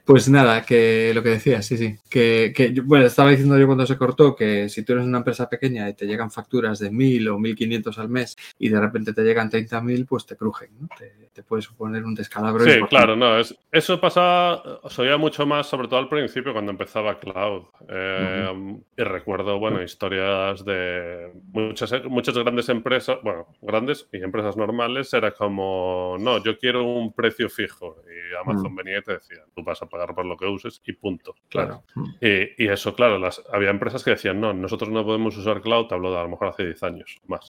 Pues 0.04 0.28
nada, 0.28 0.62
que 0.62 1.12
lo 1.14 1.22
que 1.22 1.30
decía, 1.30 1.62
sí, 1.62 1.76
sí. 1.76 1.96
Que, 2.08 2.52
que, 2.54 2.80
bueno, 2.82 3.06
estaba 3.06 3.30
diciendo 3.30 3.58
yo 3.58 3.66
cuando 3.66 3.86
se 3.86 3.96
cortó 3.96 4.34
que 4.34 4.68
si 4.68 4.84
tú 4.84 4.92
eres 4.92 5.04
una 5.04 5.18
empresa 5.18 5.48
pequeña 5.48 5.88
y 5.88 5.94
te 5.94 6.06
llegan 6.06 6.30
facturas 6.30 6.78
de 6.78 6.90
1.000 6.90 7.28
o 7.28 7.38
1.500 7.38 7.98
al 7.98 8.08
mes 8.08 8.36
y 8.58 8.68
de 8.68 8.80
repente 8.80 9.12
te 9.12 9.22
llegan 9.22 9.50
30.000, 9.50 10.06
pues 10.06 10.26
te 10.26 10.36
crujen, 10.36 10.70
¿no? 10.80 10.88
Te, 10.98 11.42
puede 11.42 11.62
suponer 11.62 12.04
un 12.04 12.14
descalabro. 12.14 12.64
Sí, 12.64 12.80
claro, 12.90 13.16
no. 13.16 13.38
Es, 13.38 13.56
eso 13.72 13.98
pasaba, 13.98 14.80
se 14.90 15.02
oía 15.02 15.16
mucho 15.16 15.46
más, 15.46 15.66
sobre 15.66 15.88
todo 15.88 15.98
al 15.98 16.08
principio, 16.08 16.52
cuando 16.52 16.70
empezaba 16.70 17.18
Cloud. 17.18 17.64
Eh, 17.88 18.76
y 18.96 19.02
recuerdo, 19.02 19.58
bueno, 19.58 19.82
historias 19.82 20.62
de 20.66 21.32
muchas, 21.52 22.04
muchas 22.04 22.36
grandes 22.36 22.68
empresas, 22.68 23.18
bueno, 23.22 23.46
grandes 23.62 24.06
y 24.12 24.18
empresas 24.18 24.56
normales, 24.56 25.12
era 25.14 25.30
como, 25.30 26.16
no, 26.20 26.42
yo 26.44 26.58
quiero 26.58 26.84
un 26.84 27.12
precio 27.14 27.48
fijo. 27.48 27.96
Y 28.06 28.36
Amazon 28.36 28.74
venía 28.82 28.98
y 28.98 29.02
te 29.02 29.14
decía, 29.14 29.38
tú 29.54 29.62
vas 29.62 29.80
a 29.82 29.86
pagar 29.86 30.14
por 30.14 30.24
lo 30.24 30.36
que 30.36 30.46
uses 30.46 30.80
y 30.84 30.92
punto. 30.92 31.34
Claro. 31.48 31.84
Y, 32.20 32.68
eso, 32.68 32.94
claro, 32.94 33.18
las, 33.18 33.42
había 33.52 33.70
empresas 33.70 34.04
que 34.04 34.10
decían, 34.10 34.40
no, 34.40 34.52
nosotros 34.52 34.90
no 34.90 35.04
podemos 35.04 35.36
usar 35.36 35.60
cloud, 35.60 35.92
hablo 35.92 36.12
de 36.12 36.18
a 36.18 36.22
lo 36.22 36.30
mejor 36.30 36.48
hace 36.48 36.64
10 36.64 36.82
años 36.82 37.20
más. 37.26 37.48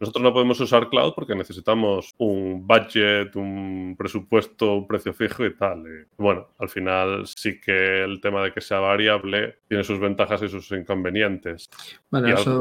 Nosotros 0.00 0.22
no 0.22 0.32
podemos 0.32 0.58
usar 0.60 0.88
cloud 0.88 1.12
porque 1.14 1.34
necesitamos 1.34 2.14
un 2.18 2.66
budget, 2.66 3.34
un 3.36 3.94
presupuesto, 3.98 4.74
un 4.74 4.86
precio 4.86 5.12
fijo 5.12 5.44
y 5.44 5.54
tal. 5.54 5.84
bueno, 6.16 6.48
al 6.58 6.68
final 6.68 7.26
sí 7.26 7.60
que 7.60 8.04
el 8.04 8.20
tema 8.20 8.42
de 8.42 8.52
que 8.52 8.60
sea 8.60 8.80
variable 8.80 9.58
tiene 9.68 9.84
sus 9.84 10.00
ventajas 10.00 10.42
y 10.42 10.48
sus 10.48 10.70
inconvenientes. 10.72 11.68
Bueno, 12.10 12.28
eso 12.28 12.60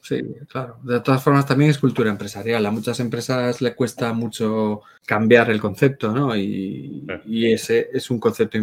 sí, 0.00 0.22
claro. 0.48 0.78
De 0.82 1.00
todas 1.00 1.22
formas, 1.22 1.46
también 1.46 1.70
es 1.70 1.78
cultura 1.78 2.10
empresarial. 2.10 2.64
A 2.66 2.70
muchas 2.70 3.00
empresas 3.00 3.60
le 3.60 3.74
cuesta 3.74 4.12
mucho 4.12 4.82
cambiar 5.04 5.50
el 5.50 5.60
concepto, 5.60 6.12
¿no? 6.12 6.36
Y, 6.36 7.06
y 7.26 7.52
ese 7.52 7.88
es 7.92 8.10
un 8.10 8.18
concepto 8.18 8.58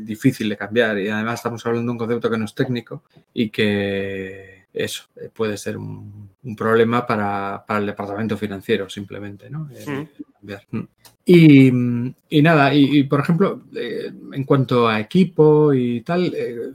difícil 0.00 0.48
de 0.48 0.56
cambiar. 0.56 0.98
Y 0.98 1.08
además 1.08 1.40
estamos 1.40 1.64
hablando 1.64 1.90
de 1.90 1.92
un 1.92 1.98
concepto 1.98 2.30
que 2.30 2.38
no 2.38 2.44
es 2.44 2.54
técnico 2.54 3.04
y 3.32 3.50
que 3.50 4.66
eso 4.76 5.04
puede 5.32 5.56
ser 5.56 5.78
un, 5.78 6.28
problema 6.56 7.06
para, 7.06 7.64
el 7.68 7.86
departamento 7.86 8.36
financiero, 8.36 8.88
simplemente, 8.88 9.48
¿no? 9.50 9.68
Eh, 9.72 10.06
cambiar. 10.46 10.66
Mm. 10.70 10.84
Y, 11.28 11.72
y 12.28 12.42
nada, 12.42 12.72
y, 12.72 13.02
por 13.02 13.18
ejemplo, 13.18 13.64
eh, 13.74 14.12
en 14.32 14.44
cuanto 14.44 14.86
a 14.86 15.00
equipo 15.00 15.74
y 15.74 16.02
tal, 16.02 16.32
eh, 16.32 16.72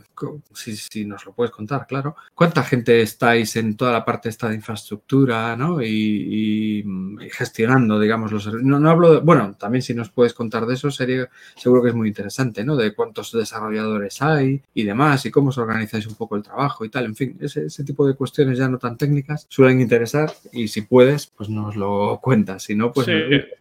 si, 0.54 0.76
si, 0.76 1.06
nos 1.06 1.26
lo 1.26 1.32
puedes 1.32 1.52
contar, 1.52 1.88
claro, 1.88 2.18
¿cuánta 2.36 2.62
gente 2.62 3.02
estáis 3.02 3.56
en 3.56 3.78
toda 3.78 3.94
la 3.94 4.04
parte 4.04 4.28
esta 4.28 4.50
de 4.50 4.56
infraestructura, 4.56 5.56
¿no? 5.56 5.82
Y, 5.82 6.84
gestionando, 7.32 7.98
digamos, 7.98 8.34
los 8.34 8.54
no, 8.54 8.78
no 8.78 8.90
hablo 8.90 9.14
de, 9.14 9.20
bueno, 9.20 9.56
también 9.58 9.82
si 9.82 9.94
nos 9.94 10.10
puedes 10.10 10.34
contar 10.34 10.66
de 10.66 10.74
eso, 10.74 10.92
sería, 10.92 11.30
seguro 11.56 11.82
que 11.82 11.90
es 11.90 11.96
muy 11.96 12.10
interesante, 12.10 12.66
¿no? 12.66 12.76
De 12.76 12.94
cuántos 12.94 13.32
desarrolladores 13.32 14.22
hay 14.22 14.62
y 14.74 14.84
demás, 14.84 15.26
y 15.26 15.32
cómo 15.32 15.50
os 15.50 15.58
organizáis 15.58 16.08
un 16.08 16.16
poco 16.16 16.36
el 16.36 16.44
trabajo 16.44 16.84
y 16.84 16.90
tal, 16.90 17.06
en 17.06 17.16
fin, 17.16 17.38
ese, 17.40 17.68
ese 17.68 17.86
tipo 17.86 18.06
de 18.06 18.16
cuestiones 18.16 18.58
ya 18.58 18.68
no 18.68 18.78
tan 18.78 18.98
técnicas 18.98 19.46
suelen 19.50 19.80
interesar 19.80 20.34
y 20.52 20.68
si 20.68 20.82
puedes, 20.82 21.28
pues 21.28 21.50
nos 21.50 21.78
lo 21.78 22.20
cuentas, 22.22 22.64
si 22.64 22.76
no, 22.76 22.92
pues 22.92 23.08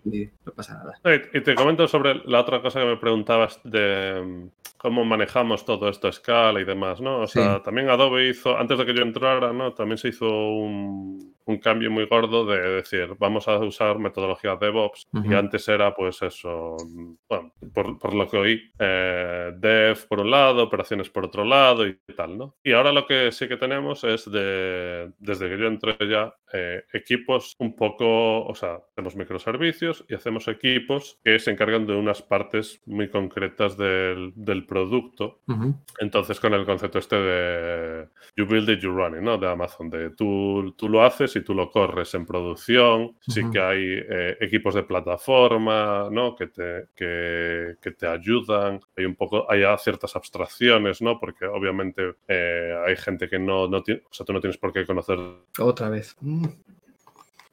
no 0.05 0.53
pasa 0.53 0.74
nada. 0.74 1.20
Y 1.32 1.40
te 1.40 1.55
comento 1.55 1.86
sobre 1.88 2.22
la 2.26 2.40
otra 2.40 2.62
cosa 2.62 2.80
que 2.80 2.86
me 2.86 2.96
preguntabas 2.96 3.61
de 3.64 4.22
mm, 4.22 4.48
cómo 4.76 5.05
manejamos 5.05 5.64
todo 5.64 5.88
esto 5.88 6.07
a 6.07 6.11
escala 6.11 6.61
y 6.61 6.64
demás, 6.64 7.01
¿no? 7.01 7.20
O 7.20 7.26
sea, 7.26 7.62
también 7.62 7.90
Adobe 7.90 8.28
hizo, 8.28 8.57
antes 8.57 8.78
de 8.78 8.86
que 8.86 8.94
yo 8.94 9.03
entrara, 9.03 9.53
¿no? 9.53 9.72
También 9.72 9.98
se 9.98 10.09
hizo 10.09 10.26
un, 10.26 11.34
un 11.47 11.59
cambio 11.59 11.91
muy 11.91 12.07
gordo 12.07 12.47
de 12.47 12.59
decir, 12.76 13.14
vamos 13.18 13.49
a 13.49 13.59
usar 13.59 13.99
metodología 13.99 14.57
DevOps. 14.57 15.09
Y 15.24 15.34
antes 15.34 15.68
era, 15.68 15.95
pues 15.95 16.22
eso, 16.22 16.76
bueno, 17.28 17.53
por, 17.72 18.14
lo 18.14 18.28
que 18.28 18.36
oí, 18.36 18.72
eh, 18.78 19.53
Dev 19.57 20.07
por 20.09 20.20
un 20.20 20.30
lado, 20.30 20.62
operaciones 20.62 21.11
por 21.11 21.24
otro 21.24 21.45
lado 21.45 21.86
y 21.86 21.97
tal, 22.16 22.38
¿no? 22.38 22.57
Y 22.62 22.72
ahora 22.72 22.93
lo 22.93 23.07
que 23.07 23.32
sí 23.32 23.49
que 23.49 23.57
tenemos 23.57 24.05
es 24.05 24.30
de, 24.30 25.12
desde 25.18 25.49
que 25.49 25.59
yo 25.59 25.66
entré 25.66 25.97
ya, 26.09 26.34
eh, 26.53 26.84
equipos 26.93 27.55
un 27.59 27.76
poco, 27.76 28.45
o 28.45 28.55
sea, 28.55 28.80
hacemos 28.93 29.16
microservicios 29.16 30.05
y 30.09 30.14
hacemos 30.14 30.49
equipos 30.49 31.18
que 31.24 31.38
se 31.38 31.51
encargan 31.51 31.86
de 31.86 31.95
unas 31.95 32.22
partes 32.22 32.80
muy 32.86 33.09
concretas 33.09 33.76
del, 33.76 34.32
del 34.34 34.66
producto. 34.66 35.41
Entonces, 35.99 36.38
con 36.41 36.55
el 36.55 36.64
concepto 36.64 36.99
este 36.99 37.16
de 37.16 38.09
you 38.36 38.47
build 38.47 38.68
it, 38.68 38.80
you 38.80 38.91
run 38.91 39.14
it, 39.14 39.20
¿no? 39.20 39.38
De 39.38 39.49
Amazon, 39.49 39.91
de 39.91 40.11
tú, 40.11 40.74
tú 40.76 40.88
lo 40.88 41.05
haces 41.05 41.30
y 41.37 41.43
tú 41.43 41.55
lo 41.55 41.70
corres 41.70 42.14
en 42.14 42.26
producción, 42.26 43.16
sí 43.20 43.43
que 43.53 43.61
hay 43.61 43.83
eh, 43.83 44.37
equipos 44.41 44.74
de 44.74 44.83
plataforma, 44.83 46.09
¿no? 46.11 46.35
Que 46.35 46.49
te, 46.49 46.89
que, 46.95 47.91
te 47.93 48.07
ayudan, 48.07 48.81
hay 48.97 49.05
un 49.05 49.14
poco, 49.14 49.51
hay 49.51 49.62
ciertas 49.78 50.14
abstracciones, 50.16 51.03
¿no? 51.03 51.18
Porque 51.18 51.47
obviamente 51.47 52.14
eh, 52.28 52.74
hay 52.87 52.97
gente 52.97 53.28
que 53.28 53.39
no, 53.39 53.68
no 53.68 53.83
tiene, 53.83 54.03
o 54.11 54.14
sea, 54.14 54.24
tú 54.24 54.33
no 54.33 54.41
tienes 54.41 54.59
por 54.59 54.72
qué 54.72 54.87
conocer. 54.87 55.18
Otra 55.59 55.89
vez. 55.89 56.16
Mm. 56.20 56.47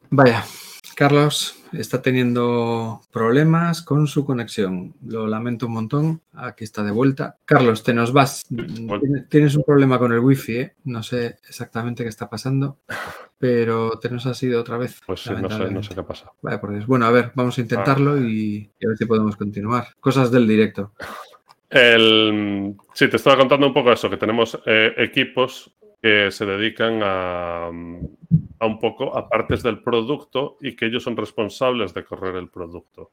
Vaya, 0.09 0.45
Carlos 0.95 1.56
está 1.73 2.01
teniendo 2.01 3.01
problemas 3.11 3.81
con 3.81 4.07
su 4.07 4.25
conexión. 4.25 4.93
Lo 5.05 5.27
lamento 5.27 5.67
un 5.67 5.73
montón. 5.73 6.21
Aquí 6.33 6.63
está 6.63 6.83
de 6.83 6.91
vuelta. 6.91 7.37
Carlos, 7.45 7.83
te 7.83 7.93
nos 7.93 8.13
vas. 8.13 8.45
Tienes 9.29 9.55
un 9.55 9.63
problema 9.63 9.99
con 9.99 10.13
el 10.13 10.19
wifi, 10.19 10.57
¿eh? 10.57 10.75
No 10.83 11.03
sé 11.03 11.37
exactamente 11.47 12.03
qué 12.03 12.09
está 12.09 12.29
pasando, 12.29 12.79
pero 13.37 13.99
te 13.99 14.09
nos 14.09 14.25
has 14.25 14.41
ido 14.43 14.59
otra 14.59 14.77
vez. 14.77 15.01
Pues 15.05 15.21
sí, 15.21 15.31
no 15.39 15.49
sé, 15.49 15.71
no 15.71 15.83
sé 15.83 15.95
qué 15.95 16.03
pasa. 16.03 16.31
Vale, 16.41 16.59
por 16.59 16.71
Dios. 16.71 16.87
Bueno, 16.87 17.05
a 17.05 17.11
ver, 17.11 17.31
vamos 17.35 17.57
a 17.57 17.61
intentarlo 17.61 18.17
y, 18.17 18.69
a 18.83 18.87
ver 18.87 18.97
si 18.97 19.05
podemos 19.05 19.35
continuar. 19.35 19.87
Cosas 19.99 20.31
del 20.31 20.47
directo. 20.47 20.93
El, 21.69 22.75
sí, 22.93 23.09
te 23.09 23.17
estaba 23.17 23.37
contando 23.37 23.67
un 23.67 23.73
poco 23.73 23.91
eso, 23.91 24.09
que 24.09 24.17
tenemos 24.17 24.57
eh, 24.65 24.93
equipos 24.97 25.73
que 26.01 26.31
se 26.31 26.45
dedican 26.45 27.01
a, 27.03 27.67
a, 27.67 28.65
un 28.65 28.79
poco 28.79 29.17
a 29.17 29.27
partes 29.29 29.63
del 29.63 29.81
producto 29.81 30.57
y 30.61 30.75
que 30.75 30.85
ellos 30.85 31.03
son 31.03 31.17
responsables 31.17 31.93
de 31.93 32.05
correr 32.05 32.35
el 32.35 32.49
producto. 32.49 33.11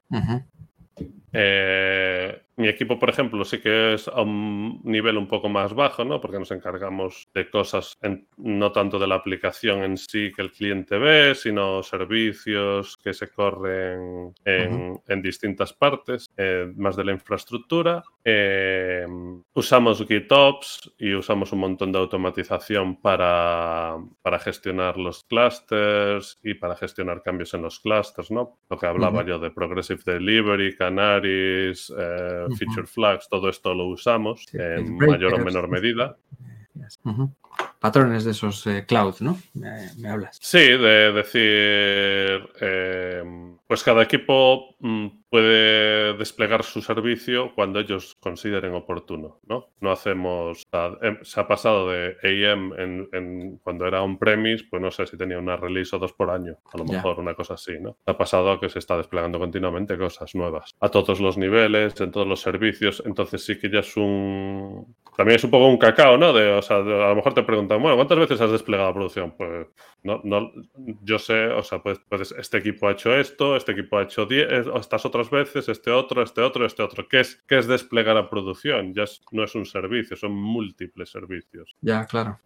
eh, 1.32 2.42
mi 2.56 2.68
equipo, 2.68 2.98
por 2.98 3.10
ejemplo, 3.10 3.44
sí 3.44 3.58
que 3.58 3.94
es 3.94 4.06
a 4.08 4.22
un 4.22 4.80
nivel 4.84 5.18
un 5.18 5.26
poco 5.26 5.48
más 5.48 5.74
bajo, 5.74 6.04
¿no? 6.04 6.20
Porque 6.20 6.38
nos 6.38 6.50
encargamos 6.52 7.23
de 7.34 7.50
cosas 7.50 7.98
no 8.36 8.72
tanto 8.72 8.98
de 8.98 9.06
la 9.06 9.16
aplicación 9.16 9.82
en 9.82 9.96
sí 9.96 10.32
que 10.34 10.42
el 10.42 10.52
cliente 10.52 10.98
ve, 10.98 11.34
sino 11.34 11.82
servicios 11.82 12.96
que 12.96 13.12
se 13.12 13.28
corren 13.28 14.32
en, 14.44 15.22
distintas 15.22 15.72
partes, 15.72 16.26
eh, 16.36 16.70
más 16.76 16.96
de 16.96 17.04
la 17.04 17.12
infraestructura. 17.12 18.02
Eh, 18.24 19.06
usamos 19.54 20.04
GitOps 20.06 20.94
y 20.98 21.14
usamos 21.14 21.52
un 21.52 21.60
montón 21.60 21.92
de 21.92 21.98
automatización 21.98 23.00
para, 23.00 23.96
para, 24.22 24.38
gestionar 24.38 24.98
los 24.98 25.24
clusters 25.24 26.38
y 26.42 26.54
para 26.54 26.76
gestionar 26.76 27.22
cambios 27.22 27.54
en 27.54 27.62
los 27.62 27.80
clusters, 27.80 28.30
¿no? 28.30 28.58
Lo 28.68 28.78
que 28.78 28.86
hablaba 28.86 29.24
yo 29.24 29.38
de 29.38 29.50
Progressive 29.50 30.02
Delivery, 30.04 30.76
Canaries, 30.76 31.92
eh, 31.96 32.46
feature 32.58 32.86
flags, 32.86 33.28
todo 33.28 33.48
esto 33.48 33.74
lo 33.74 33.86
usamos 33.86 34.44
en 34.52 34.96
mayor 34.96 35.34
o 35.34 35.38
menor 35.38 35.68
medida. 35.68 36.16
Patrones 37.78 38.24
de 38.24 38.30
esos 38.30 38.66
eh, 38.66 38.84
cloud, 38.86 39.16
¿no? 39.20 39.38
Me, 39.52 40.08
hablas. 40.08 40.38
Sí, 40.40 40.58
de 40.58 41.12
decir, 41.12 42.50
eh, 42.60 43.22
pues 43.66 43.82
cada 43.82 44.02
equipo 44.02 44.74
mm, 44.80 45.08
puede 45.28 46.14
desplegar 46.16 46.62
su 46.62 46.80
servicio 46.80 47.52
cuando 47.54 47.80
ellos 47.80 48.16
consideren 48.20 48.72
oportuno, 48.74 49.40
¿no? 49.46 49.70
No 49.80 49.90
hacemos... 49.90 50.62
Em, 51.02 51.18
se 51.22 51.40
ha 51.40 51.46
pasado 51.48 51.90
de 51.90 52.16
AM 52.22 52.72
en, 53.12 53.58
cuando 53.62 53.86
era 53.86 54.02
on-premise, 54.02 54.64
pues 54.70 54.80
no 54.80 54.90
sé 54.90 55.06
si 55.06 55.16
tenía 55.16 55.38
una 55.38 55.56
release 55.56 55.94
o 55.94 55.98
dos 55.98 56.12
por 56.12 56.30
año, 56.30 56.58
a 56.72 56.78
lo 56.78 56.84
mejor 56.84 57.18
una 57.18 57.34
cosa 57.34 57.54
así, 57.54 57.72
¿no? 57.80 57.96
Ha 58.06 58.16
pasado 58.16 58.52
a 58.52 58.60
que 58.60 58.68
se 58.68 58.78
está 58.78 58.96
desplegando 58.96 59.38
continuamente 59.38 59.98
cosas 59.98 60.34
nuevas, 60.34 60.74
a 60.80 60.88
todos 60.88 61.20
los 61.20 61.36
niveles, 61.36 62.00
en 62.00 62.12
todos 62.12 62.26
los 62.26 62.40
servicios, 62.40 63.02
entonces 63.04 63.44
sí 63.44 63.58
que 63.58 63.70
ya 63.70 63.80
es 63.80 63.96
un... 63.96 64.94
También 65.16 65.36
es 65.36 65.44
un 65.44 65.50
poco 65.50 65.68
un 65.68 65.78
cacao, 65.78 66.16
¿no? 66.16 66.32
De, 66.32 66.52
o 66.52 66.62
sea, 66.62 66.78
a 66.78 66.80
lo 66.80 67.14
mejor 67.14 67.34
te 67.34 67.42
preguntan, 67.42 67.80
bueno, 67.80 67.96
¿cuántas 67.96 68.18
veces 68.18 68.40
has 68.40 68.50
desplegado 68.50 68.88
la 68.88 68.94
producción? 68.94 69.34
Pues 69.36 69.68
no, 70.02 70.20
no, 70.24 70.52
yo 71.02 71.18
sé, 71.18 71.46
o 71.46 71.62
sea, 71.62 71.82
pues, 71.82 72.00
pues 72.08 72.32
este 72.32 72.58
equipo 72.58 72.88
ha 72.88 72.92
hecho 72.92 73.14
esto, 73.14 73.56
este 73.56 73.72
equipo 73.72 73.98
ha 73.98 74.02
hecho 74.02 74.26
10, 74.26 74.48
eh, 74.50 74.64
estas 74.78 75.06
otras 75.06 75.30
veces, 75.30 75.68
este 75.68 75.90
otro, 75.90 76.22
este 76.22 76.40
otro, 76.42 76.66
este 76.66 76.82
otro. 76.82 77.08
¿Qué 77.08 77.20
es, 77.20 77.42
qué 77.46 77.58
es 77.58 77.66
desplegar 77.66 78.16
a 78.16 78.28
producción? 78.28 78.92
Ya 78.92 79.04
no 79.30 79.44
es 79.44 79.54
un 79.54 79.66
servicio, 79.66 80.16
son 80.16 80.32
múltiples 80.32 81.10
servicios. 81.10 81.76
Ya, 81.80 82.04
claro. 82.06 82.40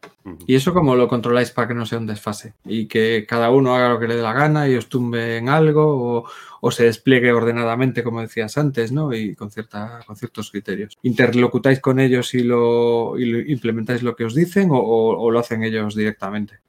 ¿Y 0.47 0.55
eso 0.55 0.75
cómo 0.75 0.95
lo 0.95 1.09
controláis 1.09 1.51
para 1.51 1.69
que 1.69 1.75
no 1.75 1.87
sea 1.87 1.99
un 1.99 2.07
desfase? 2.07 2.55
Y 2.65 2.87
que 2.87 3.25
cada 3.27 3.51
uno 3.51 3.75
haga 3.75 3.91
lo 3.91 3.99
que 3.99 4.09
le 4.09 4.17
dé 4.17 4.23
la 4.23 4.33
gana 4.33 4.69
y 4.69 4.77
os 4.77 4.89
tumbe 4.89 5.39
en 5.39 5.49
algo 5.49 6.23
o, 6.23 6.31
o 6.61 6.71
se 6.71 6.85
despliegue 6.85 7.33
ordenadamente, 7.33 8.03
como 8.03 8.21
decías 8.21 8.59
antes, 8.59 8.93
¿no? 8.93 9.13
Y 9.13 9.35
con, 9.35 9.51
cierta, 9.51 10.01
con 10.07 10.17
ciertos 10.17 10.51
criterios. 10.51 10.99
¿Interlocutáis 11.03 11.81
con 11.81 12.01
ellos 12.01 12.35
y 12.35 12.43
lo, 12.43 13.19
y 13.19 13.53
implementáis 13.53 14.03
lo 14.03 14.17
que 14.17 14.25
os 14.25 14.35
dicen 14.35 14.69
o, 14.73 15.31
lo 15.31 15.39
hacen 15.39 15.63
ellos 15.63 15.95
directamente 15.95 16.61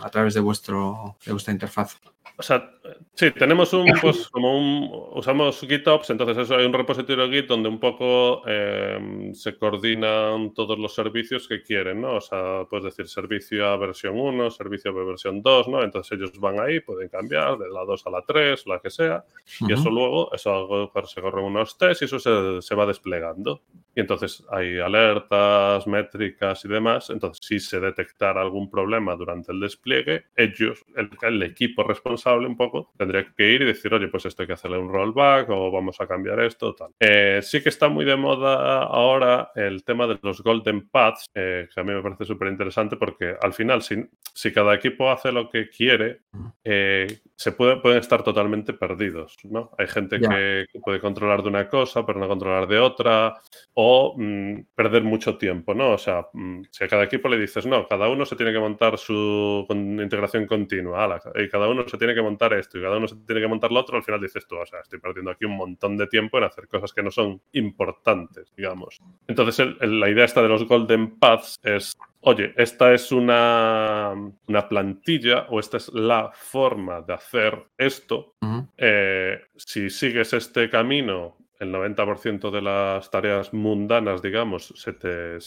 a 0.00 0.10
través 0.10 0.34
de, 0.34 0.40
vuestro, 0.40 1.16
de 1.24 1.32
vuestra 1.32 1.52
interfaz? 1.52 1.98
O 2.38 2.42
sea, 2.42 2.70
sí, 3.14 3.30
tenemos 3.30 3.72
un, 3.72 3.86
pues, 4.00 4.28
como 4.28 4.58
un, 4.58 4.90
usamos 5.14 5.60
GitOps, 5.60 6.10
entonces 6.10 6.36
eso 6.36 6.56
hay 6.56 6.66
un 6.66 6.72
repositorio 6.72 7.30
Git 7.30 7.46
donde 7.46 7.68
un 7.68 7.80
poco 7.80 8.42
eh, 8.46 9.30
se 9.32 9.56
coordinan 9.56 10.52
todos 10.52 10.78
los 10.78 10.94
servicios 10.94 11.48
que 11.48 11.62
quieren, 11.62 12.02
¿no? 12.02 12.16
O 12.16 12.20
sea, 12.20 12.64
puedes 12.68 12.84
decir 12.84 13.08
servicio 13.08 13.66
a 13.66 13.76
versión 13.76 14.20
1, 14.20 14.50
servicio 14.50 14.90
a 14.90 15.04
versión 15.04 15.40
2, 15.40 15.68
¿no? 15.68 15.82
Entonces 15.82 16.18
ellos 16.18 16.38
van 16.38 16.60
ahí, 16.60 16.80
pueden 16.80 17.08
cambiar 17.08 17.56
de 17.56 17.68
la 17.68 17.84
2 17.84 18.06
a 18.06 18.10
la 18.10 18.22
3, 18.22 18.66
la 18.66 18.80
que 18.80 18.90
sea, 18.90 19.24
y 19.60 19.72
eso 19.72 19.90
luego, 19.90 20.32
eso 20.34 20.90
se 21.06 21.20
corren 21.22 21.44
unos 21.44 21.78
tests 21.78 22.02
y 22.02 22.04
eso 22.04 22.18
se, 22.18 22.60
se 22.60 22.74
va 22.74 22.84
desplegando. 22.84 23.62
Y 23.96 24.00
entonces 24.00 24.44
hay 24.50 24.78
alertas, 24.78 25.86
métricas 25.86 26.64
y 26.66 26.68
demás. 26.68 27.08
Entonces, 27.08 27.44
si 27.44 27.58
se 27.58 27.80
detectara 27.80 28.42
algún 28.42 28.70
problema 28.70 29.16
durante 29.16 29.52
el 29.52 29.60
despliegue, 29.60 30.26
ellos, 30.36 30.84
el, 30.94 31.08
el 31.22 31.42
equipo 31.42 31.82
responsable, 31.82 32.46
un 32.46 32.58
poco, 32.58 32.92
tendría 32.98 33.26
que 33.34 33.50
ir 33.50 33.62
y 33.62 33.64
decir, 33.64 33.94
oye, 33.94 34.08
pues 34.08 34.26
esto 34.26 34.42
hay 34.42 34.48
que 34.48 34.52
hacerle 34.52 34.76
un 34.76 34.92
rollback 34.92 35.48
o 35.48 35.70
vamos 35.70 35.98
a 36.00 36.06
cambiar 36.06 36.40
esto, 36.40 36.74
tal. 36.74 36.90
Eh, 37.00 37.40
sí 37.42 37.62
que 37.62 37.70
está 37.70 37.88
muy 37.88 38.04
de 38.04 38.16
moda 38.16 38.82
ahora 38.82 39.50
el 39.54 39.82
tema 39.82 40.06
de 40.06 40.18
los 40.22 40.42
golden 40.42 40.88
paths, 40.88 41.30
eh, 41.34 41.66
que 41.72 41.80
a 41.80 41.84
mí 41.84 41.92
me 41.92 42.02
parece 42.02 42.26
súper 42.26 42.48
interesante 42.48 42.96
porque 42.96 43.34
al 43.40 43.52
final, 43.54 43.82
si, 43.82 44.04
si, 44.34 44.52
cada 44.52 44.74
equipo 44.74 45.10
hace 45.10 45.32
lo 45.32 45.48
que 45.48 45.70
quiere, 45.70 46.20
eh, 46.64 47.20
se 47.34 47.52
puede, 47.52 47.76
pueden 47.76 47.98
estar 47.98 48.22
totalmente 48.22 48.72
perdidos, 48.72 49.36
¿no? 49.44 49.70
Hay 49.78 49.86
gente 49.88 50.20
que, 50.20 50.66
puede 50.84 51.00
controlar 51.00 51.42
de 51.42 51.48
una 51.48 51.68
cosa, 51.68 52.04
pero 52.04 52.20
no 52.20 52.28
controlar 52.28 52.66
de 52.66 52.78
otra, 52.78 53.40
o, 53.74 53.85
o 53.88 54.14
mm, 54.16 54.74
perder 54.74 55.04
mucho 55.04 55.38
tiempo, 55.38 55.72
¿no? 55.72 55.92
O 55.92 55.98
sea, 55.98 56.26
mm, 56.32 56.62
si 56.72 56.82
a 56.82 56.88
cada 56.88 57.04
equipo 57.04 57.28
le 57.28 57.38
dices, 57.38 57.66
no, 57.66 57.86
cada 57.86 58.08
uno 58.08 58.26
se 58.26 58.34
tiene 58.34 58.52
que 58.52 58.58
montar 58.58 58.98
su 58.98 59.64
integración 59.70 60.44
continua, 60.46 61.20
y 61.36 61.48
cada 61.48 61.68
uno 61.68 61.86
se 61.86 61.96
tiene 61.96 62.12
que 62.12 62.20
montar 62.20 62.52
esto 62.54 62.78
y 62.78 62.82
cada 62.82 62.96
uno 62.96 63.06
se 63.06 63.14
tiene 63.14 63.40
que 63.40 63.46
montar 63.46 63.70
lo 63.70 63.78
otro, 63.78 63.96
al 63.96 64.02
final 64.02 64.20
dices 64.20 64.44
tú, 64.48 64.56
o 64.56 64.66
sea, 64.66 64.80
estoy 64.80 64.98
perdiendo 64.98 65.30
aquí 65.30 65.44
un 65.44 65.56
montón 65.56 65.96
de 65.96 66.08
tiempo 66.08 66.38
en 66.38 66.44
hacer 66.44 66.66
cosas 66.66 66.92
que 66.92 67.00
no 67.00 67.12
son 67.12 67.40
importantes, 67.52 68.52
digamos. 68.56 68.98
Entonces, 69.28 69.68
la 69.80 70.10
idea 70.10 70.24
esta 70.24 70.42
de 70.42 70.48
los 70.48 70.66
Golden 70.66 71.20
Paths 71.20 71.56
es 71.62 71.96
oye, 72.22 72.52
esta 72.56 72.92
es 72.92 73.12
una, 73.12 74.12
una, 74.48 74.68
plantilla 74.68 75.46
o 75.48 75.60
esta 75.60 75.76
es 75.76 75.92
la 75.94 76.32
forma 76.34 77.00
de 77.02 77.14
hacer 77.14 77.66
esto. 77.78 78.34
Eh, 78.76 79.38
si 79.54 79.90
sigues 79.90 80.32
este 80.32 80.68
camino 80.68 81.36
el 81.60 81.72
90% 81.72 82.50
de 82.50 82.62
las 82.62 83.10
tareas 83.10 83.52
mundanas, 83.52 84.22
digamos, 84.22 84.72
se 84.76 84.92
te, 84.92 85.38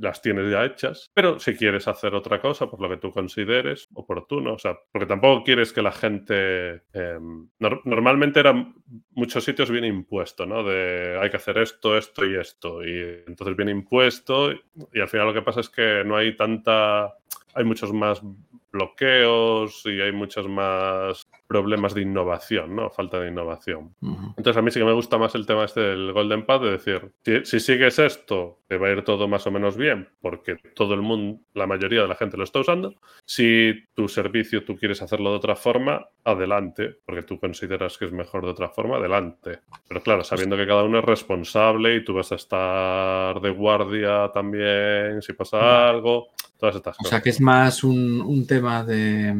las 0.00 0.22
tienes 0.22 0.50
ya 0.50 0.64
hechas, 0.64 1.10
pero 1.14 1.38
si 1.38 1.54
quieres 1.54 1.88
hacer 1.88 2.14
otra 2.14 2.40
cosa 2.40 2.70
por 2.70 2.80
lo 2.80 2.88
que 2.88 2.96
tú 2.96 3.10
consideres 3.10 3.88
oportuno, 3.94 4.54
o 4.54 4.58
sea, 4.58 4.76
porque 4.92 5.06
tampoco 5.06 5.44
quieres 5.44 5.72
que 5.72 5.82
la 5.82 5.92
gente... 5.92 6.82
Em, 6.92 7.48
normalmente 7.84 8.40
eran 8.40 8.74
muchos 9.10 9.44
sitios 9.44 9.70
bien 9.70 9.84
impuesto, 9.84 10.46
¿no? 10.46 10.62
De 10.62 11.18
hay 11.20 11.30
que 11.30 11.36
hacer 11.36 11.58
esto, 11.58 11.96
esto 11.96 12.24
y 12.26 12.36
esto, 12.36 12.84
y 12.84 13.24
entonces 13.26 13.56
viene 13.56 13.72
impuesto 13.72 14.52
y 14.52 15.00
al 15.00 15.08
final 15.08 15.26
lo 15.26 15.34
que 15.34 15.42
pasa 15.42 15.60
es 15.60 15.68
que 15.68 16.02
no 16.04 16.16
hay 16.16 16.36
tanta... 16.36 17.14
Hay 17.54 17.64
muchos 17.64 17.92
más 17.92 18.22
bloqueos 18.70 19.82
y 19.86 20.00
hay 20.00 20.12
muchos 20.12 20.48
más 20.48 21.27
problemas 21.48 21.94
de 21.94 22.02
innovación, 22.02 22.76
¿no? 22.76 22.90
Falta 22.90 23.18
de 23.18 23.28
innovación. 23.28 23.94
Entonces 24.02 24.56
a 24.56 24.62
mí 24.62 24.70
sí 24.70 24.78
que 24.78 24.84
me 24.84 24.92
gusta 24.92 25.16
más 25.16 25.34
el 25.34 25.46
tema 25.46 25.64
este 25.64 25.80
del 25.80 26.12
Golden 26.12 26.44
Path, 26.44 26.62
de 26.62 26.70
decir, 26.72 27.10
si, 27.42 27.58
sigues 27.58 27.98
esto, 27.98 28.60
te 28.68 28.76
va 28.76 28.88
a 28.88 28.90
ir 28.90 29.02
todo 29.02 29.26
más 29.26 29.46
o 29.46 29.50
menos 29.50 29.76
bien, 29.76 30.08
porque 30.20 30.56
todo 30.74 30.92
el 30.94 31.00
mundo, 31.00 31.40
la 31.54 31.66
mayoría 31.66 32.02
de 32.02 32.08
la 32.08 32.16
gente 32.16 32.36
lo 32.36 32.44
está 32.44 32.60
usando. 32.60 32.94
Si 33.24 33.72
tu 33.94 34.08
servicio 34.08 34.62
tú 34.64 34.76
quieres 34.76 35.00
hacerlo 35.00 35.30
de 35.30 35.36
otra 35.36 35.56
forma, 35.56 36.06
adelante, 36.22 36.98
porque 37.06 37.22
tú 37.22 37.40
consideras 37.40 37.96
que 37.96 38.04
es 38.04 38.12
mejor 38.12 38.44
de 38.44 38.50
otra 38.50 38.68
forma, 38.68 38.96
adelante. 38.96 39.60
Pero 39.88 40.02
claro, 40.02 40.24
sabiendo 40.24 40.56
que 40.56 40.66
cada 40.66 40.84
uno 40.84 40.98
es 40.98 41.04
responsable 41.04 41.96
y 41.96 42.04
tú 42.04 42.12
vas 42.12 42.30
a 42.30 42.34
estar 42.34 43.40
de 43.40 43.50
guardia 43.50 44.30
también 44.34 45.22
si 45.22 45.32
pasa 45.32 45.88
algo, 45.88 46.28
todas 46.58 46.76
estas 46.76 46.96
cosas. 46.96 47.06
O 47.06 47.10
sea 47.10 47.22
que 47.22 47.30
es 47.30 47.40
más 47.40 47.84
un, 47.84 48.46
tema 48.46 48.84
de, 48.84 49.34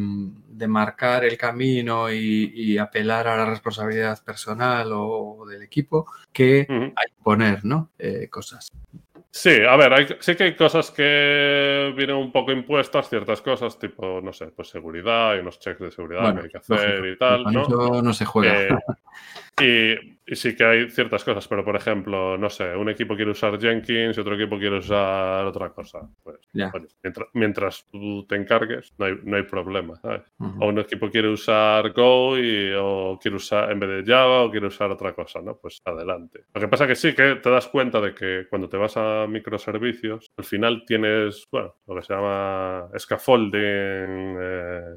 marcar 0.67 1.25
el 1.25 1.37
camino 1.37 2.11
y, 2.11 2.79
apelar 2.79 3.29
a 3.29 3.37
la 3.37 3.45
responsabilidad 3.45 4.23
personal 4.25 4.91
o, 4.93 5.45
del 5.49 5.63
equipo 5.63 6.07
que 6.33 6.67
a 6.69 7.09
imponer 7.09 7.65
¿no? 7.65 7.91
Eh, 7.99 8.29
cosas. 8.29 8.69
Sí, 9.31 9.51
a 9.69 9.77
ver, 9.77 10.17
sí 10.21 10.35
que 10.35 10.45
hay 10.45 10.57
cosas 10.57 10.91
que 10.91 11.93
vienen 11.97 12.17
un 12.17 12.33
poco 12.33 12.51
impuestas, 12.51 13.09
ciertas 13.09 13.43
cosas, 13.43 13.79
tipo, 13.79 14.21
no 14.21 14.33
sé, 14.33 14.47
pues 14.47 14.69
seguridad, 14.69 15.37
y 15.37 15.41
unos 15.41 15.61
checks 15.61 15.81
de 15.81 15.91
seguridad 15.91 16.35
que 16.35 16.43
hay 16.43 16.49
que 16.49 16.59
hacer 16.59 17.07
y 17.07 17.19
tal, 17.19 17.45
¿no? 17.45 17.63
Eso 17.63 18.03
no 18.03 18.13
se 18.15 18.25
juega. 18.25 18.63
Eh, 18.63 18.69
y 19.61 20.19
y 20.31 20.37
sí 20.37 20.55
que 20.55 20.65
hay 20.65 20.91
ciertas 20.91 21.25
cosas, 21.25 21.49
pero 21.49 21.65
por 21.65 21.75
ejemplo, 21.75 22.37
no 22.37 22.51
sé, 22.51 22.77
un 22.77 22.91
equipo 22.91 23.17
quiere 23.17 23.31
usar 23.31 23.59
Jenkins 23.59 24.17
y 24.17 24.21
otro 24.21 24.35
equipo 24.35 24.59
quiere 24.59 24.77
usar 24.77 25.47
otra 25.47 25.71
cosa. 25.71 26.01
Pues, 26.23 26.39
mientras, 27.33 27.87
tú 27.91 28.27
te 28.27 28.37
encargues, 28.37 28.93
no 28.99 29.07
hay, 29.07 29.19
no 29.23 29.37
hay 29.39 29.45
problema, 29.45 29.97
¿sabes? 29.97 30.23
O 30.39 30.69
un 30.69 30.79
equipo 30.81 31.11
quiere 31.11 31.29
usar 31.29 31.93
Go 31.93 32.39
y, 32.39 32.73
o 32.77 33.19
quiere 33.21 33.39
usar, 33.39 33.73
en 33.73 33.81
vez 33.81 34.05
de 34.05 34.13
Java, 34.13 34.43
o 34.43 34.51
quiere 34.51 34.67
usar 34.67 34.91
otra 34.91 35.15
cosa, 35.15 35.41
¿no? 35.41 35.57
Pues 35.57 35.81
adelante. 35.85 36.45
Lo 36.53 36.61
que 36.61 36.69
pasa 36.69 36.87
que 36.87 36.95
sí 36.95 37.15
que 37.15 37.37
te 37.37 37.51
das 37.51 37.69
cuenta 37.69 37.99
de 38.01 38.15
que 38.15 38.47
cuando 38.51 38.69
te 38.69 38.77
vas 38.77 38.99
a 38.99 39.27
microservicios, 39.27 40.31
al 40.37 40.45
final 40.45 40.85
tienes, 40.87 41.49
bueno, 41.51 41.75
lo 41.87 41.95
que 41.95 42.03
se 42.03 42.13
llama 42.13 42.91
scaffolding, 42.99 44.37
eh, 44.41 44.97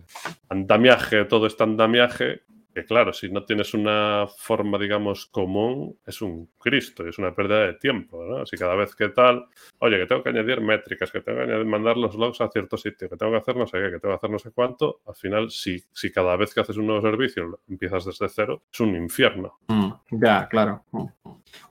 andamiaje, 0.50 1.24
todo 1.24 1.48
este 1.48 1.64
andamiaje 1.64 2.42
que 2.74 2.86
claro, 2.86 3.12
si 3.14 3.30
no 3.30 3.44
tienes 3.44 3.74
una 3.74 4.26
forma, 4.28 4.78
digamos, 4.78 5.26
común, 5.26 5.98
es 6.06 6.22
un 6.22 6.50
Cristo, 6.58 7.06
es 7.08 7.18
una 7.18 7.34
pérdida 7.34 7.66
de 7.66 7.74
tiempo, 7.74 8.24
¿no? 8.24 8.46
Si 8.46 8.58
cada 8.58 8.76
vez 8.76 8.96
que 8.96 9.10
tal, 9.10 9.46
oye, 9.80 9.98
que 9.98 10.06
tengo 10.06 10.24
que 10.24 10.30
añadir 10.30 10.62
métricas, 10.62 11.12
que 11.12 11.22
tengo 11.22 11.40
que 11.40 11.44
añadir, 11.46 11.66
mandar 11.66 11.98
los 11.98 12.16
logs 12.16 12.40
a 12.42 12.50
cierto 12.50 12.78
sitio, 12.78 13.10
que 13.10 13.18
tengo 13.18 13.32
que 13.32 13.40
hacer 13.40 13.58
no 13.58 13.68
sé 13.68 13.78
qué, 13.78 13.92
que 13.92 14.00
tengo 14.00 14.14
que 14.14 14.18
hacer 14.18 14.30
no 14.30 14.40
sé 14.40 14.52
cuánto, 14.52 15.02
al 15.06 15.16
final, 15.16 15.52
si, 15.52 15.84
si 15.92 16.12
cada 16.12 16.36
vez 16.36 16.54
que 16.54 16.62
haces 16.62 16.78
un 16.78 16.88
nuevo 16.88 17.02
servicio 17.02 17.60
empiezas 17.70 18.06
desde 18.06 18.30
cero, 18.30 18.64
es 18.72 18.80
un 18.80 18.96
infierno. 18.96 19.60
Mm, 19.68 19.92
ya, 20.12 20.48
claro. 20.48 20.86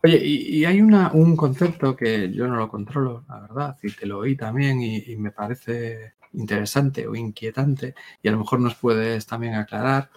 Oye, 0.03 0.19
y, 0.23 0.65
hay 0.65 0.81
una, 0.81 1.11
un 1.13 1.37
concepto 1.37 1.97
que 1.97 2.31
yo 2.31 2.47
no 2.47 2.57
lo 2.57 2.69
controlo, 2.69 3.25
la 3.29 3.41
verdad, 3.41 3.77
y 3.83 3.91
te 3.93 4.07
lo 4.07 4.19
oí 4.19 4.37
también 4.37 4.83
y 4.83 5.17
me 5.17 5.31
parece 5.31 6.15
interesante 6.33 7.07
o 7.07 7.15
inquietante, 7.15 7.95
y 8.23 8.29
a 8.29 8.33
lo 8.33 8.39
mejor 8.39 8.61
nos 8.61 8.75
puedes 8.75 9.27
también 9.27 9.55
aclarar, 9.55 10.11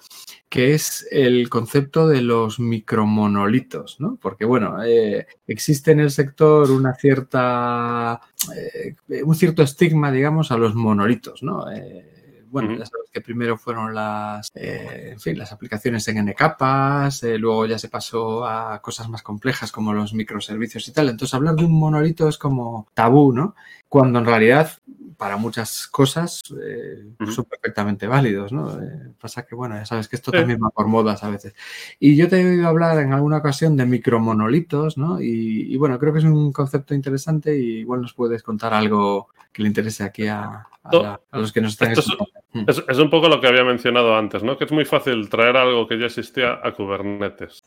que 0.49 0.73
es 0.73 1.07
el 1.11 1.49
concepto 1.49 2.07
de 2.07 2.21
los 2.21 2.59
micromonolitos, 2.59 3.99
¿no? 3.99 4.17
Porque, 4.21 4.45
bueno, 4.45 4.83
eh, 4.83 5.25
existe 5.47 5.91
en 5.91 5.99
el 5.99 6.11
sector 6.11 6.69
una 6.69 6.93
cierta, 6.93 8.21
eh, 8.55 8.95
un 9.23 9.35
cierto 9.35 9.63
estigma, 9.63 10.11
digamos, 10.11 10.51
a 10.51 10.57
los 10.57 10.75
monolitos, 10.75 11.41
¿no? 11.41 11.71
Eh, 11.71 12.45
bueno, 12.51 12.69
ya 12.77 12.85
sabes 12.85 13.09
que 13.11 13.19
primero 13.19 13.57
fueron 13.57 13.95
las, 13.95 14.51
en 14.53 15.19
fin, 15.19 15.39
las 15.39 15.51
aplicaciones 15.51 16.07
en 16.07 16.19
N 16.19 16.35
capas, 16.35 17.23
luego 17.23 17.65
ya 17.65 17.79
se 17.79 17.89
pasó 17.89 18.45
a 18.45 18.79
cosas 18.79 19.09
más 19.09 19.23
complejas 19.23 19.71
como 19.71 19.91
los 19.91 20.13
microservicios 20.13 20.87
y 20.87 20.91
tal. 20.91 21.09
Entonces, 21.09 21.33
hablar 21.33 21.55
de 21.55 21.65
un 21.65 21.79
monolito 21.79 22.29
es 22.29 22.37
como 22.37 22.87
tabú, 22.93 23.33
¿no? 23.33 23.55
Cuando 23.89 24.19
en 24.19 24.25
realidad 24.25 24.69
para 25.17 25.37
muchas 25.37 25.87
cosas 25.87 26.41
eh, 26.61 27.05
son 27.33 27.45
perfectamente 27.45 28.07
válidos, 28.07 28.51
¿no? 28.51 28.81
Eh, 28.81 29.11
pasa 29.19 29.45
que, 29.45 29.55
bueno, 29.55 29.75
ya 29.75 29.85
sabes 29.85 30.07
que 30.07 30.15
esto 30.15 30.31
también 30.31 30.59
va 30.63 30.69
por 30.69 30.87
modas 30.87 31.23
a 31.23 31.29
veces. 31.29 31.53
Y 31.99 32.15
yo 32.15 32.27
te 32.29 32.41
he 32.41 32.45
oído 32.45 32.67
hablar 32.67 32.99
en 32.99 33.13
alguna 33.13 33.37
ocasión 33.37 33.77
de 33.77 33.85
micromonolitos, 33.85 34.97
¿no? 34.97 35.21
Y, 35.21 35.75
bueno, 35.77 35.99
creo 35.99 36.13
que 36.13 36.19
es 36.19 36.25
un 36.25 36.51
concepto 36.51 36.93
interesante 36.93 37.57
y 37.57 37.79
igual 37.79 38.01
nos 38.01 38.13
puedes 38.13 38.43
contar 38.43 38.73
algo 38.73 39.29
que 39.51 39.61
le 39.61 39.69
interese 39.69 40.03
aquí 40.03 40.27
a, 40.27 40.67
los 41.31 41.51
que 41.51 41.61
nos 41.61 41.73
están 41.73 41.91
escuchando. 41.91 42.42
Es, 42.67 42.99
un 42.99 43.09
poco 43.09 43.27
lo 43.27 43.41
que 43.41 43.47
había 43.47 43.63
mencionado 43.63 44.15
antes, 44.15 44.43
¿no? 44.43 44.57
Que 44.57 44.65
es 44.65 44.71
muy 44.71 44.85
fácil 44.85 45.29
traer 45.29 45.57
algo 45.57 45.87
que 45.87 45.97
ya 45.97 46.05
existía 46.05 46.59
a 46.61 46.71
Kubernetes. 46.71 47.63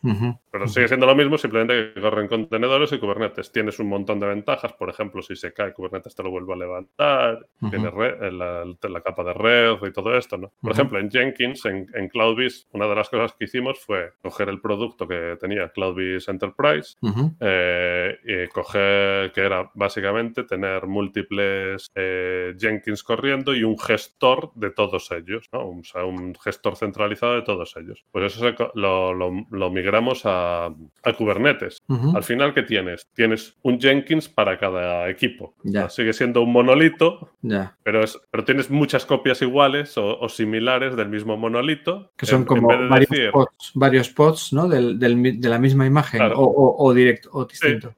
Pero 0.51 0.69
sigue 0.69 0.89
siendo 0.89 1.07
lo 1.07 1.15
mismo, 1.15 1.37
simplemente 1.39 1.93
que 1.95 2.01
corren 2.01 2.29
contenedores 2.29 2.93
y 2.93 2.99
Kubernetes. 2.99 3.51
Tienes 3.51 3.79
un 3.79 3.89
montón 3.89 4.21
de 4.21 4.27
ventajas. 4.27 4.73
Por 4.75 4.89
ejemplo, 4.89 5.23
si 5.23 5.37
se 5.37 5.53
cae, 5.53 5.73
Kubernetes 5.73 6.15
te 6.15 6.23
lo 6.23 6.31
vuelve 6.31 6.53
a 6.53 6.57
levantar. 6.57 7.47
Tienes 7.71 7.93
eh, 7.97 8.31
la, 8.33 9.01
capa 9.01 9.25
de 9.25 9.35
red 9.35 9.77
y 9.87 9.93
todo 9.93 10.17
esto, 10.17 10.37
¿no? 10.37 10.53
Por 10.61 10.73
ejemplo, 10.73 10.99
en 10.99 11.11
Jenkins, 11.11 11.65
en, 11.67 11.87
en 11.95 12.09
CloudBees, 12.09 12.69
una 12.73 12.87
de 12.87 12.95
las 12.95 13.09
cosas 13.09 13.35
que 13.39 13.45
hicimos 13.45 13.79
fue 13.81 14.13
coger 14.23 14.49
el 14.49 14.61
producto 14.61 15.07
que 15.07 15.37
tenía 15.41 15.69
CloudBees 15.69 16.29
Enterprise 16.29 16.97
eh, 17.41 18.19
y 18.25 18.49
coger, 18.49 19.33
que 19.33 19.41
era 19.41 19.71
básicamente 19.75 20.45
tener 20.45 20.87
múltiples 20.87 21.91
eh, 21.95 22.55
Jenkins 22.59 23.03
corriendo 23.03 23.55
y 23.55 23.65
un 23.65 23.79
gestor 23.79 24.53
de 24.55 24.71
todos 24.77 25.11
ellos, 25.11 25.49
¿no? 25.53 25.71
O 25.71 25.83
sea, 25.83 26.05
un 26.05 26.35
gestor 26.37 26.77
centralizado 26.77 27.35
de 27.35 27.43
todos 27.43 27.75
ellos. 27.77 28.05
Pues 28.13 28.37
eso 28.37 28.55
lo, 28.75 29.71
migramos 29.71 30.23
a, 30.25 30.73
Kubernetes. 31.19 31.83
Al 32.15 32.23
final, 32.23 32.55
¿qué 32.55 32.63
tienes? 32.63 33.09
Tienes 33.15 33.57
un 33.63 33.81
Jenkins 33.81 34.29
para 34.29 34.59
cada 34.59 35.09
equipo. 35.09 35.55
Ya. 35.65 35.89
sigue 35.89 36.13
siendo 36.13 36.43
un 36.43 36.53
monolito, 36.53 37.33
ya. 37.43 37.77
Pero, 37.83 38.05
es, 38.05 38.21
pero 38.31 38.45
tienes 38.45 38.71
muchas 38.71 39.07
copias 39.07 39.43
iguales 39.43 39.95
o, 39.97 40.29
similares 40.29 40.95
del 40.95 41.09
mismo 41.09 41.37
monolito. 41.37 42.13
Que 42.17 42.27
son 42.27 42.45
como 42.45 42.69
varios, 42.69 43.33
pods, 43.33 43.73
varios, 43.75 44.09
pods, 44.11 44.53
¿no? 44.53 44.69
Del, 44.69 44.99
de 44.99 45.49
la 45.49 45.59
misma 45.59 45.87
imagen 45.87 46.21
o, 46.35 46.93
directo 46.93 47.31
o 47.33 47.47
distinto. 47.47 47.95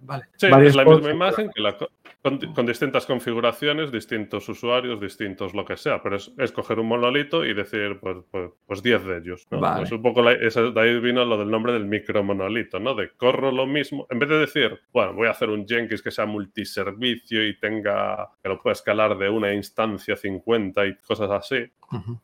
Vale. 0.00 0.24
Sí, 0.36 0.46
es 0.46 0.74
la 0.74 0.84
misma 0.84 1.10
imagen 1.10 1.50
que 1.54 1.60
la, 1.60 1.76
con, 2.22 2.66
distintas 2.66 3.06
configuraciones, 3.06 3.92
distintos 3.92 4.48
usuarios, 4.48 5.00
distintos 5.00 5.54
lo 5.54 5.64
que 5.64 5.76
sea, 5.76 6.02
pero 6.02 6.16
es 6.16 6.32
escoger 6.38 6.80
un 6.80 6.88
monolito 6.88 7.44
y 7.44 7.54
decir, 7.54 7.98
pues, 8.00 8.18
pues, 8.30 8.50
pues 8.66 8.82
10 8.82 9.04
de 9.04 9.18
ellos. 9.18 9.46
¿no? 9.50 9.60
Pues 9.60 9.92
un 9.92 10.02
poco 10.02 10.22
de 10.22 10.80
ahí 10.80 10.98
vino 11.00 11.24
lo 11.24 11.38
del 11.38 11.50
nombre 11.50 11.72
del 11.72 11.86
micromonolito, 11.86 12.80
¿no? 12.80 12.94
De 12.94 13.10
corro 13.16 13.52
lo 13.52 13.66
mismo, 13.66 14.06
en 14.10 14.18
vez 14.18 14.28
de 14.28 14.38
decir, 14.38 14.78
bueno, 14.92 15.14
voy 15.14 15.28
a 15.28 15.30
hacer 15.30 15.50
un 15.50 15.66
Jenkins 15.66 16.02
que 16.02 16.10
sea 16.10 16.26
multiservicio 16.26 17.46
y 17.46 17.58
tenga, 17.58 18.28
que 18.42 18.48
lo 18.48 18.60
pueda 18.60 18.72
escalar 18.72 19.16
de 19.16 19.28
una 19.28 19.54
instancia 19.54 20.16
50 20.16 20.86
y 20.86 20.96
cosas 20.96 21.30
así, 21.30 21.70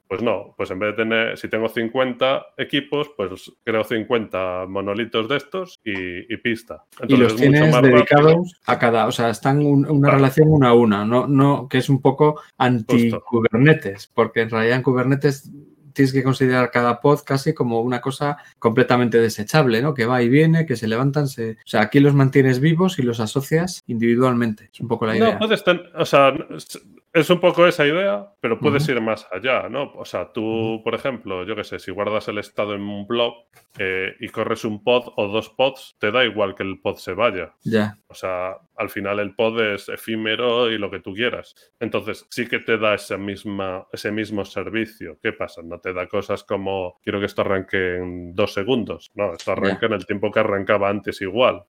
pues 0.08 0.22
no, 0.22 0.54
pues 0.56 0.70
en 0.70 0.78
vez 0.78 0.90
de 0.90 1.04
tener, 1.04 1.38
si 1.38 1.48
tengo 1.48 1.68
50 1.68 2.46
equipos, 2.58 3.10
pues 3.16 3.50
creo 3.64 3.82
50 3.82 4.66
monolitos 4.68 5.26
de 5.28 5.36
estos 5.36 5.80
y, 5.82 6.36
pista. 6.36 6.84
y 7.08 7.16
los 7.16 7.34
tienes 7.36 7.80
dedicados 7.80 8.60
a 8.66 8.78
cada, 8.78 9.06
o 9.06 9.12
sea, 9.12 9.30
están 9.30 9.64
un, 9.64 9.83
una 9.88 10.10
relación 10.10 10.48
una 10.48 10.70
a 10.70 10.74
una, 10.74 11.04
no, 11.04 11.26
no, 11.26 11.68
que 11.68 11.78
es 11.78 11.88
un 11.88 12.00
poco 12.00 12.40
anti-Kubernetes, 12.58 14.10
porque 14.12 14.42
en 14.42 14.50
realidad 14.50 14.76
en 14.76 14.82
Kubernetes 14.82 15.50
tienes 15.94 16.12
que 16.12 16.22
considerar 16.22 16.70
cada 16.70 17.00
pod 17.00 17.20
casi 17.24 17.54
como 17.54 17.80
una 17.80 18.00
cosa 18.00 18.36
completamente 18.58 19.18
desechable, 19.18 19.80
¿no? 19.80 19.94
Que 19.94 20.06
va 20.06 20.22
y 20.22 20.28
viene, 20.28 20.66
que 20.66 20.76
se 20.76 20.88
levantan, 20.88 21.28
se... 21.28 21.52
O 21.52 21.66
sea, 21.66 21.82
aquí 21.82 22.00
los 22.00 22.14
mantienes 22.14 22.60
vivos 22.60 22.98
y 22.98 23.02
los 23.02 23.20
asocias 23.20 23.82
individualmente. 23.86 24.70
Es 24.72 24.80
un 24.80 24.88
poco 24.88 25.06
la 25.06 25.16
idea. 25.16 25.32
No, 25.34 25.38
puedes 25.38 25.64
tener, 25.64 25.90
o 25.96 26.04
sea, 26.04 26.34
es 27.14 27.30
un 27.30 27.38
poco 27.38 27.64
esa 27.64 27.86
idea, 27.86 28.26
pero 28.40 28.58
puedes 28.58 28.88
ir 28.88 29.00
más 29.00 29.28
allá, 29.30 29.68
¿no? 29.68 29.92
O 29.94 30.04
sea, 30.04 30.32
tú, 30.32 30.80
por 30.82 30.96
ejemplo, 30.96 31.44
yo 31.44 31.54
qué 31.54 31.62
sé, 31.62 31.78
si 31.78 31.92
guardas 31.92 32.26
el 32.26 32.38
estado 32.38 32.74
en 32.74 32.82
un 32.82 33.06
blog 33.06 33.34
eh, 33.78 34.16
y 34.18 34.28
corres 34.30 34.64
un 34.64 34.82
pod 34.82 35.12
o 35.16 35.28
dos 35.28 35.48
pods, 35.50 35.94
te 36.00 36.10
da 36.10 36.24
igual 36.24 36.56
que 36.56 36.64
el 36.64 36.80
pod 36.80 36.96
se 36.96 37.12
vaya. 37.12 37.54
Ya. 37.62 37.98
O 38.08 38.14
sea, 38.14 38.56
al 38.76 38.90
final 38.90 39.20
el 39.20 39.34
pod 39.36 39.60
es 39.60 39.88
efímero 39.88 40.70
y 40.70 40.78
lo 40.78 40.90
que 40.90 40.98
tú 40.98 41.14
quieras. 41.14 41.54
Entonces, 41.78 42.26
sí 42.30 42.48
que 42.48 42.58
te 42.58 42.78
da 42.78 42.94
esa 42.94 43.16
misma, 43.16 43.86
ese 43.92 44.10
mismo 44.10 44.44
servicio. 44.44 45.16
¿Qué 45.22 45.32
pasa? 45.32 45.62
No 45.62 45.78
te 45.78 45.92
da 45.92 46.08
cosas 46.08 46.42
como 46.42 46.98
quiero 47.02 47.20
que 47.20 47.26
esto 47.26 47.42
arranque 47.42 47.96
en 47.96 48.34
dos 48.34 48.52
segundos. 48.52 49.12
No, 49.14 49.34
esto 49.34 49.52
arranca 49.52 49.86
en 49.86 49.92
el 49.92 50.06
tiempo 50.06 50.32
que 50.32 50.40
arrancaba 50.40 50.88
antes 50.88 51.20
igual. 51.22 51.62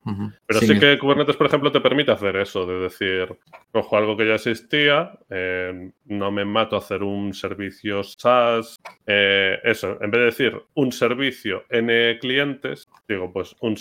Pero 0.48 0.60
sí, 0.60 0.80
que 0.80 0.98
Kubernetes, 0.98 1.36
por 1.36 1.46
ejemplo, 1.48 1.72
te 1.72 1.82
permite 1.82 2.12
hacer 2.12 2.36
eso, 2.38 2.66
de 2.66 2.80
decir, 2.80 3.38
cojo 3.72 3.98
algo 3.98 4.18
que 4.18 4.28
ya 4.28 4.36
existía, 4.36 5.12
eh, 5.38 5.92
no 6.06 6.32
me 6.32 6.46
mato 6.46 6.78
a 6.78 6.80
hacer 6.80 7.04
un 7.04 7.34
servicio 7.34 8.04
SaaS. 8.04 8.78
Eh, 9.06 9.58
eso, 9.66 10.02
en 10.02 10.10
vez 10.10 10.20
de 10.20 10.26
decir 10.26 10.62
un 10.76 10.94
servicio 10.94 11.64
N 11.70 12.18
clientes, 12.20 12.88
digo, 13.06 13.34
pues 13.34 13.54
un 13.60 13.76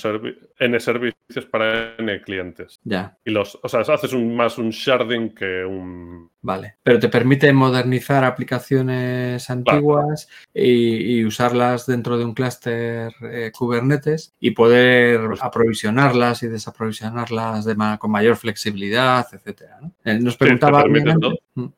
N 0.58 0.80
servicios 0.80 1.46
para 1.48 1.94
N 1.96 2.20
clientes. 2.22 2.80
Ya. 2.82 3.16
Y 3.24 3.30
los, 3.30 3.56
o 3.62 3.68
sea, 3.68 3.80
haces 3.80 4.12
un, 4.12 4.34
más 4.34 4.58
un 4.58 4.70
sharding 4.70 5.32
que 5.32 5.64
un. 5.64 6.28
Vale. 6.42 6.76
Pero 6.82 6.98
te 6.98 7.08
permite 7.08 7.52
modernizar 7.52 8.24
aplicaciones 8.24 9.48
antiguas 9.48 10.28
y, 10.52 11.24
usarlas 11.24 11.86
dentro 11.86 12.18
de 12.18 12.24
un 12.24 12.34
clúster 12.34 13.14
eh, 13.22 13.50
Kubernetes 13.56 14.34
y 14.40 14.50
poder 14.50 15.26
pues 15.26 15.42
aprovisionarlas 15.42 16.42
y 16.42 16.48
desaprovisionarlas 16.48 17.64
de 17.64 17.76
con 17.98 18.10
mayor 18.10 18.36
flexibilidad, 18.36 19.26
etcétera. 19.32 19.78
Nos 20.04 20.36
preguntaba. 20.36 20.84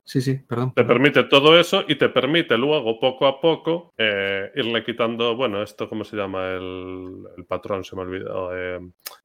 Sí, 0.05 0.21
sí, 0.21 0.35
perdón. 0.35 0.73
Te 0.75 0.85
permite 0.85 1.25
todo 1.25 1.59
eso 1.59 1.85
y 1.87 1.97
te 1.97 2.09
permite 2.09 2.57
luego, 2.57 2.99
poco 2.99 3.27
a 3.27 3.41
poco, 3.41 3.93
eh, 3.99 4.51
irle 4.57 4.85
quitando, 4.85 5.37
bueno, 5.37 5.63
esto, 5.63 5.89
¿cómo 5.89 6.05
se 6.05 6.17
llama? 6.17 6.49
El, 6.51 7.45
patrón, 7.47 7.85
se 7.85 7.95
me 7.97 8.03
olvidó. 8.03 8.57
Eh, 8.57 8.81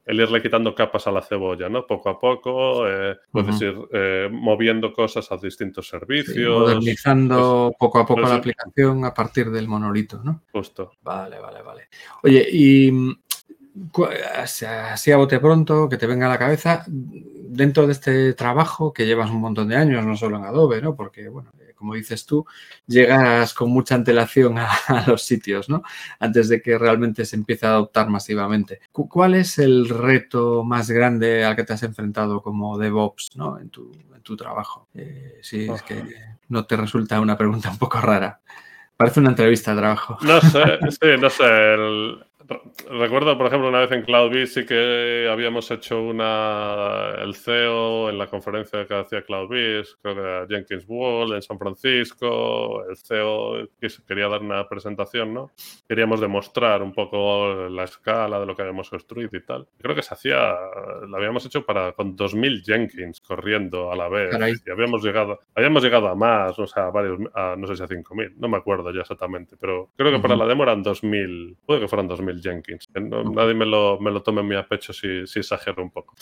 el 0.05 0.19
irle 0.19 0.41
quitando 0.41 0.75
capas 0.75 1.07
a 1.07 1.11
la 1.11 1.21
cebolla, 1.21 1.69
¿no? 1.69 1.85
Poco 1.87 2.09
a 2.09 2.19
poco, 2.19 2.87
eh, 2.87 3.17
puedes 3.31 3.61
ir 3.61 3.75
moviendo 4.31 4.91
cosas 4.93 5.31
a 5.31 5.37
distintos 5.37 5.87
servicios. 5.87 6.59
modernizando 6.59 7.73
poco 7.77 7.99
a 7.99 8.05
poco 8.05 8.21
la 8.21 8.35
aplicación 8.35 9.05
a 9.05 9.13
partir 9.13 9.49
del 9.51 9.67
monolito, 9.67 10.21
¿no? 10.23 10.43
Justo. 10.51 10.93
Vale, 11.01 11.39
vale, 11.39 11.61
vale. 11.61 11.87
Oye, 12.23 12.47
y 12.51 12.91
mm, 12.91 13.15
así 14.37 15.11
a 15.11 15.17
bote 15.17 15.39
pronto, 15.39 15.89
que 15.89 15.97
te 15.97 16.07
venga 16.07 16.25
a 16.25 16.29
la 16.29 16.39
cabeza, 16.39 16.85
dentro 16.87 17.85
de 17.85 17.93
este 17.93 18.33
trabajo 18.33 18.93
que 18.93 19.05
llevas 19.05 19.29
un 19.29 19.41
montón 19.41 19.67
de 19.67 19.75
años, 19.75 20.05
no 20.05 20.15
solo 20.15 20.37
en 20.37 20.45
Adobe, 20.45 20.81
¿no? 20.81 20.95
Porque, 20.95 21.27
bueno, 21.29 21.51
eh, 21.59 21.73
como 21.75 21.95
dices 21.95 22.25
tú, 22.25 22.45
llegas 22.87 23.53
con 23.53 23.69
mucha 23.69 23.95
antelación 23.95 24.57
a, 24.57 24.69
los 25.07 25.21
sitios, 25.23 25.69
¿no? 25.69 25.83
Antes 26.19 26.49
de 26.49 26.61
que 26.61 26.77
realmente 26.77 27.25
se 27.25 27.35
empiece 27.35 27.65
a 27.65 27.71
adoptar 27.71 28.09
masivamente. 28.09 28.79
¿Cuál 28.91 29.35
es 29.35 29.59
el 29.59 29.89
reto 29.89 30.63
más 30.63 30.89
grande 30.89 31.43
al 31.43 31.55
que 31.55 31.63
te 31.63 31.73
has 31.73 31.83
enfrentado 31.83 32.41
como 32.41 32.77
DevOps, 32.77 33.35
¿no? 33.35 33.59
En 33.59 33.69
tu, 33.69 33.91
en 34.15 34.21
tu 34.21 34.37
trabajo. 34.37 34.87
Eh, 34.93 35.39
si 35.41 35.69
es 35.69 35.81
que 35.81 36.03
no 36.47 36.65
te 36.65 36.77
resulta 36.77 37.19
una 37.19 37.37
pregunta 37.37 37.69
un 37.69 37.77
poco 37.77 37.99
rara. 37.99 38.41
Parece 38.95 39.19
una 39.19 39.29
entrevista 39.29 39.71
de 39.71 39.81
trabajo. 39.81 40.17
No 40.21 40.39
sé, 40.41 40.79
sí, 40.89 41.07
no 41.19 41.29
sé. 41.29 41.43
El, 41.43 42.23
Recuerdo, 42.89 43.37
por 43.37 43.47
ejemplo, 43.47 43.69
una 43.69 43.79
vez 43.79 43.91
en 43.91 44.01
CloudBees 44.03 44.53
sí 44.53 44.65
que 44.65 45.27
habíamos 45.31 45.69
hecho 45.71 46.01
una 46.01 47.15
el 47.19 47.35
CEO 47.35 48.09
en 48.09 48.17
la 48.17 48.27
conferencia 48.27 48.85
que 48.85 48.93
hacía 48.93 49.23
CloudBees, 49.23 49.97
creo 50.01 50.15
que 50.15 50.21
era 50.21 50.47
Jenkins 50.47 50.85
Wall 50.87 51.33
en 51.33 51.41
San 51.41 51.57
Francisco, 51.57 52.83
el 52.89 52.97
CEO 52.97 53.67
quería 54.07 54.27
dar 54.27 54.41
una 54.41 54.67
presentación, 54.67 55.33
¿no? 55.33 55.51
Queríamos 55.87 56.19
demostrar 56.19 56.81
un 56.81 56.93
poco 56.93 57.69
la 57.69 57.83
escala 57.83 58.39
de 58.39 58.45
lo 58.45 58.55
que 58.55 58.63
habíamos 58.63 58.89
construido 58.89 59.29
y 59.33 59.45
tal. 59.45 59.67
Creo 59.79 59.95
que 59.95 60.01
se 60.01 60.13
hacía, 60.13 60.55
lo 61.07 61.15
habíamos 61.15 61.45
hecho 61.45 61.65
para 61.65 61.93
con 61.93 62.15
2000 62.15 62.63
Jenkins 62.63 63.21
corriendo 63.21 63.91
a 63.91 63.95
la 63.95 64.09
vez 64.09 64.35
y 64.65 64.69
habíamos 64.71 65.03
llegado, 65.03 65.39
habíamos 65.55 65.83
llegado 65.83 66.07
a 66.07 66.15
más, 66.15 66.57
o 66.59 66.67
sea, 66.67 66.87
a 66.87 66.91
varios, 66.91 67.19
no 67.19 67.67
sé 67.67 67.75
si 67.75 67.83
a 67.83 67.87
5000, 67.87 68.33
no 68.37 68.47
me 68.47 68.57
acuerdo 68.57 68.91
ya 68.91 69.01
exactamente, 69.01 69.55
pero 69.59 69.89
creo 69.95 70.11
que 70.11 70.19
para 70.19 70.35
la 70.35 70.45
demo 70.45 70.63
eran 70.63 70.83
2000, 70.83 71.57
puede 71.65 71.81
que 71.81 71.87
fueran 71.87 72.07
2000 72.07 72.40
Jenkins. 72.41 72.89
Nadie 72.93 73.53
me 73.53 73.65
lo, 73.65 73.99
me 73.99 74.11
lo 74.11 74.21
tome 74.21 74.41
muy 74.41 74.55
a 74.55 74.67
pecho 74.67 74.93
si, 74.93 75.25
si 75.27 75.39
exagero 75.39 75.83
un 75.83 75.91
poco. 75.91 76.15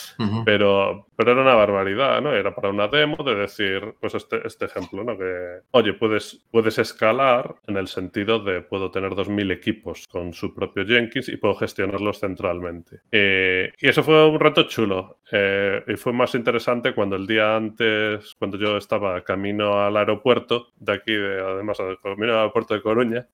pero, 0.46 1.08
pero 1.16 1.32
era 1.32 1.42
una 1.42 1.56
barbaridad, 1.56 2.22
¿no? 2.22 2.34
Era 2.34 2.54
para 2.54 2.70
una 2.70 2.88
demo 2.88 3.24
de 3.24 3.36
decir, 3.36 3.96
pues 4.00 4.16
este, 4.16 4.46
este 4.46 4.66
ejemplo, 4.66 5.04
¿no? 5.04 5.18
Que, 5.18 5.60
oye, 5.72 5.94
puedes, 5.94 6.46
puedes 6.52 6.78
escalar 6.78 7.56
en 7.68 7.78
el 7.78 7.88
sentido 7.88 8.40
de 8.40 8.62
puedo 8.62 8.92
tener 8.92 9.12
2.000 9.12 9.52
equipos 9.52 10.08
con 10.08 10.34
su 10.34 10.54
propio 10.54 10.86
Jenkins 10.86 11.30
y 11.30 11.38
puedo 11.38 11.56
gestionarlos 11.56 12.20
centralmente. 12.20 13.02
Eh, 13.12 13.72
y 13.80 13.88
eso 13.88 14.04
fue 14.04 14.28
un 14.28 14.40
reto 14.40 14.64
chulo. 14.64 15.20
Eh, 15.32 15.84
y 15.88 15.96
fue 15.96 16.14
más 16.14 16.34
interesante 16.36 16.94
cuando 16.94 17.16
el 17.16 17.28
día 17.28 17.56
antes, 17.56 18.36
cuando 18.38 18.58
yo 18.58 18.78
estaba 18.78 19.24
camino 19.24 19.82
al 19.82 19.96
aeropuerto 19.98 20.70
de 20.78 20.94
aquí, 20.94 21.14
de, 21.14 21.42
además, 21.42 21.78
camino 22.02 22.34
al 22.34 22.40
aeropuerto 22.40 22.74
de 22.74 22.82
Coruña, 22.82 23.28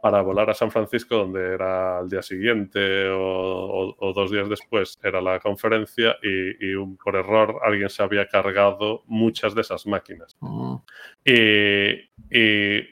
para 0.00 0.22
volar 0.22 0.50
a 0.50 0.54
San 0.54 0.70
Francisco, 0.70 1.16
donde 1.16 1.54
era 1.54 2.00
el 2.00 2.08
día 2.08 2.22
siguiente 2.22 3.08
o, 3.10 4.12
dos 4.14 4.30
días 4.30 4.48
después 4.48 4.98
era 5.02 5.20
la 5.20 5.38
conferencia 5.40 6.16
y, 6.22 6.74
por 7.02 7.16
error 7.16 7.60
alguien 7.64 7.88
se 7.88 8.02
había 8.02 8.26
cargado 8.26 9.02
muchas 9.06 9.54
de 9.54 9.60
esas 9.60 9.86
máquinas. 9.86 10.36
Oh. 10.40 10.82
Y, 11.24 12.07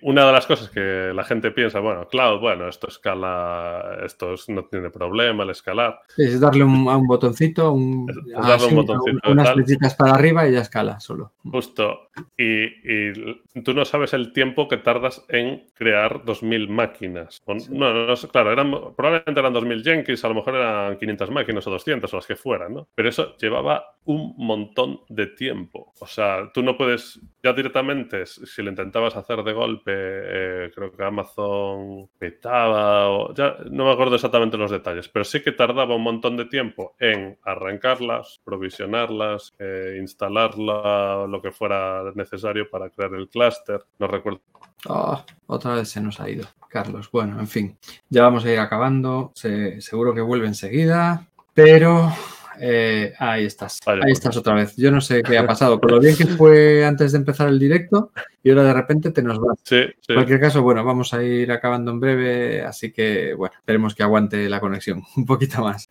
una 0.02 0.26
de 0.26 0.32
las 0.32 0.46
cosas 0.46 0.70
que 0.70 1.12
la 1.14 1.24
gente 1.24 1.50
piensa, 1.50 1.80
bueno, 1.80 2.08
cloud, 2.08 2.40
bueno, 2.40 2.68
esto 2.68 2.88
escala, 2.88 3.98
esto 4.04 4.34
no 4.48 4.64
tiene 4.64 4.90
problema 4.90 5.44
el 5.44 5.50
escalar. 5.50 6.00
Es 6.16 6.40
darle 6.40 6.64
un, 6.64 6.88
a 6.88 6.96
un 6.96 7.06
botoncito, 7.06 7.72
un, 7.72 8.06
darle 8.06 8.66
un 8.66 8.76
botoncito 8.76 9.30
unas 9.30 9.52
flechitas 9.52 9.94
para 9.94 10.14
arriba 10.14 10.48
y 10.48 10.52
ya 10.52 10.60
escala 10.60 10.98
solo. 11.00 11.32
Justo. 11.44 12.08
Y, 12.36 12.64
y, 12.64 13.62
tú 13.62 13.74
no 13.74 13.84
sabes 13.84 14.14
el 14.14 14.32
tiempo 14.32 14.68
que 14.68 14.78
tardas 14.78 15.24
en 15.28 15.66
crear 15.74 16.24
2.000 16.24 16.68
máquinas 16.68 16.86
máquinas. 16.86 17.42
No, 17.70 18.28
claro, 18.30 18.52
eran, 18.52 18.70
probablemente 18.94 19.40
eran 19.40 19.54
2.000 19.54 19.84
Jenkins, 19.84 20.24
a 20.24 20.28
lo 20.28 20.34
mejor 20.34 20.54
eran 20.56 20.98
500 20.98 21.30
máquinas 21.30 21.66
o 21.66 21.70
200 21.70 22.12
o 22.12 22.16
las 22.16 22.26
que 22.26 22.36
fueran, 22.36 22.74
¿no? 22.74 22.88
Pero 22.94 23.08
eso 23.08 23.36
llevaba 23.36 23.96
un 24.04 24.34
montón 24.36 25.00
de 25.08 25.26
tiempo. 25.26 25.92
O 25.98 26.06
sea, 26.06 26.50
tú 26.52 26.62
no 26.62 26.76
puedes, 26.76 27.20
ya 27.42 27.52
directamente, 27.52 28.26
si 28.26 28.62
lo 28.62 28.70
intentabas 28.70 29.15
hacer 29.16 29.42
de 29.42 29.52
golpe, 29.52 29.92
eh, 29.94 30.70
creo 30.74 30.92
que 30.92 31.04
Amazon 31.04 32.08
petaba, 32.18 33.08
o, 33.10 33.34
ya 33.34 33.56
no 33.70 33.86
me 33.86 33.92
acuerdo 33.92 34.16
exactamente 34.16 34.56
los 34.56 34.70
detalles, 34.70 35.08
pero 35.08 35.24
sí 35.24 35.42
que 35.42 35.52
tardaba 35.52 35.96
un 35.96 36.02
montón 36.02 36.36
de 36.36 36.46
tiempo 36.46 36.94
en 36.98 37.38
arrancarlas, 37.42 38.40
provisionarlas, 38.44 39.54
eh, 39.58 39.98
instalarla, 40.00 41.26
lo 41.28 41.42
que 41.42 41.52
fuera 41.52 42.02
necesario 42.14 42.68
para 42.70 42.90
crear 42.90 43.14
el 43.14 43.28
clúster. 43.28 43.84
No 43.98 44.06
recuerdo. 44.06 44.40
Ah, 44.88 45.24
otra 45.46 45.74
vez 45.74 45.88
se 45.88 46.00
nos 46.00 46.20
ha 46.20 46.28
ido. 46.28 46.46
Carlos. 46.68 47.10
Bueno, 47.10 47.40
en 47.40 47.46
fin, 47.46 47.78
ya 48.10 48.22
vamos 48.22 48.44
a 48.44 48.52
ir 48.52 48.58
acabando. 48.58 49.32
seguro 49.34 50.14
que 50.14 50.20
vuelve 50.20 50.46
enseguida, 50.46 51.26
pero 51.54 52.12
eh, 52.60 53.12
ahí 53.18 53.44
estás. 53.44 53.80
ahí 53.86 54.00
pues. 54.00 54.12
estás 54.12 54.36
otra 54.36 54.54
vez. 54.54 54.76
Yo 54.76 54.90
no 54.90 55.00
sé 55.00 55.22
qué 55.22 55.38
ha 55.38 55.46
pasado. 55.46 55.80
Con 55.80 55.90
lo 55.90 56.00
bien 56.00 56.16
que 56.16 56.26
fue 56.26 56.84
antes 56.84 57.12
de 57.12 57.18
empezar 57.18 57.48
el 57.48 57.58
directo 57.58 58.12
y 58.42 58.50
ahora 58.50 58.64
de 58.64 58.74
repente 58.74 59.10
te 59.10 59.22
nos. 59.22 59.38
Sí, 59.62 59.76
En 60.08 60.14
cualquier 60.14 60.40
caso, 60.40 60.62
bueno, 60.62 60.84
vamos 60.84 61.12
a 61.14 61.22
ir 61.22 61.50
acabando 61.52 61.90
en 61.90 62.00
breve, 62.00 62.62
así 62.62 62.92
que 62.92 63.34
bueno, 63.34 63.54
esperemos 63.58 63.94
que 63.94 64.02
aguante 64.02 64.48
la 64.48 64.60
conexión 64.60 65.02
un 65.16 65.26
poquito 65.26 65.62
más. 65.62 65.88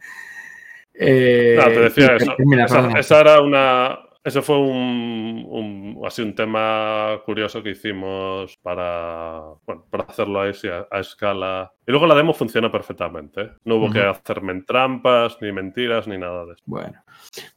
Eh, 0.93 1.59
te 1.61 1.79
decía 1.79 2.15
eso. 2.15 2.35
esa, 2.97 3.19
era 3.19 3.41
una, 3.41 3.99
eso 4.23 4.41
fue 4.41 4.57
un, 4.57 5.94
así 6.03 6.21
un 6.21 6.35
tema 6.35 7.19
curioso 7.25 7.63
que 7.63 7.71
hicimos 7.71 8.57
para, 8.61 9.41
bueno, 9.65 9.85
para 9.89 10.03
hacerlo 10.03 10.41
a, 10.41 10.45
a 10.45 10.99
escala 10.99 11.71
Y 11.87 11.91
luego 11.91 12.07
la 12.07 12.15
demo 12.15 12.33
funciona 12.33 12.71
perfectamente. 12.71 13.51
No 13.63 13.75
hubo 13.75 13.91
que 13.91 14.01
hacerme 14.01 14.61
trampas, 14.63 15.37
ni 15.41 15.51
mentiras, 15.51 16.07
ni 16.07 16.17
nada 16.17 16.45
de 16.45 16.53
eso. 16.53 16.63
Bueno, 16.65 17.03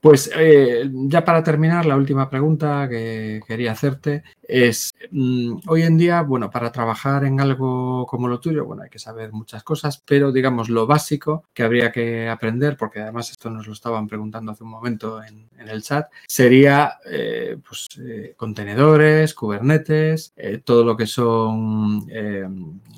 pues 0.01 0.30
eh, 0.36 0.89
ya 0.93 1.24
para 1.24 1.43
terminar, 1.43 1.86
la 1.86 1.97
última 1.97 2.28
pregunta 2.28 2.89
que 2.89 3.41
quería 3.47 3.72
hacerte 3.72 4.22
es, 4.43 4.95
mm, 5.11 5.59
hoy 5.66 5.82
en 5.82 5.99
día, 5.99 6.22
bueno, 6.22 6.51
para 6.51 6.72
trabajar 6.72 7.24
en 7.24 7.41
algo 7.41 8.07
como 8.07 8.28
lo 8.28 8.41
tuyo, 8.41 8.64
bueno, 8.64 8.82
hay 8.82 8.91
que 8.91 8.99
saber 8.99 9.32
muchas 9.32 9.62
cosas, 9.62 10.03
pero 10.07 10.32
digamos 10.32 10.68
lo 10.68 10.86
básico 10.86 11.45
que 11.53 11.62
habría 11.62 11.93
que 11.93 12.28
aprender, 12.28 12.76
porque 12.76 13.01
además 13.01 13.30
esto 13.30 13.51
nos 13.51 13.66
lo 13.66 13.72
estaban 13.72 14.07
preguntando 14.07 14.53
hace 14.53 14.64
un 14.64 14.70
momento 14.70 15.22
en, 15.22 15.49
el 15.59 15.82
chat, 15.82 16.11
sería 16.26 16.99
eh, 17.05 17.59
pues, 17.66 17.89
eh, 18.01 18.28
contenedores, 18.37 19.35
Kubernetes, 19.35 20.35
todo 20.64 20.85
lo 20.85 20.97
que 20.97 21.07
son 21.07 22.07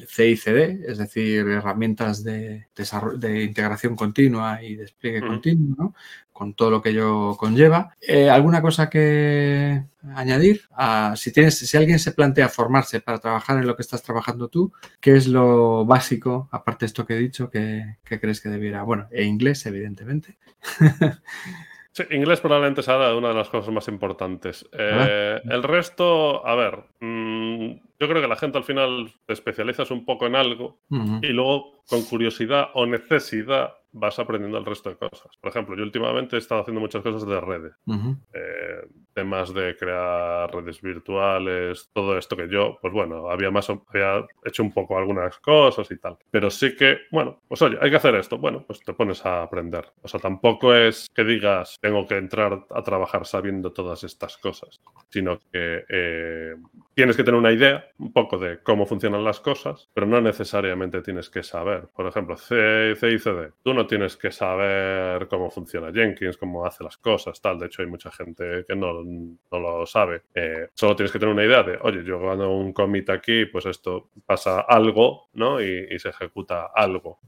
CICD, 0.07 0.89
es 0.89 0.99
decir, 0.99 1.47
herramientas 1.49 2.23
de, 2.25 2.67
de 3.19 3.43
integración 3.43 3.97
continua 3.97 4.63
y 4.63 4.77
despliegue 4.77 5.21
continuo, 5.21 5.77
¿no? 5.79 5.95
con 6.41 6.55
todo 6.55 6.71
lo 6.71 6.81
que 6.81 6.89
ello 6.89 7.37
conlleva. 7.37 7.95
Eh, 8.01 8.31
¿Alguna 8.31 8.63
cosa 8.63 8.89
que 8.89 9.85
añadir? 10.15 10.63
Ah, 10.71 11.13
si, 11.15 11.33
tienes, 11.33 11.59
si 11.59 11.77
alguien 11.77 11.99
se 11.99 12.13
plantea 12.13 12.49
formarse 12.49 13.03
para 13.03 13.19
trabajar 13.19 13.59
en 13.59 13.67
lo 13.67 13.77
que 13.77 13.83
estás 13.83 14.03
trabajando 14.03 14.49
tú, 14.49 14.73
¿qué 15.03 15.17
es 15.17 15.27
lo 15.27 15.85
básico, 15.85 16.49
aparte 16.51 16.87
de 16.87 16.87
esto 16.87 17.05
que 17.05 17.13
he 17.13 17.19
dicho, 17.19 17.51
que, 17.51 17.99
crees 18.05 18.41
que 18.41 18.49
debiera? 18.49 18.85
Bueno, 18.85 19.07
e 19.11 19.25
inglés, 19.25 19.67
evidentemente. 19.67 20.39
Sí, 21.93 22.05
inglés 22.13 22.41
probablemente 22.41 22.83
sea 22.83 23.15
una 23.15 23.29
de 23.29 23.35
las 23.35 23.49
cosas 23.49 23.73
más 23.75 23.89
importantes. 23.89 24.69
Eh, 24.73 25.41
el 25.45 25.63
resto, 25.63 26.47
a 26.47 26.55
ver, 26.55 26.79
mm, 27.01 27.71
yo 27.99 28.09
creo 28.09 28.23
que 28.23 28.29
la 28.29 28.37
gente 28.37 28.59
al 28.59 28.65
final 28.65 29.13
te 29.27 29.33
especializas 29.33 29.91
un 29.91 30.05
poco 30.05 30.27
en 30.27 30.37
algo 30.37 30.79
y 31.21 31.29
luego 31.29 31.83
con 31.89 32.03
curiosidad 32.05 32.69
o 32.75 32.87
necesidad 32.87 33.75
vas 33.93 34.19
aprendiendo 34.19 34.59
el 34.59 34.65
resto 34.65 34.91
de 34.91 34.97
cosas. 34.97 35.37
Por 35.41 35.51
ejemplo, 35.51 35.77
yo 35.77 35.83
últimamente 35.83 36.37
he 36.37 36.39
estado 36.39 36.63
haciendo 36.63 36.81
muchas 36.81 37.03
cosas 37.03 37.27
de 37.27 37.41
redes. 37.41 37.73
Eh, 38.33 38.87
temas 39.13 39.53
de 39.53 39.77
crear 39.77 40.51
redes 40.53 40.81
virtuales, 40.81 41.91
todo 41.93 42.17
esto 42.17 42.37
que 42.37 42.49
yo, 42.49 42.79
pues 42.81 42.93
bueno, 42.93 43.29
había 43.29 43.51
más 43.51 43.69
había 43.71 44.25
hecho 44.45 44.63
un 44.63 44.73
poco 44.73 44.97
algunas 44.97 45.39
cosas 45.39 45.91
y 45.91 45.99
tal. 45.99 46.17
Pero 46.31 46.51
sí 46.51 46.77
que, 46.77 46.99
bueno, 47.11 47.41
pues 47.49 47.61
oye, 47.63 47.79
hay 47.81 47.91
que 47.91 47.97
hacer 47.97 48.15
esto. 48.15 48.39
Bueno, 48.39 48.65
pues 48.67 48.81
te 48.81 48.93
pones 48.93 49.25
a 49.27 49.43
aprender. 49.43 49.87
O 50.03 50.09
sea, 50.09 50.21
tampoco 50.21 50.75
es 50.75 51.09
que 51.15 51.25
digas, 51.25 51.77
tengo 51.81 52.07
que 52.07 52.17
entrar 52.17 52.67
a 52.71 52.83
trabajar 52.83 53.27
sabiendo 53.27 53.73
todas 53.73 54.05
estas 54.05 54.37
cosas, 54.39 54.81
sino 55.11 55.39
que 55.53 55.85
eh, 55.89 56.57
tienes 56.95 57.17
que 57.17 57.25
tener 57.25 57.39
una 57.39 57.53
idea 57.53 57.85
un 57.99 58.13
poco 58.13 58.39
de 58.39 58.63
cómo 58.63 58.87
funcionan 58.87 59.25
las 59.25 59.41
cosas, 59.41 59.89
pero 59.95 60.07
no 60.07 60.21
necesariamente 60.21 61.03
tienes 61.03 61.29
que 61.31 61.43
saber. 61.43 61.89
Por 61.95 62.07
ejemplo, 62.07 62.37
C, 62.37 62.95
C 62.97 63.13
y 63.13 63.19
CD. 63.19 63.53
Tú 63.63 63.75
no 63.75 63.80
tienes 63.87 64.17
que 64.17 64.31
saber 64.31 65.29
cómo 65.29 65.51
funciona 65.51 65.93
Jenkins, 65.93 66.37
cómo 66.37 66.65
hace 66.65 66.85
las 66.85 66.97
cosas, 66.99 67.41
tal. 67.41 67.59
De 67.59 67.67
hecho, 67.67 67.83
hay 67.83 67.89
mucha 67.89 68.11
gente 68.11 68.65
que 68.67 68.77
no, 68.77 69.03
lo 69.51 69.87
sabe. 69.87 70.23
Eh, 70.35 70.69
solo 70.75 70.97
tienes 70.97 71.13
que 71.13 71.19
tener 71.19 71.35
una 71.35 71.45
idea 71.45 71.63
de, 71.63 71.79
oye, 71.83 72.05
yo 72.05 72.21
gano 72.21 72.57
un 72.57 72.73
commit 72.73 73.11
aquí, 73.11 73.47
pues 73.47 73.67
esto 73.67 74.11
pasa 74.27 74.61
algo, 74.61 75.29
¿no? 75.35 75.61
Y, 75.61 75.99
se 76.01 76.09
ejecuta 76.09 76.71
algo. 76.75 77.19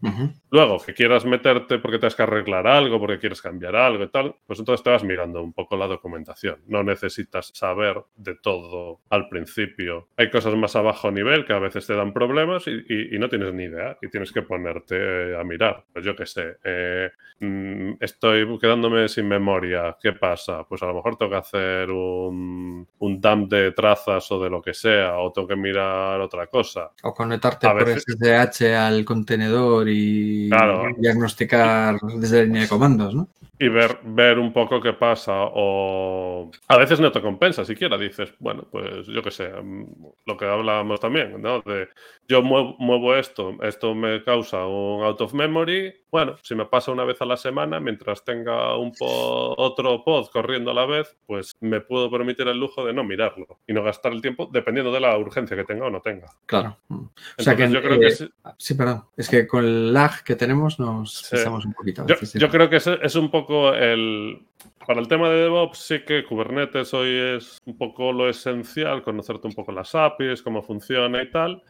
Luego, 0.50 0.78
que 0.78 0.94
quieras 0.94 1.26
meterte 1.26 1.78
porque 1.78 1.98
tienes 1.98 2.14
que 2.14 2.22
arreglar 2.22 2.66
algo, 2.66 2.98
porque 2.98 3.18
quieres 3.18 3.42
cambiar 3.42 3.76
algo 3.76 4.04
y 4.04 4.08
tal, 4.08 4.34
pues 4.46 4.58
entonces 4.58 4.82
te 4.82 4.88
vas 4.88 5.04
mirando 5.04 5.42
un 5.42 5.52
poco 5.52 5.76
la 5.76 5.86
documentación. 5.86 6.62
No 6.68 6.82
necesitas 6.82 7.50
saber 7.54 8.02
de 8.16 8.34
todo 8.36 9.00
al 9.10 9.28
principio. 9.28 10.08
Hay 10.16 10.30
cosas 10.30 10.54
más 10.54 10.74
a 10.76 10.80
bajo 10.80 11.10
nivel 11.10 11.44
que 11.44 11.52
a 11.52 11.58
veces 11.58 11.86
te 11.86 11.94
dan 11.94 12.12
problemas 12.12 12.66
y, 12.66 13.18
no 13.18 13.28
tienes 13.28 13.54
ni 13.54 13.64
idea 13.64 13.96
y 14.02 14.08
tienes 14.08 14.32
que 14.32 14.42
ponerte 14.42 15.36
a 15.36 15.44
mirar. 15.44 15.84
Pues 15.92 16.04
yo 16.04 16.16
qué 16.16 16.26
sé, 16.26 16.41
eh, 16.64 17.10
mm, 17.40 17.92
estoy 18.00 18.58
quedándome 18.58 19.08
sin 19.08 19.28
memoria, 19.28 19.96
¿qué 20.00 20.12
pasa? 20.12 20.64
Pues 20.68 20.82
a 20.82 20.86
lo 20.86 20.94
mejor 20.94 21.16
tengo 21.16 21.32
que 21.32 21.38
hacer 21.38 21.90
un, 21.90 22.86
un 22.98 23.20
dump 23.20 23.50
de 23.50 23.72
trazas 23.72 24.30
o 24.32 24.42
de 24.42 24.50
lo 24.50 24.62
que 24.62 24.74
sea, 24.74 25.18
o 25.18 25.32
tengo 25.32 25.48
que 25.48 25.56
mirar 25.56 26.20
otra 26.20 26.46
cosa. 26.46 26.90
O 27.02 27.12
conectarte 27.12 27.68
por 27.68 27.88
SSH 27.88 28.74
al 28.74 29.04
contenedor 29.04 29.88
y 29.88 30.50
diagnosticar 30.98 31.96
desde 32.16 32.38
la 32.38 32.44
línea 32.44 32.62
de 32.62 32.68
comandos, 32.68 33.14
¿no? 33.14 33.28
Y 33.62 33.68
ver, 33.68 34.00
ver 34.02 34.40
un 34.40 34.52
poco 34.52 34.80
qué 34.80 34.92
pasa. 34.92 35.32
O 35.36 36.50
a 36.66 36.76
veces 36.76 36.98
no 36.98 37.12
te 37.12 37.22
compensa 37.22 37.64
siquiera. 37.64 37.96
Dices, 37.96 38.34
bueno, 38.40 38.66
pues 38.68 39.06
yo 39.06 39.22
qué 39.22 39.30
sé, 39.30 39.48
mm, 39.50 39.86
lo 40.26 40.36
que 40.36 40.46
hablábamos 40.46 40.98
también, 40.98 41.40
¿no? 41.40 41.60
De 41.60 41.88
yo 42.32 42.42
muevo, 42.42 43.14
esto, 43.14 43.58
esto 43.62 43.94
me 43.94 44.24
causa 44.24 44.66
un 44.66 45.02
out 45.04 45.20
of 45.20 45.34
memory. 45.34 45.94
Bueno, 46.10 46.36
si 46.42 46.54
me 46.54 46.64
pasa 46.64 46.90
una 46.90 47.04
vez 47.04 47.20
a 47.20 47.26
la 47.26 47.36
semana, 47.36 47.78
mientras 47.78 48.24
tenga 48.24 48.76
un 48.78 48.92
otro 49.00 50.02
pod 50.02 50.28
corriendo 50.30 50.70
a 50.70 50.74
la 50.74 50.86
vez, 50.86 51.14
pues 51.26 51.52
me 51.60 51.82
puedo 51.82 52.10
permitir 52.10 52.48
el 52.48 52.58
lujo 52.58 52.86
de 52.86 52.94
no 52.94 53.04
mirarlo 53.04 53.60
y 53.66 53.74
no 53.74 53.82
gastar 53.82 54.12
el 54.12 54.22
tiempo 54.22 54.48
dependiendo 54.50 54.90
de 54.92 55.00
la 55.00 55.18
urgencia 55.18 55.54
que 55.54 55.64
tenga 55.64 55.86
o 55.86 55.90
no 55.90 56.00
tenga. 56.00 56.28
Claro. 56.46 56.78
o 56.88 57.10
sea 57.36 57.54
que 57.54 57.70
yo 57.70 57.82
creo 57.82 58.00
que 58.00 58.06
eh, 58.06 58.28
sí. 58.56 58.74
perdón. 58.74 59.04
Es 59.14 59.28
que 59.28 59.46
con 59.46 59.64
el 59.64 59.92
lag 59.92 60.24
que 60.24 60.34
tenemos 60.34 60.78
nos 60.78 61.28
pasamos 61.30 61.66
un 61.66 61.74
poquito. 61.74 62.06
yo, 62.06 62.48
creo 62.48 62.70
que 62.70 62.76
es 62.76 63.14
un 63.14 63.30
poco 63.30 63.74
el, 63.74 64.46
para 64.86 65.00
el 65.00 65.08
tema 65.08 65.28
de 65.28 65.42
DevOps, 65.42 65.78
sí 65.78 66.00
que 66.00 66.24
Kubernetes 66.24 66.94
hoy 66.94 67.36
es 67.36 67.60
un 67.66 67.76
poco 67.76 68.12
lo 68.12 68.28
esencial, 68.28 69.02
conocerte 69.02 69.46
un 69.46 69.54
poco 69.54 69.72
las 69.72 69.94
APIs, 69.94 70.42
cómo 70.42 70.62
funciona 70.62 71.22
y 71.22 71.30
tal. 71.30 71.62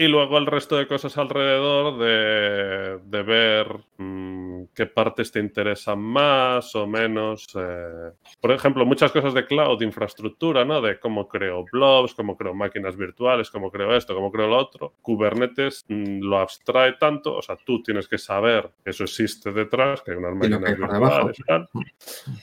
Y 0.00 0.06
luego 0.06 0.38
el 0.38 0.46
resto 0.46 0.76
de 0.76 0.86
cosas 0.86 1.18
alrededor 1.18 1.98
de, 1.98 3.00
de 3.04 3.22
ver 3.24 3.66
mm, 3.96 4.66
qué 4.72 4.86
partes 4.86 5.32
te 5.32 5.40
interesan 5.40 5.98
más 5.98 6.72
o 6.76 6.86
menos. 6.86 7.48
Eh. 7.56 8.12
Por 8.40 8.52
ejemplo, 8.52 8.86
muchas 8.86 9.10
cosas 9.10 9.34
de 9.34 9.44
cloud, 9.44 9.82
infraestructura, 9.82 10.64
¿no? 10.64 10.80
De 10.80 11.00
cómo 11.00 11.26
creo 11.26 11.64
blobs, 11.72 12.14
cómo 12.14 12.36
creo 12.36 12.54
máquinas 12.54 12.96
virtuales, 12.96 13.50
cómo 13.50 13.72
creo 13.72 13.96
esto, 13.96 14.14
cómo 14.14 14.30
creo 14.30 14.46
lo 14.46 14.58
otro. 14.58 14.94
Kubernetes 15.02 15.84
mm, 15.88 16.20
lo 16.20 16.38
abstrae 16.38 16.92
tanto, 16.92 17.36
o 17.36 17.42
sea, 17.42 17.56
tú 17.56 17.82
tienes 17.82 18.06
que 18.06 18.18
saber 18.18 18.70
que 18.84 18.90
eso 18.90 19.02
existe 19.02 19.50
detrás, 19.50 20.02
que 20.02 20.12
hay 20.12 20.18
unas 20.18 20.36
máquinas 20.36 20.78
virtuales 20.78 21.40
y 21.40 21.42
tal. 21.42 21.68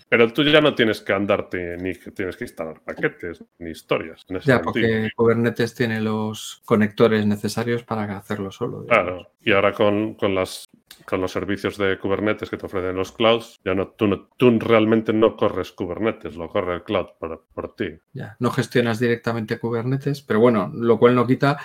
Pero 0.10 0.34
tú 0.34 0.43
ya 0.43 0.60
no 0.60 0.76
tienes 0.76 0.99
que 0.99 1.14
andarte 1.14 1.78
ni 1.78 1.93
tienes 1.93 2.36
que 2.36 2.43
instalar 2.43 2.82
paquetes 2.82 3.41
ni 3.60 3.70
historias. 3.70 4.26
ya, 4.43 4.62
porque 4.62 5.10
Kubernetes 5.16 5.74
tiene 5.74 6.01
los 6.01 6.62
conectores 6.66 7.26
necesarios 7.26 7.45
necesarios 7.46 7.84
para 7.84 8.18
hacerlo 8.18 8.52
solo. 8.52 8.86
Claro, 8.86 9.28
y 9.41 9.52
ahora 9.52 9.74
con, 9.74 10.16
con, 10.16 10.34
las, 10.34 10.66
con 11.06 11.22
los 11.22 11.32
servicios 11.32 11.78
de 11.78 11.98
Kubernetes 12.00 12.50
que 12.50 12.58
te 12.58 12.66
ofrecen 12.66 12.96
los 12.96 13.12
clouds, 13.12 13.60
ya 13.64 13.76
no 13.76 13.89
tú, 13.89 14.08
no, 14.08 14.28
tú 14.38 14.58
realmente 14.60 15.14
no 15.14 15.38
corres 15.38 15.72
Kubernetes, 15.72 16.36
lo 16.36 16.50
corre 16.50 16.76
el 16.76 16.84
cloud 16.84 17.08
por, 17.20 17.46
por 17.54 17.76
ti. 17.76 17.89
Ya, 18.14 18.36
no 18.39 18.50
gestionas 18.50 19.00
directamente 19.00 19.60
Kubernetes, 19.60 20.22
pero 20.22 20.39
bueno, 20.39 20.72
lo 20.74 20.98
cual 20.98 21.16
no 21.16 21.28
quita 21.28 21.60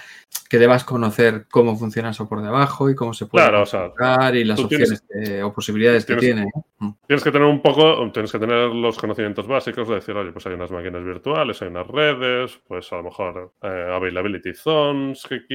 que 0.48 0.58
debas 0.58 0.84
conocer 0.84 1.46
cómo 1.50 1.76
funciona 1.76 2.10
eso 2.10 2.28
por 2.28 2.42
debajo 2.42 2.90
y 2.90 2.94
cómo 2.94 3.14
se 3.14 3.26
puede 3.26 3.46
claro, 3.46 4.36
y 4.36 4.44
las 4.44 4.60
opciones 4.60 5.02
o 5.42 5.52
posibilidades 5.52 6.04
que 6.04 6.16
tiene. 6.16 6.46
Mm. 6.78 6.90
Tienes 7.06 7.24
que 7.24 7.30
tener 7.30 7.46
un 7.46 7.62
poco, 7.62 8.10
tienes 8.12 8.32
que 8.32 8.38
tener 8.38 8.68
los 8.68 8.98
conocimientos 8.98 9.46
básicos 9.46 9.88
de 9.88 9.96
decir, 9.96 10.16
oye, 10.16 10.32
pues 10.32 10.46
hay 10.46 10.54
unas 10.54 10.70
máquinas 10.70 11.04
virtuales, 11.04 11.62
hay 11.62 11.68
unas 11.68 11.86
redes, 11.86 12.60
pues 12.66 12.92
a 12.92 12.96
lo 12.96 13.04
mejor 13.04 13.52
eh, 13.62 13.92
availability 13.94 14.52
zones 14.52 15.22
que 15.28 15.46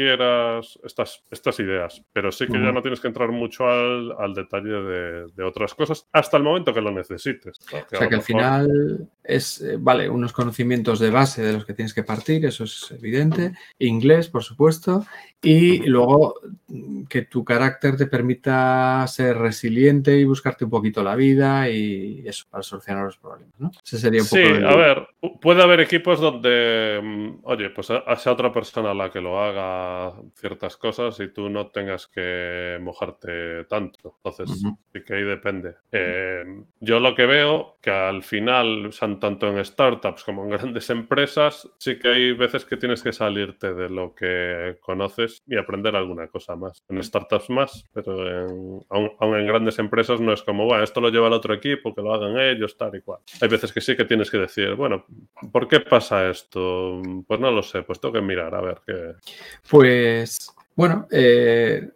estas, 0.84 1.24
estas 1.32 1.59
ideas. 1.59 2.03
Pero 2.13 2.32
sí 2.32 2.47
que 2.47 2.53
ya 2.53 2.72
no 2.72 2.82
tienes 2.82 2.99
que 2.99 3.07
entrar 3.07 3.32
mucho 3.32 3.68
al, 3.68 4.13
al 4.18 4.34
detalle 4.34 4.70
de, 4.70 5.26
de, 5.34 5.43
otras 5.43 5.74
cosas 5.74 6.07
hasta 6.11 6.38
el 6.38 6.43
momento 6.43 6.74
que 6.74 6.82
lo 6.82 6.91
necesites. 6.91 7.59
O 7.72 7.97
sea 7.97 8.07
que 8.07 8.16
al 8.16 8.22
final 8.22 9.09
es, 9.28 9.61
eh, 9.61 9.78
vale, 9.80 10.09
unos 10.09 10.34
conocimientos 10.34 10.99
de 10.99 11.09
base 11.09 11.41
de 11.43 11.53
los 11.53 11.65
que 11.65 11.73
tienes 11.73 11.93
que 11.93 12.03
partir, 12.03 12.45
eso 12.45 12.63
es 12.63 12.91
evidente. 12.91 13.53
Inglés, 13.80 14.30
por 14.30 14.43
supuesto. 14.43 15.05
Y 15.41 15.78
luego 15.88 16.39
que 17.07 17.21
tu 17.23 17.45
carácter 17.45 17.97
te 17.97 18.07
permita 18.07 19.05
ser 19.07 19.38
resiliente 19.38 20.17
y 20.17 20.23
buscarte 20.23 20.65
un 20.65 20.71
poquito 20.71 21.03
la 21.03 21.15
vida 21.15 21.69
y 21.69 22.23
eso, 22.26 22.45
para 22.49 22.63
solucionar 22.63 23.05
los 23.05 23.17
problemas, 23.17 23.53
¿no? 23.59 23.71
Ese 23.84 23.99
sería 23.99 24.23
un 24.23 24.28
poco 24.28 24.41
Sí, 24.41 24.63
a 24.63 24.76
ver, 24.76 25.07
puede 25.39 25.61
haber 25.61 25.82
equipos 25.82 26.19
donde, 26.19 26.99
mm, 27.03 27.39
oye, 27.43 27.69
pues 27.69 27.88
sea 27.88 28.32
otra 28.32 28.51
persona 28.51 28.93
la 28.95 29.11
que 29.11 29.21
lo 29.21 29.39
haga 29.39 30.15
ciertas 30.34 30.78
cosas 30.78 31.19
y 31.19 31.28
tú 31.28 31.47
no 31.47 31.67
tengas 31.67 32.07
que 32.07 32.80
mojarte 32.82 33.65
tanto. 33.65 34.15
Entonces, 34.23 34.59
sí 34.59 35.03
que 35.05 35.13
ahí 35.13 35.23
depende. 35.23 35.76
Eh, 35.91 36.43
yo 36.80 36.99
lo 36.99 37.15
que 37.15 37.26
veo 37.26 37.78
que 37.82 37.91
al 37.91 38.23
final, 38.23 38.91
tanto 39.20 39.47
en 39.47 39.63
startups 39.63 40.24
como 40.24 40.43
en 40.43 40.49
grandes 40.57 40.89
empresas, 40.89 41.70
sí 41.78 41.97
que 41.99 42.09
hay 42.09 42.32
veces 42.34 42.66
que 42.66 42.78
tienes 42.78 43.01
que 43.01 43.13
salirte 43.13 43.74
de 43.74 43.89
lo 43.89 44.13
que 44.16 44.78
conoces 44.82 45.43
y 45.47 45.57
aprender 45.57 45.95
alguna 45.95 46.28
cosa 46.28 46.55
más. 46.55 46.84
En 46.89 47.01
startups 47.03 47.49
más, 47.49 47.86
pero 47.93 48.28
en, 48.28 48.86
aún, 48.89 49.11
en 49.36 49.47
grandes 49.47 49.80
empresas 49.80 50.20
no 50.20 50.34
es 50.34 50.41
como, 50.43 50.66
bueno, 50.66 50.84
esto 50.84 51.01
lo 51.01 51.09
lleva 51.09 51.28
el 51.28 51.34
otro 51.34 51.53
equipo, 51.53 51.93
que 51.93 52.01
lo 52.01 52.13
hagan 52.13 52.38
ellos, 52.39 52.78
tal 52.78 52.95
y 52.95 53.01
cual. 53.01 53.20
Hay 53.41 53.47
veces 53.47 53.72
que 53.72 53.82
sí 53.82 53.95
que 53.95 54.05
tienes 54.05 54.30
que 54.30 54.38
decir, 54.38 54.76
bueno, 54.76 55.05
¿por 55.51 55.68
qué 55.68 55.80
pasa 55.80 56.30
esto? 56.30 57.01
Pues 57.28 57.39
no 57.39 57.51
lo 57.51 57.63
sé, 57.63 57.84
pues 57.84 57.99
tengo 57.99 58.13
que 58.13 58.22
mirar 58.22 58.53
a 58.55 58.61
ver 58.61 58.82
qué. 58.86 59.13
Pues 59.70 60.55
Bueno, 60.76 61.07
eh, 61.09 61.88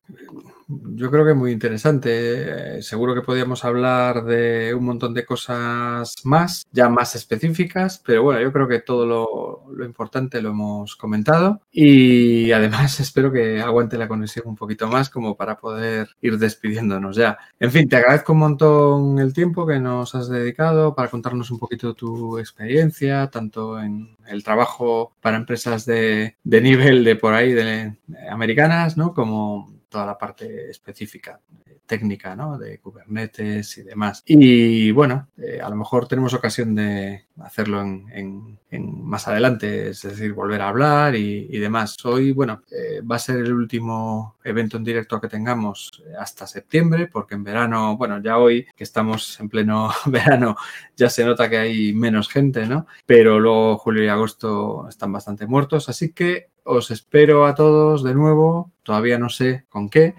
yo 0.69 1.09
creo 1.09 1.25
que 1.25 1.33
muy 1.33 1.51
interesante. 1.51 2.77
Eh, 2.77 2.81
seguro 2.83 3.15
que 3.15 3.21
podríamos 3.21 3.65
hablar 3.65 4.23
de 4.23 4.73
un 4.75 4.85
montón 4.85 5.13
de 5.13 5.25
cosas 5.25 6.13
más, 6.23 6.67
ya 6.71 6.89
más 6.89 7.15
específicas, 7.15 8.01
pero 8.05 8.23
bueno, 8.23 8.39
yo 8.41 8.53
creo 8.53 8.67
que 8.67 8.79
todo 8.79 9.05
lo, 9.05 9.83
importante 9.83 10.41
lo 10.41 10.49
hemos 10.49 10.95
comentado 10.95 11.61
y 11.71 12.51
además 12.51 12.99
espero 12.99 13.31
que 13.31 13.61
aguante 13.61 13.97
la 13.97 14.07
conexión 14.07 14.47
un 14.47 14.55
poquito 14.55 14.87
más 14.87 15.09
como 15.09 15.35
para 15.35 15.57
poder 15.57 16.09
ir 16.21 16.37
despidiéndonos 16.37 17.15
ya. 17.15 17.37
En 17.59 17.71
fin, 17.71 17.89
te 17.89 17.95
agradezco 17.95 18.33
un 18.33 18.39
montón 18.39 19.19
el 19.19 19.33
tiempo 19.33 19.65
que 19.65 19.79
nos 19.79 20.13
has 20.15 20.29
dedicado 20.29 20.93
para 20.93 21.09
contarnos 21.09 21.49
un 21.49 21.59
poquito 21.59 21.95
tu 21.95 22.37
experiencia, 22.37 23.27
tanto 23.31 23.79
en 23.81 24.15
el 24.27 24.43
trabajo 24.43 25.13
para 25.21 25.37
empresas 25.37 25.85
de, 25.85 26.35
de 26.43 26.61
nivel 26.61 27.03
de 27.03 27.15
por 27.15 27.33
ahí, 27.33 27.53
de, 27.53 27.95
de 28.05 28.29
americanas, 28.29 28.97
¿no? 28.97 29.13
Como 29.13 29.78
toda 29.89 30.05
la 30.05 30.17
parte 30.17 30.69
específica 30.69 31.39
eh, 31.65 31.79
técnica 31.85 32.35
¿no? 32.35 32.57
de 32.57 32.79
Kubernetes 32.79 33.77
y 33.79 33.83
demás. 33.83 34.23
Y 34.25 34.91
bueno, 34.91 35.27
eh, 35.37 35.59
a 35.61 35.69
lo 35.69 35.75
mejor 35.75 36.07
tenemos 36.07 36.33
ocasión 36.33 36.75
de 36.75 37.25
hacerlo 37.41 37.81
en, 37.81 38.59
más 38.71 39.27
adelante, 39.27 39.89
es 39.89 40.03
decir, 40.03 40.33
volver 40.33 40.61
a 40.61 40.69
hablar 40.69 41.15
y, 41.15 41.57
demás. 41.57 41.97
Hoy, 42.05 42.31
bueno, 42.31 42.61
eh, 42.71 43.01
va 43.01 43.15
a 43.15 43.19
ser 43.19 43.37
el 43.37 43.51
último 43.51 44.37
evento 44.43 44.77
en 44.77 44.83
directo 44.83 45.19
que 45.19 45.27
tengamos 45.27 46.03
hasta 46.19 46.45
septiembre, 46.45 47.07
porque 47.11 47.33
en 47.35 47.43
verano, 47.43 47.97
bueno, 47.97 48.21
ya 48.21 48.37
hoy 48.37 48.67
que 48.75 48.83
estamos 48.83 49.39
en 49.39 49.49
pleno 49.49 49.89
verano, 50.05 50.55
ya 50.95 51.09
se 51.09 51.25
nota 51.25 51.49
que 51.49 51.57
hay 51.57 51.93
menos 51.93 52.29
gente, 52.29 52.67
¿no? 52.67 52.85
Pero 53.05 53.39
luego 53.39 53.77
julio 53.79 54.03
y 54.03 54.07
agosto 54.07 54.87
están 54.87 55.11
bastante 55.11 55.47
muertos, 55.47 55.89
así 55.89 56.13
que 56.13 56.49
os 56.63 56.91
espero 56.91 57.45
a 57.45 57.55
todos 57.55 58.03
de 58.03 58.13
nuevo, 58.13 58.71
todavía 58.83 59.17
no 59.17 59.29
sé 59.29 59.65
con 59.69 59.89
qué, 59.89 60.15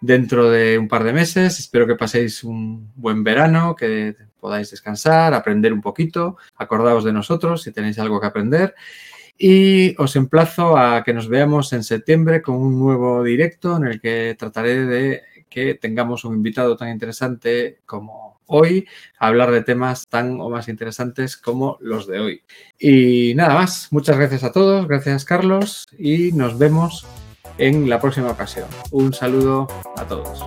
dentro 0.00 0.50
de 0.50 0.78
un 0.78 0.88
par 0.88 1.04
de 1.04 1.12
meses. 1.12 1.58
Espero 1.58 1.86
que 1.86 1.94
paséis 1.94 2.44
un 2.44 2.92
buen 2.94 3.24
verano, 3.24 3.74
que 3.74 4.16
podáis 4.38 4.70
descansar, 4.70 5.32
aprender 5.32 5.72
un 5.72 5.80
poquito, 5.80 6.36
acordaos 6.56 7.04
de 7.04 7.12
nosotros 7.12 7.62
si 7.62 7.72
tenéis 7.72 7.98
algo 7.98 8.20
que 8.20 8.26
aprender. 8.26 8.74
Y 9.38 9.94
os 10.00 10.14
emplazo 10.16 10.76
a 10.76 11.02
que 11.04 11.14
nos 11.14 11.28
veamos 11.28 11.72
en 11.72 11.82
septiembre 11.82 12.42
con 12.42 12.56
un 12.56 12.78
nuevo 12.78 13.22
directo 13.22 13.76
en 13.76 13.84
el 13.84 14.00
que 14.00 14.36
trataré 14.38 14.84
de 14.84 15.22
que 15.48 15.74
tengamos 15.74 16.24
un 16.24 16.34
invitado 16.34 16.76
tan 16.76 16.90
interesante 16.90 17.80
como 17.86 18.31
hoy, 18.46 18.86
a 19.18 19.28
hablar 19.28 19.50
de 19.50 19.62
temas 19.62 20.06
tan 20.08 20.40
o 20.40 20.50
más 20.50 20.68
interesantes 20.68 21.36
como 21.36 21.78
los 21.80 22.06
de 22.06 22.20
hoy. 22.20 22.42
Y 22.78 23.34
nada 23.34 23.54
más, 23.54 23.88
muchas 23.90 24.16
gracias 24.16 24.44
a 24.44 24.52
todos, 24.52 24.86
gracias 24.86 25.24
Carlos 25.24 25.86
y 25.98 26.32
nos 26.32 26.58
vemos 26.58 27.06
en 27.58 27.88
la 27.88 28.00
próxima 28.00 28.30
ocasión. 28.30 28.66
Un 28.90 29.12
saludo 29.12 29.66
a 29.96 30.04
todos. 30.04 30.46